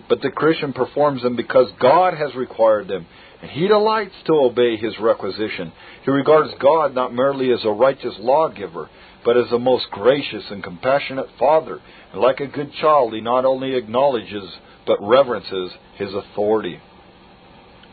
But 0.10 0.22
the 0.22 0.32
Christian 0.32 0.74
performs 0.74 1.22
them 1.22 1.36
because 1.36 1.72
God 1.80 2.16
has 2.16 2.34
required 2.34 2.88
them, 2.88 3.06
and 3.42 3.52
he 3.52 3.68
delights 3.68 4.16
to 4.26 4.34
obey 4.34 4.76
his 4.78 4.98
requisition. 5.00 5.72
He 6.04 6.12
regards 6.12 6.52
God 6.60 6.96
not 6.96 7.14
merely 7.14 7.52
as 7.52 7.64
a 7.64 7.70
righteous 7.70 8.16
lawgiver, 8.20 8.90
but 9.24 9.38
as 9.38 9.52
a 9.52 9.60
most 9.60 9.86
gracious 9.92 10.44
and 10.50 10.64
compassionate 10.64 11.28
Father. 11.40 11.80
And 12.12 12.22
like 12.22 12.40
a 12.40 12.48
good 12.48 12.72
child, 12.82 13.14
he 13.14 13.22
not 13.22 13.46
only 13.46 13.76
acknowledges, 13.76 14.50
but 14.86 15.02
reverences 15.02 15.72
his 15.96 16.14
authority. 16.14 16.80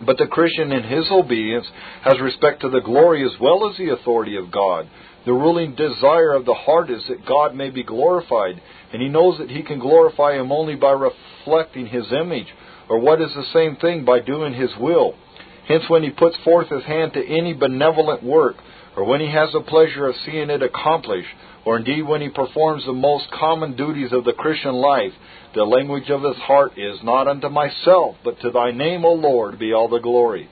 But 0.04 0.16
the 0.16 0.26
Christian 0.26 0.72
in 0.72 0.82
his 0.82 1.06
obedience 1.10 1.66
has 2.02 2.18
respect 2.20 2.62
to 2.62 2.70
the 2.70 2.80
glory 2.80 3.24
as 3.24 3.38
well 3.40 3.68
as 3.68 3.76
the 3.76 3.90
authority 3.90 4.36
of 4.36 4.50
God. 4.50 4.88
The 5.26 5.32
ruling 5.32 5.74
desire 5.74 6.32
of 6.32 6.46
the 6.46 6.54
heart 6.54 6.90
is 6.90 7.02
that 7.08 7.26
God 7.26 7.54
may 7.54 7.68
be 7.68 7.82
glorified, 7.82 8.60
and 8.92 9.02
he 9.02 9.08
knows 9.08 9.38
that 9.38 9.50
he 9.50 9.62
can 9.62 9.78
glorify 9.78 10.34
him 10.34 10.50
only 10.50 10.74
by 10.74 10.92
reflecting 10.92 11.86
his 11.86 12.10
image, 12.12 12.46
or 12.88 12.98
what 12.98 13.20
is 13.20 13.30
the 13.34 13.44
same 13.52 13.76
thing, 13.76 14.04
by 14.06 14.20
doing 14.20 14.54
his 14.54 14.70
will. 14.80 15.14
Hence, 15.68 15.84
when 15.88 16.02
he 16.02 16.10
puts 16.10 16.36
forth 16.42 16.68
his 16.70 16.84
hand 16.84 17.12
to 17.12 17.24
any 17.24 17.52
benevolent 17.52 18.22
work, 18.22 18.56
or 18.96 19.04
when 19.04 19.20
he 19.20 19.30
has 19.30 19.52
the 19.52 19.60
pleasure 19.60 20.06
of 20.06 20.14
seeing 20.24 20.50
it 20.50 20.62
accomplished, 20.62 21.28
or 21.64 21.76
indeed 21.76 22.02
when 22.02 22.20
he 22.20 22.28
performs 22.28 22.84
the 22.84 22.92
most 22.92 23.30
common 23.30 23.76
duties 23.76 24.12
of 24.12 24.24
the 24.24 24.32
Christian 24.32 24.74
life, 24.74 25.12
the 25.54 25.64
language 25.64 26.10
of 26.10 26.22
his 26.22 26.36
heart 26.36 26.72
is 26.76 26.98
not 27.02 27.28
unto 27.28 27.48
myself, 27.48 28.16
but 28.24 28.40
to 28.40 28.50
thy 28.50 28.70
name, 28.70 29.04
O 29.04 29.12
Lord, 29.12 29.58
be 29.58 29.72
all 29.72 29.88
the 29.88 29.98
glory. 29.98 30.48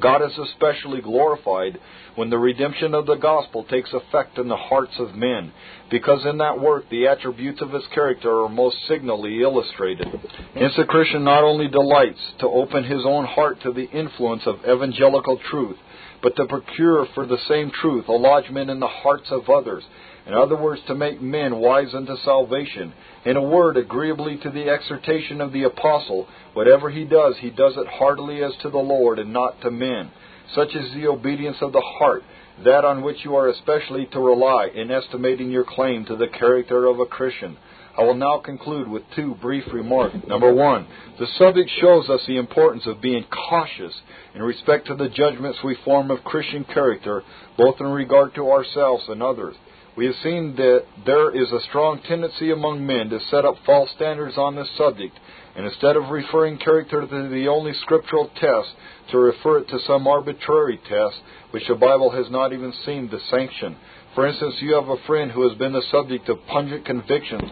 God 0.00 0.22
is 0.22 0.36
especially 0.36 1.00
glorified 1.00 1.78
when 2.16 2.30
the 2.30 2.38
redemption 2.38 2.94
of 2.94 3.06
the 3.06 3.14
gospel 3.14 3.64
takes 3.64 3.92
effect 3.92 4.38
in 4.38 4.48
the 4.48 4.56
hearts 4.56 4.94
of 4.98 5.14
men, 5.14 5.52
because 5.90 6.24
in 6.26 6.38
that 6.38 6.60
work 6.60 6.88
the 6.90 7.06
attributes 7.06 7.60
of 7.60 7.70
his 7.70 7.84
character 7.94 8.42
are 8.42 8.48
most 8.48 8.76
signally 8.88 9.40
illustrated. 9.42 10.08
Hence 10.54 10.72
the 10.76 10.84
Christian 10.84 11.24
not 11.24 11.44
only 11.44 11.68
delights 11.68 12.18
to 12.40 12.48
open 12.48 12.84
his 12.84 13.04
own 13.04 13.24
heart 13.24 13.60
to 13.62 13.72
the 13.72 13.88
influence 13.90 14.42
of 14.46 14.56
evangelical 14.64 15.38
truth, 15.50 15.76
but 16.24 16.34
to 16.36 16.46
procure 16.46 17.06
for 17.14 17.26
the 17.26 17.36
same 17.48 17.70
truth 17.70 18.08
a 18.08 18.12
lodgment 18.12 18.70
in 18.70 18.80
the 18.80 18.88
hearts 18.88 19.30
of 19.30 19.50
others, 19.50 19.84
in 20.26 20.32
other 20.32 20.56
words, 20.56 20.80
to 20.86 20.94
make 20.94 21.20
men 21.20 21.56
wise 21.56 21.94
unto 21.94 22.16
salvation. 22.24 22.94
In 23.26 23.36
a 23.36 23.42
word, 23.42 23.76
agreeably 23.76 24.38
to 24.38 24.48
the 24.48 24.70
exhortation 24.70 25.42
of 25.42 25.52
the 25.52 25.64
apostle, 25.64 26.26
whatever 26.54 26.88
he 26.88 27.04
does, 27.04 27.34
he 27.40 27.50
does 27.50 27.76
it 27.76 27.86
heartily 27.86 28.42
as 28.42 28.52
to 28.62 28.70
the 28.70 28.78
Lord 28.78 29.18
and 29.18 29.34
not 29.34 29.60
to 29.60 29.70
men. 29.70 30.10
Such 30.54 30.74
is 30.74 30.94
the 30.94 31.08
obedience 31.08 31.58
of 31.60 31.72
the 31.72 31.84
heart, 31.98 32.22
that 32.64 32.86
on 32.86 33.02
which 33.02 33.22
you 33.22 33.36
are 33.36 33.48
especially 33.48 34.06
to 34.06 34.18
rely 34.18 34.70
in 34.74 34.90
estimating 34.90 35.50
your 35.50 35.64
claim 35.64 36.06
to 36.06 36.16
the 36.16 36.28
character 36.28 36.86
of 36.86 37.00
a 37.00 37.06
Christian. 37.06 37.58
I 37.96 38.02
will 38.02 38.14
now 38.14 38.38
conclude 38.38 38.88
with 38.88 39.02
two 39.14 39.36
brief 39.40 39.64
remarks. 39.72 40.16
Number 40.26 40.52
one, 40.52 40.86
the 41.18 41.26
subject 41.38 41.70
shows 41.80 42.08
us 42.08 42.20
the 42.26 42.38
importance 42.38 42.86
of 42.86 43.00
being 43.00 43.24
cautious 43.24 43.94
in 44.34 44.42
respect 44.42 44.88
to 44.88 44.96
the 44.96 45.08
judgments 45.08 45.60
we 45.62 45.76
form 45.84 46.10
of 46.10 46.24
Christian 46.24 46.64
character, 46.64 47.22
both 47.56 47.76
in 47.80 47.86
regard 47.86 48.34
to 48.34 48.50
ourselves 48.50 49.04
and 49.08 49.22
others. 49.22 49.54
We 49.96 50.06
have 50.06 50.16
seen 50.24 50.56
that 50.56 50.84
there 51.06 51.30
is 51.30 51.52
a 51.52 51.60
strong 51.68 52.00
tendency 52.02 52.50
among 52.50 52.84
men 52.84 53.10
to 53.10 53.20
set 53.30 53.44
up 53.44 53.54
false 53.64 53.90
standards 53.94 54.36
on 54.36 54.56
this 54.56 54.68
subject, 54.76 55.16
and 55.54 55.64
instead 55.64 55.96
of 55.96 56.10
referring 56.10 56.58
character 56.58 57.00
to 57.00 57.28
the 57.28 57.46
only 57.46 57.72
scriptural 57.74 58.28
test, 58.40 58.70
to 59.12 59.18
refer 59.18 59.58
it 59.58 59.68
to 59.68 59.78
some 59.86 60.08
arbitrary 60.08 60.80
test 60.88 61.16
which 61.52 61.68
the 61.68 61.76
Bible 61.76 62.10
has 62.10 62.28
not 62.28 62.52
even 62.52 62.72
seemed 62.84 63.12
to 63.12 63.20
sanction. 63.30 63.76
For 64.14 64.28
instance, 64.28 64.54
you 64.60 64.74
have 64.74 64.88
a 64.88 65.02
friend 65.08 65.32
who 65.32 65.48
has 65.48 65.58
been 65.58 65.72
the 65.72 65.82
subject 65.90 66.28
of 66.28 66.38
pungent 66.46 66.86
convictions, 66.86 67.50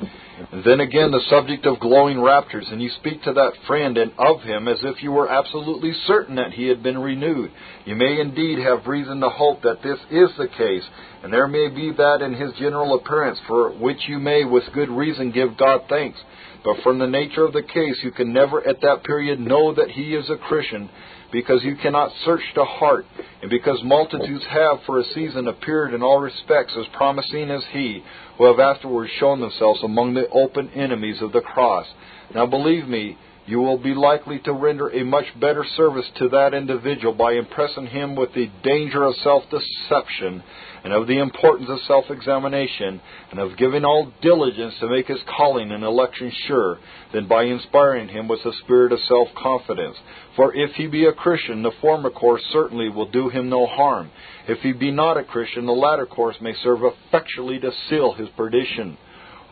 and 0.53 0.63
then 0.63 0.79
again 0.79 1.11
the 1.11 1.25
subject 1.29 1.67
of 1.67 1.81
glowing 1.81 2.21
raptures, 2.21 2.67
and 2.71 2.81
you 2.81 2.89
speak 3.01 3.21
to 3.25 3.33
that 3.33 3.53
friend 3.67 3.99
and 3.99 4.13
of 4.17 4.43
him 4.43 4.69
as 4.69 4.79
if 4.85 5.03
you 5.03 5.11
were 5.11 5.29
absolutely 5.29 5.93
certain 6.07 6.37
that 6.37 6.53
he 6.53 6.69
had 6.69 6.81
been 6.81 6.99
renewed. 6.99 7.51
You 7.85 7.97
may 7.97 8.21
indeed 8.21 8.61
have 8.61 8.87
reason 8.87 9.21
to 9.21 9.29
hope 9.29 9.63
that 9.63 9.83
this 9.83 9.99
is 10.11 10.31
the 10.39 10.47
case, 10.57 10.85
and 11.25 11.33
there 11.33 11.49
may 11.49 11.69
be 11.69 11.91
that 11.97 12.23
in 12.23 12.35
his 12.35 12.53
general 12.61 12.95
appearance 12.95 13.41
for 13.49 13.73
which 13.73 13.99
you 14.07 14.21
may 14.21 14.45
with 14.45 14.63
good 14.73 14.89
reason 14.89 15.33
give 15.33 15.57
God 15.57 15.83
thanks. 15.89 16.19
But 16.65 16.77
from 16.85 17.01
the 17.01 17.09
nature 17.09 17.45
of 17.45 17.53
the 17.53 17.65
case, 17.65 17.97
you 18.05 18.13
can 18.13 18.33
never 18.33 18.65
at 18.65 18.81
that 18.83 19.03
period 19.03 19.41
know 19.41 19.75
that 19.75 19.91
he 19.91 20.15
is 20.15 20.31
a 20.31 20.37
Christian 20.37 20.89
because 21.33 21.65
you 21.65 21.75
cannot 21.77 22.13
search 22.25 22.43
the 22.55 22.65
heart, 22.65 23.07
and 23.41 23.51
because 23.51 23.81
multitudes 23.83 24.45
have 24.51 24.79
for 24.85 25.01
a 25.01 25.05
season 25.15 25.49
appeared 25.49 25.95
in 25.95 26.03
all 26.03 26.21
respects 26.21 26.75
as 26.79 26.85
promising 26.93 27.51
as 27.51 27.63
he, 27.73 28.05
who 28.37 28.45
have 28.45 28.61
afterwards 28.61 29.11
shown 29.19 29.41
themselves 29.41 29.81
among 29.83 30.15
the 30.15 30.29
open 30.29 30.71
enemies 30.75 31.23
of 31.23 31.33
the 31.33 31.41
cross. 31.41 31.87
Now 32.35 32.47
believe 32.47 32.87
me, 32.87 33.17
you 33.47 33.59
will 33.59 33.79
be 33.79 33.95
likely 33.95 34.39
to 34.41 34.53
render 34.53 34.89
a 34.89 35.05
much 35.05 35.27
better 35.41 35.65
service 35.77 36.07
to 36.17 36.29
that 36.29 36.55
individual 36.55 37.13
by 37.13 37.33
impressing 37.33 37.87
him 37.87 38.15
with 38.15 38.33
the 38.35 38.49
danger 38.63 39.05
of 39.05 39.15
self 39.17 39.45
deception 39.51 40.43
and 40.85 40.93
of 40.93 41.07
the 41.07 41.19
importance 41.19 41.69
of 41.71 41.79
self 41.87 42.07
examination, 42.11 43.01
and 43.31 43.39
of 43.39 43.57
giving 43.57 43.85
all 43.85 44.13
diligence 44.21 44.75
to 44.81 44.89
make 44.89 45.07
his 45.07 45.21
calling 45.37 45.71
and 45.71 45.85
election 45.85 46.33
sure, 46.47 46.79
than 47.13 47.29
by 47.29 47.45
inspiring 47.45 48.09
him 48.09 48.27
with 48.27 48.41
a 48.45 48.53
spirit 48.65 48.93
of 48.93 48.99
self 49.07 49.29
confidence. 49.37 49.97
For 50.35 50.55
if 50.55 50.73
he 50.73 50.87
be 50.87 51.07
a 51.07 51.13
Christian, 51.13 51.63
the 51.63 51.71
former 51.81 52.11
course 52.11 52.43
certainly 52.53 52.89
will 52.89 53.11
do 53.11 53.29
him 53.29 53.49
no 53.49 53.67
harm. 53.67 54.11
If 54.49 54.59
he 54.61 54.73
be 54.73 54.91
not 54.91 55.17
a 55.17 55.25
Christian, 55.25 55.67
the 55.67 55.73
latter 55.73 56.07
course 56.07 56.37
may 56.41 56.55
serve 56.63 56.81
effectually 56.83 57.61
to 57.61 57.71
seal 57.89 58.15
his 58.15 58.29
perdition. 58.37 58.97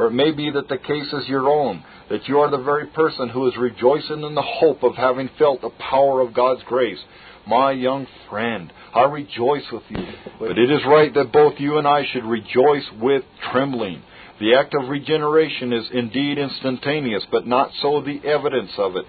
Or 0.01 0.07
it 0.07 0.13
may 0.13 0.31
be 0.31 0.51
that 0.53 0.71
the 0.71 0.79
case 0.79 1.13
is 1.13 1.29
your 1.29 1.47
own, 1.47 1.85
that 2.09 2.27
you 2.27 2.39
are 2.39 2.51
the 2.51 2.57
very 2.57 2.87
person 2.87 3.29
who 3.29 3.47
is 3.49 3.57
rejoicing 3.59 4.23
in 4.23 4.35
the 4.35 4.41
hope 4.41 4.83
of 4.83 4.95
having 4.95 5.29
felt 5.39 5.61
the 5.61 5.69
power 5.79 6.23
of 6.23 6.33
God's 6.33 6.63
grace. 6.65 6.99
My 7.47 7.73
young 7.73 8.07
friend, 8.31 8.73
I 8.95 9.03
rejoice 9.03 9.67
with 9.71 9.83
you. 9.91 10.03
But 10.39 10.59
it 10.59 10.71
is 10.71 10.81
right 10.87 11.13
that 11.13 11.33
both 11.33 11.61
you 11.61 11.77
and 11.77 11.87
I 11.87 12.07
should 12.11 12.25
rejoice 12.25 12.87
with 12.99 13.25
trembling. 13.53 14.03
The 14.41 14.55
act 14.55 14.75
of 14.75 14.89
regeneration 14.89 15.75
is 15.75 15.91
indeed 15.93 16.39
instantaneous, 16.39 17.27
but 17.31 17.47
not 17.47 17.71
so 17.83 18.01
the 18.01 18.27
evidence 18.27 18.71
of 18.79 18.97
it. 18.97 19.05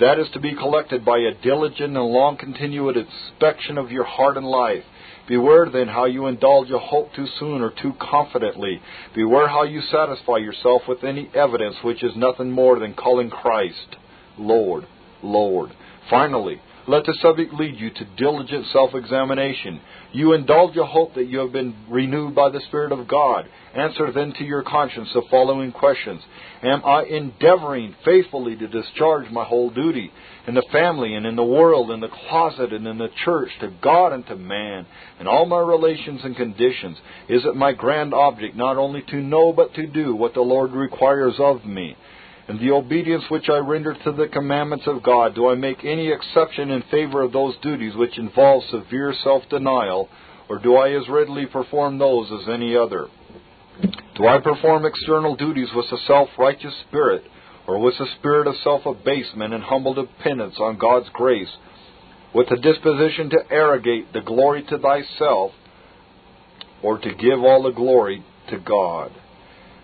That 0.00 0.18
is 0.18 0.28
to 0.32 0.40
be 0.40 0.54
collected 0.54 1.04
by 1.04 1.18
a 1.18 1.34
diligent 1.42 1.98
and 1.98 2.06
long 2.06 2.38
continued 2.38 2.96
inspection 2.96 3.76
of 3.76 3.90
your 3.90 4.04
heart 4.04 4.38
and 4.38 4.46
life. 4.46 4.84
Beware 5.28 5.68
then 5.70 5.88
how 5.88 6.06
you 6.06 6.26
indulge 6.26 6.70
a 6.70 6.78
hope 6.78 7.14
too 7.14 7.26
soon 7.38 7.62
or 7.62 7.70
too 7.70 7.92
confidently. 8.00 8.80
Beware 9.14 9.48
how 9.48 9.62
you 9.62 9.80
satisfy 9.82 10.38
yourself 10.38 10.82
with 10.88 11.04
any 11.04 11.30
evidence 11.34 11.76
which 11.82 12.02
is 12.02 12.16
nothing 12.16 12.50
more 12.50 12.78
than 12.78 12.94
calling 12.94 13.30
Christ 13.30 13.96
Lord, 14.38 14.86
Lord. 15.22 15.70
Finally, 16.08 16.60
let 16.90 17.04
the 17.06 17.16
subject 17.22 17.54
lead 17.54 17.78
you 17.78 17.90
to 17.90 18.04
diligent 18.16 18.66
self 18.72 18.94
examination. 18.94 19.80
You 20.12 20.32
indulge 20.32 20.76
a 20.76 20.84
hope 20.84 21.14
that 21.14 21.28
you 21.28 21.38
have 21.38 21.52
been 21.52 21.72
renewed 21.88 22.34
by 22.34 22.50
the 22.50 22.60
Spirit 22.66 22.90
of 22.90 23.06
God. 23.06 23.46
Answer 23.76 24.10
then 24.12 24.32
to 24.38 24.44
your 24.44 24.64
conscience 24.64 25.08
the 25.14 25.22
following 25.30 25.70
questions 25.70 26.20
Am 26.64 26.82
I 26.84 27.04
endeavoring 27.04 27.94
faithfully 28.04 28.56
to 28.56 28.66
discharge 28.66 29.30
my 29.30 29.44
whole 29.44 29.70
duty 29.70 30.10
in 30.48 30.54
the 30.54 30.64
family 30.72 31.14
and 31.14 31.26
in 31.26 31.36
the 31.36 31.44
world, 31.44 31.92
in 31.92 32.00
the 32.00 32.08
closet 32.28 32.72
and 32.72 32.84
in 32.88 32.98
the 32.98 33.10
church, 33.24 33.50
to 33.60 33.72
God 33.80 34.12
and 34.12 34.26
to 34.26 34.34
man, 34.34 34.84
in 35.20 35.28
all 35.28 35.46
my 35.46 35.60
relations 35.60 36.22
and 36.24 36.36
conditions? 36.36 36.98
Is 37.28 37.44
it 37.44 37.54
my 37.54 37.72
grand 37.72 38.12
object 38.12 38.56
not 38.56 38.76
only 38.76 39.02
to 39.02 39.16
know 39.16 39.52
but 39.52 39.74
to 39.74 39.86
do 39.86 40.16
what 40.16 40.34
the 40.34 40.40
Lord 40.40 40.72
requires 40.72 41.34
of 41.38 41.64
me? 41.64 41.96
In 42.50 42.58
the 42.58 42.72
obedience 42.72 43.22
which 43.30 43.48
I 43.48 43.58
render 43.58 43.94
to 43.94 44.10
the 44.10 44.26
commandments 44.26 44.84
of 44.88 45.04
God, 45.04 45.36
do 45.36 45.48
I 45.48 45.54
make 45.54 45.84
any 45.84 46.08
exception 46.08 46.70
in 46.70 46.82
favor 46.90 47.22
of 47.22 47.30
those 47.30 47.56
duties 47.62 47.94
which 47.94 48.18
involve 48.18 48.64
severe 48.64 49.14
self 49.22 49.44
denial, 49.48 50.08
or 50.48 50.58
do 50.58 50.74
I 50.74 50.90
as 50.90 51.08
readily 51.08 51.46
perform 51.46 51.98
those 51.98 52.28
as 52.32 52.48
any 52.48 52.76
other? 52.76 53.06
Do 54.16 54.26
I 54.26 54.40
perform 54.40 54.84
external 54.84 55.36
duties 55.36 55.68
with 55.72 55.86
a 55.92 55.98
self 56.08 56.28
righteous 56.36 56.74
spirit, 56.88 57.22
or 57.68 57.78
with 57.78 57.94
a 58.00 58.06
spirit 58.18 58.48
of 58.48 58.56
self 58.64 58.84
abasement 58.84 59.54
and 59.54 59.62
humble 59.62 59.94
dependence 59.94 60.56
on 60.58 60.76
God's 60.76 61.08
grace, 61.12 61.56
with 62.34 62.50
a 62.50 62.56
disposition 62.56 63.30
to 63.30 63.44
arrogate 63.48 64.12
the 64.12 64.22
glory 64.22 64.64
to 64.64 64.76
thyself, 64.76 65.52
or 66.82 66.98
to 66.98 67.14
give 67.14 67.44
all 67.44 67.62
the 67.62 67.70
glory 67.70 68.24
to 68.48 68.58
God? 68.58 69.12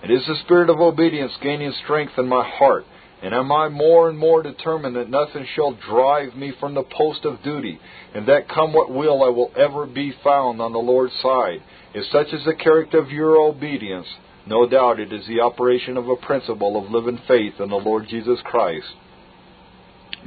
It 0.07 0.13
is 0.13 0.25
the 0.29 0.37
spirit 0.45 0.71
of 0.71 0.81
obedience 0.81 1.33
gaining 1.43 1.73
strength 1.83 2.13
in 2.17 2.29
my 2.29 2.49
heart, 2.49 2.85
and 3.25 3.35
am 3.35 3.51
I 3.51 3.69
more 3.69 4.09
and 4.09 4.17
more 4.17 4.41
determined 4.41 4.95
that 4.95 5.11
nothing 5.11 5.45
shall 5.57 5.73
drive 5.73 6.37
me 6.37 6.53
from 6.61 6.75
the 6.75 6.85
post 6.85 7.25
of 7.25 7.43
duty, 7.43 7.81
and 8.15 8.25
that 8.29 8.49
come 8.49 8.73
what 8.73 8.89
will 8.89 9.25
I 9.25 9.31
will 9.31 9.51
ever 9.59 9.85
be 9.85 10.15
found 10.23 10.63
on 10.63 10.73
the 10.73 10.79
Lord's 10.79 11.13
side. 11.21 11.61
If 11.93 12.05
such 12.13 12.33
is 12.33 12.45
the 12.45 12.55
character 12.55 12.99
of 12.99 13.11
your 13.11 13.37
obedience, 13.37 14.07
no 14.47 14.69
doubt 14.69 15.01
it 15.01 15.13
is 15.13 15.27
the 15.27 15.41
operation 15.41 15.97
of 15.97 16.09
a 16.09 16.15
principle 16.15 16.81
of 16.81 16.93
living 16.93 17.19
faith 17.27 17.55
in 17.59 17.71
the 17.71 17.75
Lord 17.75 18.07
Jesus 18.09 18.39
Christ. 18.45 18.87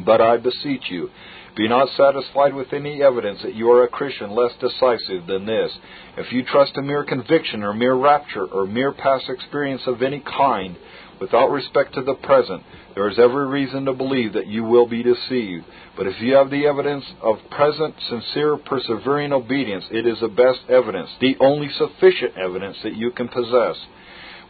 But 0.06 0.20
I 0.20 0.36
beseech 0.36 0.90
you, 0.90 1.10
be 1.56 1.68
not 1.68 1.90
satisfied 1.98 2.54
with 2.54 2.74
any 2.74 3.02
evidence 3.02 3.42
that 3.44 3.56
you 3.56 3.72
are 3.72 3.84
a 3.84 3.90
Christian 3.90 4.32
less 4.32 4.52
decisive 4.60 5.28
than 5.28 5.46
this. 5.46 5.72
If 6.18 6.32
you 6.32 6.44
trust 6.44 6.78
a 6.78 6.82
mere 6.82 7.04
conviction 7.04 7.64
or 7.64 7.74
mere 7.74 7.96
rapture 7.96 8.46
or 8.46 8.66
mere 8.66 8.92
past 8.92 9.30
experience 9.30 9.82
of 9.86 10.02
any 10.02 10.20
kind, 10.20 10.78
without 11.20 11.52
respect 11.52 11.94
to 11.96 12.02
the 12.02 12.16
present, 12.16 12.64
there 12.96 13.10
is 13.10 13.20
every 13.20 13.48
reason 13.48 13.86
to 13.86 13.94
believe 13.94 14.34
that 14.34 14.48
you 14.48 14.64
will 14.64 14.88
be 14.88 15.04
deceived. 15.04 15.66
But 15.98 16.08
if 16.08 16.20
you 16.22 16.36
have 16.36 16.50
the 16.50 16.66
evidence 16.66 17.06
of 17.22 17.38
present, 17.52 17.96
sincere, 18.10 18.58
persevering 18.58 19.34
obedience, 19.34 19.86
it 19.92 20.06
is 20.06 20.20
the 20.20 20.28
best 20.28 20.60
evidence, 20.70 21.10
the 21.20 21.36
only 21.40 21.70
sufficient 21.70 22.38
evidence 22.38 22.78
that 22.84 22.96
you 22.96 23.12
can 23.12 23.28
possess. 23.28 23.76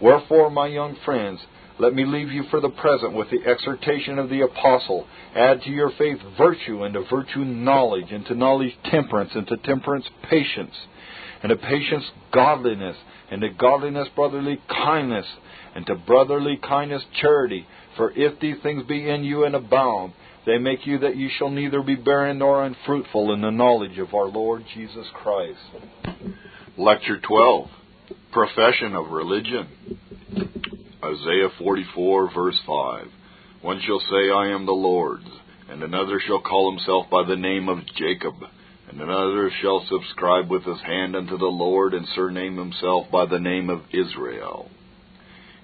Wherefore, 0.01 0.49
my 0.49 0.67
young 0.67 0.95
friends, 1.03 1.39
let 1.79 1.93
me 1.93 2.05
leave 2.05 2.29
you 2.29 2.43
for 2.51 2.59
the 2.59 2.69
present 2.69 3.13
with 3.13 3.29
the 3.29 3.49
exhortation 3.49 4.19
of 4.19 4.29
the 4.29 4.41
apostle. 4.41 5.07
Add 5.33 5.61
to 5.61 5.69
your 5.69 5.91
faith 5.97 6.19
virtue, 6.37 6.83
and 6.83 6.93
to 6.93 7.05
virtue 7.09 7.45
knowledge, 7.45 8.11
and 8.11 8.25
to 8.25 8.35
knowledge 8.35 8.77
temperance, 8.83 9.31
and 9.33 9.47
to 9.47 9.55
temperance 9.57 10.05
patience, 10.29 10.75
and 11.41 11.49
to 11.51 11.55
patience 11.55 12.03
godliness, 12.33 12.97
and 13.31 13.41
to 13.41 13.49
godliness 13.49 14.09
brotherly 14.13 14.59
kindness, 14.67 15.25
and 15.73 15.85
to 15.85 15.95
brotherly 15.95 16.57
kindness 16.57 17.03
charity. 17.21 17.65
For 17.95 18.11
if 18.11 18.39
these 18.41 18.57
things 18.61 18.83
be 18.85 19.09
in 19.09 19.23
you 19.23 19.45
and 19.45 19.55
abound, 19.55 20.13
they 20.45 20.57
make 20.57 20.85
you 20.85 20.99
that 20.99 21.15
you 21.15 21.29
shall 21.37 21.49
neither 21.49 21.81
be 21.81 21.95
barren 21.95 22.39
nor 22.39 22.65
unfruitful 22.65 23.33
in 23.33 23.41
the 23.41 23.51
knowledge 23.51 23.97
of 23.99 24.13
our 24.13 24.25
Lord 24.25 24.65
Jesus 24.73 25.05
Christ. 25.13 25.59
Lecture 26.77 27.19
12 27.19 27.69
Profession 28.31 28.95
of 28.95 29.11
Religion. 29.11 29.67
Isaiah 31.01 31.47
44, 31.57 32.33
verse 32.33 32.59
5. 32.67 33.07
One 33.61 33.79
shall 33.85 33.99
say, 33.99 34.31
I 34.31 34.49
am 34.53 34.65
the 34.65 34.73
Lord's, 34.73 35.29
and 35.69 35.81
another 35.81 36.19
shall 36.19 36.41
call 36.41 36.71
himself 36.71 37.09
by 37.09 37.23
the 37.23 37.37
name 37.37 37.69
of 37.69 37.85
Jacob, 37.95 38.35
and 38.89 38.99
another 38.99 39.49
shall 39.61 39.85
subscribe 39.87 40.51
with 40.51 40.65
his 40.65 40.81
hand 40.81 41.15
unto 41.15 41.37
the 41.37 41.45
Lord, 41.45 41.93
and 41.93 42.05
surname 42.13 42.57
himself 42.57 43.07
by 43.09 43.25
the 43.25 43.39
name 43.39 43.69
of 43.69 43.83
Israel. 43.93 44.69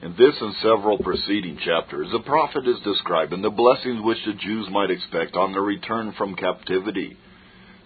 In 0.01 0.11
this 0.11 0.36
and 0.39 0.53
several 0.61 0.99
preceding 0.99 1.57
chapters, 1.57 2.07
the 2.13 2.19
prophet 2.19 2.65
is 2.65 2.79
describing 2.86 3.41
the 3.41 3.49
blessings 3.49 4.01
which 4.01 4.23
the 4.25 4.33
Jews 4.33 4.69
might 4.71 4.91
expect 4.91 5.36
on 5.36 5.51
their 5.51 5.61
return 5.61 6.13
from 6.17 6.36
captivity. 6.36 7.17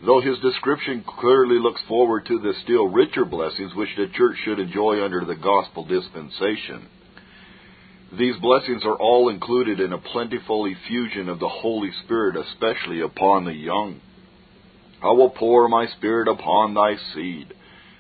Though 0.06 0.22
his 0.22 0.38
description 0.40 1.04
clearly 1.20 1.58
looks 1.58 1.82
forward 1.88 2.28
to 2.28 2.38
the 2.38 2.54
still 2.64 2.90
richer 2.90 3.26
blessings 3.26 3.74
which 3.74 3.96
the 3.98 4.08
church 4.14 4.38
should 4.46 4.60
enjoy 4.60 5.04
under 5.04 5.26
the 5.26 5.36
gospel 5.36 5.86
dispensation. 5.86 6.88
These 8.18 8.38
blessings 8.38 8.84
are 8.86 8.96
all 8.96 9.30
included 9.30 9.80
in 9.80 9.94
a 9.94 9.98
plentiful 9.98 10.66
effusion 10.66 11.30
of 11.30 11.40
the 11.40 11.50
Holy 11.50 11.92
Spirit, 12.04 12.36
especially 12.36 13.02
upon 13.02 13.46
the 13.46 13.54
young. 13.54 14.02
I 15.04 15.12
will 15.12 15.30
pour 15.30 15.68
my 15.70 15.88
Spirit 15.98 16.28
upon 16.28 16.74
thy 16.74 16.96
seed, 17.14 17.54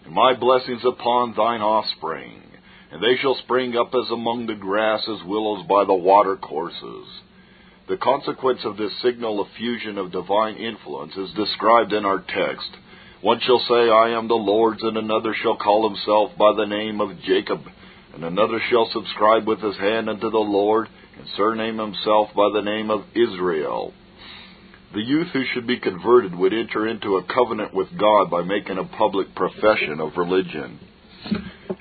and 0.05 0.13
my 0.13 0.33
blessings 0.33 0.81
upon 0.83 1.35
thine 1.35 1.61
offspring 1.61 2.43
and 2.91 3.03
they 3.03 3.17
shall 3.21 3.35
spring 3.35 3.75
up 3.75 3.93
as 3.93 4.09
among 4.11 4.47
the 4.47 4.55
grass 4.55 5.01
as 5.07 5.25
willows 5.25 5.65
by 5.67 5.85
the 5.85 5.93
water 5.93 6.35
courses. 6.35 7.05
The 7.87 7.97
consequence 7.97 8.61
of 8.65 8.77
this 8.77 8.91
signal 9.01 9.45
effusion 9.45 9.97
of 9.97 10.11
divine 10.11 10.55
influence 10.55 11.15
is 11.15 11.33
described 11.33 11.93
in 11.93 12.05
our 12.05 12.19
text. 12.19 12.69
One 13.21 13.39
shall 13.41 13.59
say, 13.67 13.89
I 13.89 14.17
am 14.17 14.27
the 14.27 14.35
Lord's, 14.35 14.81
and 14.81 14.97
another 14.97 15.35
shall 15.41 15.57
call 15.57 15.87
himself 15.89 16.31
by 16.37 16.53
the 16.55 16.65
name 16.65 17.01
of 17.01 17.19
Jacob, 17.21 17.61
and 18.13 18.23
another 18.23 18.59
shall 18.69 18.89
subscribe 18.91 19.47
with 19.47 19.59
his 19.59 19.77
hand 19.77 20.09
unto 20.09 20.29
the 20.29 20.37
Lord, 20.37 20.87
and 21.17 21.27
surname 21.35 21.77
himself 21.77 22.29
by 22.35 22.49
the 22.53 22.61
name 22.61 22.89
of 22.89 23.05
Israel. 23.15 23.93
The 24.93 25.01
youth 25.01 25.27
who 25.33 25.43
should 25.53 25.67
be 25.67 25.79
converted 25.79 26.35
would 26.35 26.53
enter 26.53 26.87
into 26.87 27.17
a 27.17 27.23
covenant 27.23 27.73
with 27.73 27.87
God 27.97 28.31
by 28.31 28.41
making 28.41 28.77
a 28.77 28.97
public 28.97 29.35
profession 29.35 29.99
of 29.99 30.17
religion 30.17 30.79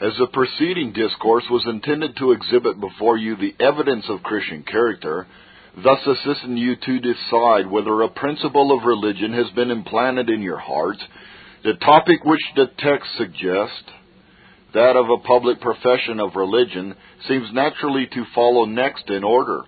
as 0.00 0.12
the 0.18 0.28
preceding 0.32 0.92
discourse 0.92 1.44
was 1.50 1.66
intended 1.66 2.16
to 2.16 2.32
exhibit 2.32 2.80
before 2.80 3.16
you 3.16 3.36
the 3.36 3.54
evidence 3.58 4.04
of 4.08 4.22
Christian 4.22 4.62
character, 4.62 5.26
thus 5.76 5.98
assisting 6.06 6.56
you 6.56 6.76
to 6.76 7.00
decide 7.00 7.68
whether 7.68 8.02
a 8.02 8.08
principle 8.08 8.76
of 8.76 8.84
religion 8.84 9.32
has 9.32 9.50
been 9.54 9.70
implanted 9.70 10.28
in 10.28 10.40
your 10.40 10.58
heart, 10.58 10.98
the 11.64 11.74
topic 11.74 12.24
which 12.24 12.40
the 12.54 12.66
text 12.78 13.08
suggests, 13.16 13.90
that 14.74 14.96
of 14.96 15.08
a 15.08 15.22
public 15.26 15.60
profession 15.60 16.20
of 16.20 16.36
religion, 16.36 16.94
seems 17.26 17.52
naturally 17.52 18.06
to 18.12 18.24
follow 18.34 18.64
next 18.64 19.08
in 19.08 19.24
order. 19.24 19.62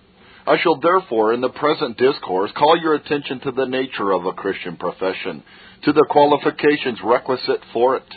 I 0.46 0.56
shall 0.62 0.80
therefore, 0.80 1.32
in 1.32 1.40
the 1.40 1.48
present 1.48 1.96
discourse, 1.96 2.50
call 2.56 2.76
your 2.80 2.94
attention 2.94 3.40
to 3.40 3.52
the 3.52 3.66
nature 3.66 4.12
of 4.12 4.26
a 4.26 4.32
Christian 4.32 4.76
profession, 4.76 5.42
to 5.84 5.92
the 5.92 6.06
qualifications 6.10 6.98
requisite 7.02 7.60
for 7.72 7.96
it 7.96 8.14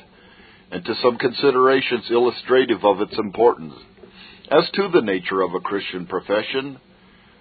and 0.72 0.84
to 0.84 0.96
some 1.04 1.18
considerations 1.18 2.06
illustrative 2.10 2.84
of 2.84 3.00
its 3.02 3.14
importance. 3.20 3.76
As 4.50 4.70
to 4.74 4.90
the 4.92 5.02
nature 5.02 5.42
of 5.42 5.54
a 5.54 5.60
Christian 5.60 6.08
profession, 6.08 6.80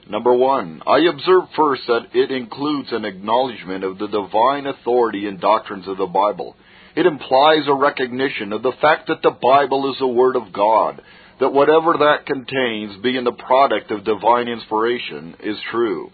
number 0.08 0.34
one, 0.34 0.82
I 0.86 0.98
observe 1.10 1.44
first 1.56 1.82
that 1.86 2.08
it 2.12 2.30
includes 2.30 2.92
an 2.92 3.06
acknowledgement 3.06 3.84
of 3.84 3.98
the 3.98 4.08
divine 4.08 4.66
authority 4.66 5.26
and 5.26 5.40
doctrines 5.40 5.88
of 5.88 5.96
the 5.96 6.06
Bible. 6.06 6.56
It 6.94 7.06
implies 7.06 7.66
a 7.66 7.74
recognition 7.74 8.52
of 8.52 8.62
the 8.62 8.72
fact 8.80 9.08
that 9.08 9.22
the 9.22 9.30
Bible 9.30 9.90
is 9.92 9.98
the 9.98 10.06
Word 10.06 10.36
of 10.36 10.52
God, 10.52 11.00
that 11.40 11.52
whatever 11.52 11.94
that 11.98 12.26
contains, 12.26 13.02
being 13.02 13.24
the 13.24 13.32
product 13.32 13.90
of 13.90 14.04
divine 14.04 14.48
inspiration, 14.48 15.36
is 15.42 15.56
true. 15.70 16.10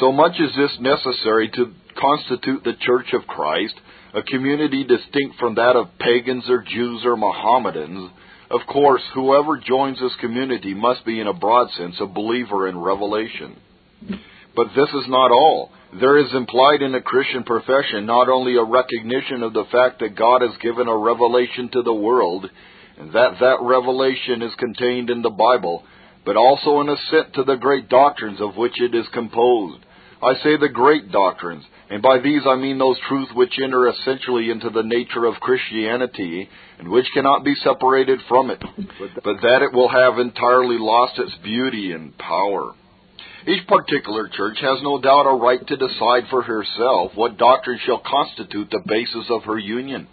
So 0.00 0.12
much 0.12 0.32
is 0.38 0.50
this 0.56 0.76
necessary 0.80 1.50
to 1.54 1.72
constitute 1.98 2.64
the 2.64 2.74
Church 2.80 3.06
of 3.12 3.26
Christ, 3.26 3.74
a 4.12 4.22
community 4.22 4.84
distinct 4.84 5.38
from 5.38 5.54
that 5.54 5.76
of 5.76 5.88
pagans 5.98 6.44
or 6.48 6.62
Jews 6.62 7.02
or 7.04 7.16
Mohammedans. 7.16 8.10
Of 8.50 8.60
course, 8.70 9.02
whoever 9.14 9.58
joins 9.58 9.98
this 9.98 10.14
community 10.20 10.74
must 10.74 11.04
be, 11.06 11.18
in 11.20 11.26
a 11.26 11.32
broad 11.32 11.70
sense, 11.78 11.96
a 12.00 12.06
believer 12.06 12.68
in 12.68 12.78
revelation. 12.78 13.56
But 14.56 14.68
this 14.68 14.88
is 14.88 15.08
not 15.08 15.32
all. 15.32 15.70
There 15.98 16.18
is 16.18 16.32
implied 16.34 16.82
in 16.82 16.92
the 16.92 17.00
Christian 17.00 17.44
profession 17.44 18.06
not 18.06 18.28
only 18.28 18.56
a 18.56 18.64
recognition 18.64 19.42
of 19.42 19.52
the 19.52 19.64
fact 19.70 20.00
that 20.00 20.16
God 20.16 20.42
has 20.42 20.56
given 20.60 20.88
a 20.88 20.96
revelation 20.96 21.68
to 21.72 21.82
the 21.82 21.94
world, 21.94 22.48
and 22.98 23.12
that 23.12 23.38
that 23.40 23.58
revelation 23.62 24.42
is 24.42 24.54
contained 24.58 25.10
in 25.10 25.22
the 25.22 25.30
Bible, 25.30 25.84
but 26.24 26.36
also 26.36 26.80
an 26.80 26.88
assent 26.88 27.34
to 27.34 27.44
the 27.44 27.56
great 27.56 27.88
doctrines 27.88 28.40
of 28.40 28.56
which 28.56 28.80
it 28.80 28.94
is 28.94 29.06
composed. 29.12 29.84
I 30.22 30.34
say 30.42 30.56
the 30.56 30.70
great 30.72 31.10
doctrines, 31.10 31.64
and 31.90 32.00
by 32.00 32.18
these 32.18 32.42
I 32.46 32.56
mean 32.56 32.78
those 32.78 32.98
truths 33.08 33.32
which 33.34 33.58
enter 33.62 33.88
essentially 33.88 34.50
into 34.50 34.70
the 34.70 34.82
nature 34.82 35.26
of 35.26 35.34
Christianity 35.34 36.48
and 36.78 36.88
which 36.88 37.06
cannot 37.12 37.44
be 37.44 37.54
separated 37.56 38.20
from 38.26 38.50
it, 38.50 38.62
but 39.22 39.36
that 39.42 39.62
it 39.62 39.74
will 39.74 39.88
have 39.88 40.18
entirely 40.18 40.78
lost 40.78 41.18
its 41.18 41.34
beauty 41.42 41.92
and 41.92 42.16
power. 42.16 42.72
Each 43.46 43.66
particular 43.66 44.28
church 44.28 44.58
has 44.60 44.80
no 44.82 45.00
doubt 45.00 45.26
a 45.26 45.36
right 45.36 45.64
to 45.66 45.76
decide 45.76 46.24
for 46.30 46.42
herself 46.42 47.12
what 47.14 47.36
doctrine 47.36 47.78
shall 47.84 48.02
constitute 48.04 48.70
the 48.70 48.82
basis 48.86 49.26
of 49.30 49.44
her 49.44 49.58
union. 49.58 50.06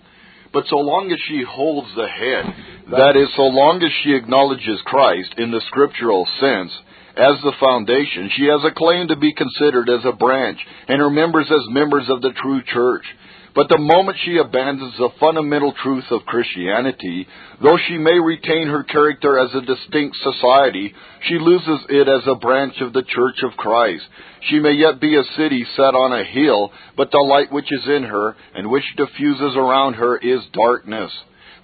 But 0.53 0.65
so 0.67 0.77
long 0.77 1.11
as 1.11 1.19
she 1.27 1.43
holds 1.47 1.87
the 1.95 2.07
head, 2.07 2.45
that 2.91 3.15
is, 3.15 3.29
so 3.35 3.43
long 3.43 3.81
as 3.81 3.91
she 4.03 4.13
acknowledges 4.13 4.81
Christ 4.83 5.35
in 5.37 5.51
the 5.51 5.61
scriptural 5.67 6.27
sense, 6.41 6.71
as 7.15 7.39
the 7.43 7.55
foundation, 7.59 8.29
she 8.35 8.45
has 8.47 8.63
a 8.65 8.75
claim 8.75 9.07
to 9.07 9.15
be 9.15 9.33
considered 9.33 9.89
as 9.89 10.03
a 10.03 10.11
branch, 10.15 10.59
and 10.87 10.99
her 10.99 11.09
members 11.09 11.47
as 11.49 11.69
members 11.69 12.09
of 12.09 12.21
the 12.21 12.31
true 12.41 12.61
church. 12.67 13.05
But 13.53 13.67
the 13.67 13.77
moment 13.77 14.17
she 14.23 14.37
abandons 14.37 14.93
the 14.97 15.09
fundamental 15.19 15.73
truth 15.83 16.05
of 16.09 16.25
Christianity, 16.25 17.27
though 17.61 17.77
she 17.85 17.97
may 17.97 18.17
retain 18.17 18.67
her 18.67 18.83
character 18.83 19.37
as 19.37 19.53
a 19.53 19.61
distinct 19.61 20.15
society, 20.23 20.93
she 21.27 21.37
loses 21.37 21.85
it 21.89 22.07
as 22.07 22.25
a 22.27 22.39
branch 22.39 22.75
of 22.79 22.93
the 22.93 23.03
Church 23.03 23.43
of 23.43 23.57
Christ. 23.57 24.03
She 24.49 24.59
may 24.59 24.71
yet 24.71 25.01
be 25.01 25.17
a 25.17 25.23
city 25.35 25.65
set 25.75 25.93
on 25.95 26.13
a 26.13 26.23
hill, 26.23 26.71
but 26.95 27.11
the 27.11 27.17
light 27.17 27.51
which 27.51 27.67
is 27.71 27.85
in 27.87 28.03
her 28.03 28.37
and 28.55 28.71
which 28.71 28.85
diffuses 28.95 29.57
around 29.57 29.95
her 29.95 30.17
is 30.17 30.39
darkness. 30.53 31.11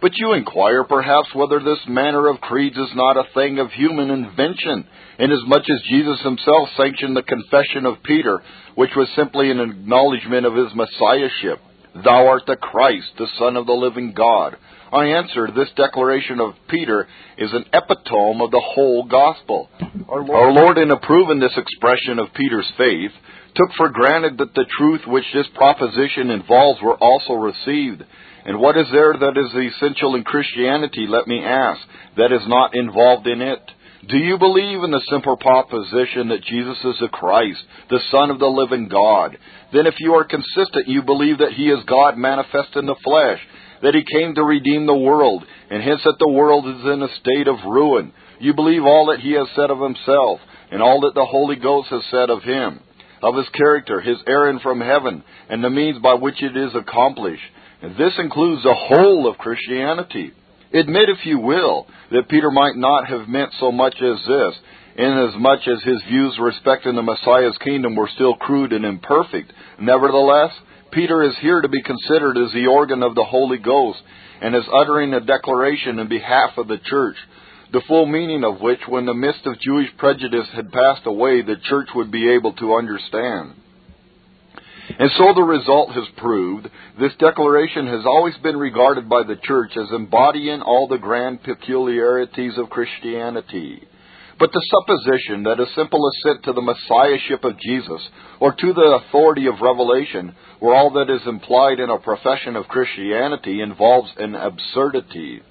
But 0.02 0.12
you 0.18 0.34
inquire 0.34 0.84
perhaps 0.84 1.34
whether 1.34 1.60
this 1.60 1.80
manner 1.88 2.28
of 2.28 2.42
creeds 2.42 2.78
is 2.78 2.92
not 2.96 3.18
a 3.18 3.30
thing 3.34 3.60
of 3.60 3.72
human 3.72 4.12
invention, 4.12 4.86
inasmuch 5.18 5.64
as 5.64 5.90
Jesus 5.90 6.22
himself 6.22 6.70
sanctioned 6.76 7.16
the 7.16 7.24
confession 7.24 7.86
of 7.86 8.04
Peter, 8.04 8.42
which 8.76 8.92
was 8.96 9.08
simply 9.16 9.50
an 9.50 9.60
acknowledgement 9.60 10.46
of 10.46 10.54
his 10.54 10.76
messiahship. 10.76 11.62
Thou 12.04 12.28
art 12.28 12.44
the 12.48 12.56
Christ, 12.56 13.08
the 13.18 13.28
Son 13.38 13.56
of 13.58 13.66
the 13.66 13.74
living 13.74 14.14
God. 14.14 14.58
I 14.92 15.06
answer, 15.06 15.48
this 15.48 15.70
declaration 15.76 16.40
of 16.40 16.54
Peter 16.70 17.08
is 17.38 17.52
an 17.54 17.66
epitome 17.74 18.42
of 18.44 18.52
the 18.52 18.64
whole 18.64 19.04
gospel. 19.04 19.70
Our 20.08 20.24
Lord, 20.24 20.32
Our 20.32 20.52
Lord, 20.52 20.78
in 20.78 20.92
approving 20.92 21.40
this 21.40 21.58
expression 21.58 22.20
of 22.20 22.34
Peter's 22.34 22.72
faith, 22.78 23.12
took 23.56 23.70
for 23.76 23.90
granted 23.90 24.38
that 24.38 24.54
the 24.54 24.66
truth 24.78 25.02
which 25.08 25.26
this 25.34 25.48
proposition 25.56 26.30
involves 26.30 26.82
were 26.82 26.96
also 26.96 27.34
received. 27.34 28.04
And 28.46 28.60
what 28.60 28.78
is 28.78 28.86
there 28.94 29.14
that 29.14 29.38
is 29.38 29.74
essential 29.76 30.16
in 30.16 30.24
Christianity, 30.24 31.06
let 31.08 31.28
me 31.28 31.44
ask, 31.44 31.82
that 32.16 32.32
is 32.32 32.48
not 32.48 32.76
involved 32.76 33.28
in 33.28 33.42
it? 33.42 33.60
Do 34.08 34.18
you 34.18 34.38
believe 34.38 34.84
in 34.84 34.92
the 34.92 35.04
simple 35.10 35.36
proposition 35.36 36.30
that 36.30 36.44
Jesus 36.44 36.78
is 36.78 36.96
the 37.02 37.10
Christ, 37.10 37.60
the 37.90 38.00
Son 38.10 38.32
of 38.32 38.40
the 38.40 38.48
living 38.48 38.88
God? 38.88 39.38
Then 39.74 39.86
if 39.86 39.96
you 40.00 40.14
are 40.14 40.24
consistent, 40.24 40.88
you 40.88 41.02
believe 41.02 41.40
that 41.40 41.52
He 41.52 41.70
is 41.70 41.84
God 41.86 42.18
manifest 42.18 42.78
in 42.78 42.86
the 42.86 42.96
flesh, 43.04 43.40
that 43.82 43.96
He 43.96 44.06
came 44.18 44.34
to 44.36 44.44
redeem 44.44 44.86
the 44.86 44.96
world, 44.96 45.44
and 45.70 45.84
hence 45.84 46.00
that 46.06 46.16
the 46.20 46.30
world 46.30 46.68
is 46.68 46.86
in 46.86 47.04
a 47.04 47.16
state 47.20 47.50
of 47.50 47.66
ruin. 47.66 48.14
You 48.40 48.54
believe 48.54 48.84
all 48.86 49.08
that 49.08 49.20
He 49.20 49.34
has 49.34 49.48
said 49.58 49.72
of 49.72 49.82
Himself, 49.82 50.40
and 50.72 50.82
all 50.82 51.02
that 51.02 51.14
the 51.14 51.26
Holy 51.26 51.58
Ghost 51.58 51.90
has 51.90 52.04
said 52.10 52.30
of 52.30 52.44
Him, 52.44 52.80
of 53.22 53.36
His 53.36 53.50
character, 53.50 54.00
His 54.00 54.20
errand 54.26 54.62
from 54.62 54.80
heaven, 54.80 55.22
and 55.50 55.62
the 55.62 55.70
means 55.70 56.00
by 56.00 56.14
which 56.14 56.42
it 56.42 56.56
is 56.56 56.74
accomplished. 56.76 57.44
And 57.82 57.98
this 57.98 58.14
includes 58.20 58.64
the 58.64 58.74
whole 58.74 59.30
of 59.30 59.38
Christianity. 59.38 60.32
Admit, 60.74 61.10
if 61.10 61.26
you 61.26 61.40
will, 61.40 61.88
that 62.12 62.30
Peter 62.30 62.52
might 62.52 62.76
not 62.76 63.08
have 63.08 63.28
meant 63.28 63.52
so 63.60 63.72
much 63.72 63.96
as 64.02 64.18
this, 64.28 64.56
inasmuch 64.98 65.68
as 65.68 65.84
his 65.84 66.02
views 66.10 66.38
respecting 66.40 66.96
the 66.96 67.02
Messiah's 67.02 67.58
kingdom 67.64 67.96
were 67.96 68.10
still 68.16 68.36
crude 68.36 68.74
and 68.74 68.86
imperfect. 68.86 69.52
Nevertheless, 69.80 70.52
Peter 70.92 71.24
is 71.24 71.38
here 71.42 71.62
to 71.62 71.70
be 71.70 71.82
considered 71.82 72.38
as 72.38 72.52
the 72.54 72.68
organ 72.68 73.04
of 73.04 73.16
the 73.16 73.24
Holy 73.24 73.58
Ghost, 73.58 74.00
and 74.42 74.56
is 74.56 74.64
uttering 74.74 75.14
a 75.14 75.20
declaration 75.20 76.00
in 76.00 76.08
behalf 76.08 76.58
of 76.58 76.68
the 76.68 76.78
church. 76.78 77.16
the 77.72 77.82
full 77.88 78.06
meaning 78.06 78.44
of 78.44 78.62
which, 78.62 78.80
when 78.88 79.06
the 79.06 79.14
mist 79.14 79.46
of 79.46 79.60
Jewish 79.60 79.90
prejudice 79.98 80.48
had 80.56 80.72
passed 80.72 81.06
away, 81.06 81.42
the 81.42 81.58
church 81.64 81.90
would 81.96 82.12
be 82.12 82.32
able 82.32 82.54
to 82.54 82.76
understand. 82.76 83.56
And 85.00 85.12
so 85.18 85.34
the 85.34 85.44
result 85.44 85.92
has 85.92 86.08
proved 86.18 86.68
this 87.00 87.14
declaration 87.20 87.86
has 87.88 88.06
always 88.06 88.36
been 88.38 88.58
regarded 88.58 89.08
by 89.08 89.24
the 89.24 89.36
church 89.44 89.78
as 89.78 89.92
embodying 89.92 90.62
all 90.62 90.88
the 90.88 90.98
grand 90.98 91.44
peculiarities 91.44 92.58
of 92.58 92.72
Christianity. 92.72 93.88
But 94.40 94.52
the 94.52 94.66
supposition 94.72 95.44
that 95.44 95.60
a 95.60 95.66
simple 95.76 96.10
assent 96.10 96.44
to 96.44 96.54
the 96.54 96.62
messiahship 96.62 97.44
of 97.44 97.60
Jesus 97.60 98.02
or 98.40 98.54
to 98.54 98.74
the 98.74 99.02
authority 99.02 99.48
of 99.48 99.62
revelation 99.62 100.36
were 100.62 100.76
all 100.76 100.92
that 100.92 101.14
is 101.14 101.28
implied 101.28 101.80
in 101.80 101.90
a 101.90 101.98
profession 101.98 102.56
of 102.56 102.68
Christianity 102.68 103.62
involves 103.62 104.12
an 104.18 104.36
absurdity. 104.36 105.42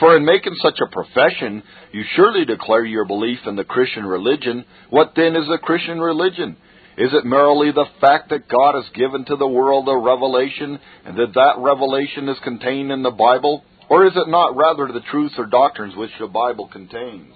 For 0.00 0.16
in 0.16 0.26
making 0.26 0.54
such 0.62 0.78
a 0.80 0.92
profession, 0.92 1.62
you 1.92 2.02
surely 2.14 2.44
declare 2.44 2.84
your 2.84 3.06
belief 3.06 3.38
in 3.46 3.56
the 3.56 3.64
Christian 3.64 4.04
religion. 4.04 4.66
What 4.90 5.12
then 5.16 5.34
is 5.34 5.48
a 5.50 5.58
Christian 5.58 5.98
religion? 5.98 6.56
Is 6.98 7.12
it 7.12 7.26
merely 7.26 7.72
the 7.72 7.86
fact 8.00 8.30
that 8.30 8.48
God 8.48 8.74
has 8.74 8.90
given 8.94 9.26
to 9.26 9.36
the 9.36 9.46
world 9.46 9.86
a 9.88 9.96
revelation 9.96 10.78
and 11.04 11.16
that 11.16 11.34
that 11.34 11.58
revelation 11.58 12.28
is 12.28 12.38
contained 12.42 12.90
in 12.90 13.02
the 13.02 13.10
Bible? 13.10 13.64
Or 13.90 14.06
is 14.06 14.14
it 14.16 14.28
not 14.28 14.56
rather 14.56 14.86
the 14.86 15.04
truths 15.10 15.34
or 15.36 15.46
doctrines 15.46 15.94
which 15.94 16.10
the 16.18 16.26
Bible 16.26 16.68
contains? 16.72 17.34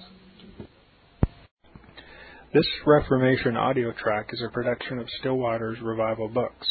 This 2.55 2.67
Reformation 2.87 3.57
audio 3.57 3.93
track 3.93 4.31
is 4.33 4.43
a 4.43 4.51
production 4.51 4.99
of 4.99 5.07
Still 5.21 5.37
Waters 5.37 5.79
Revival 5.83 6.29
Books. 6.29 6.67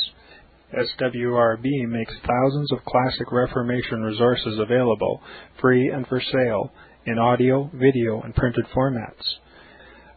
SWRB 0.74 1.88
makes 1.88 2.14
thousands 2.28 2.72
of 2.72 2.84
classic 2.86 3.32
Reformation 3.32 4.02
resources 4.02 4.60
available, 4.60 5.22
free 5.62 5.90
and 5.90 6.06
for 6.08 6.22
sale, 6.22 6.72
in 7.06 7.18
audio, 7.18 7.70
video, 7.74 8.22
and 8.22 8.36
printed 8.36 8.66
formats. 8.76 9.24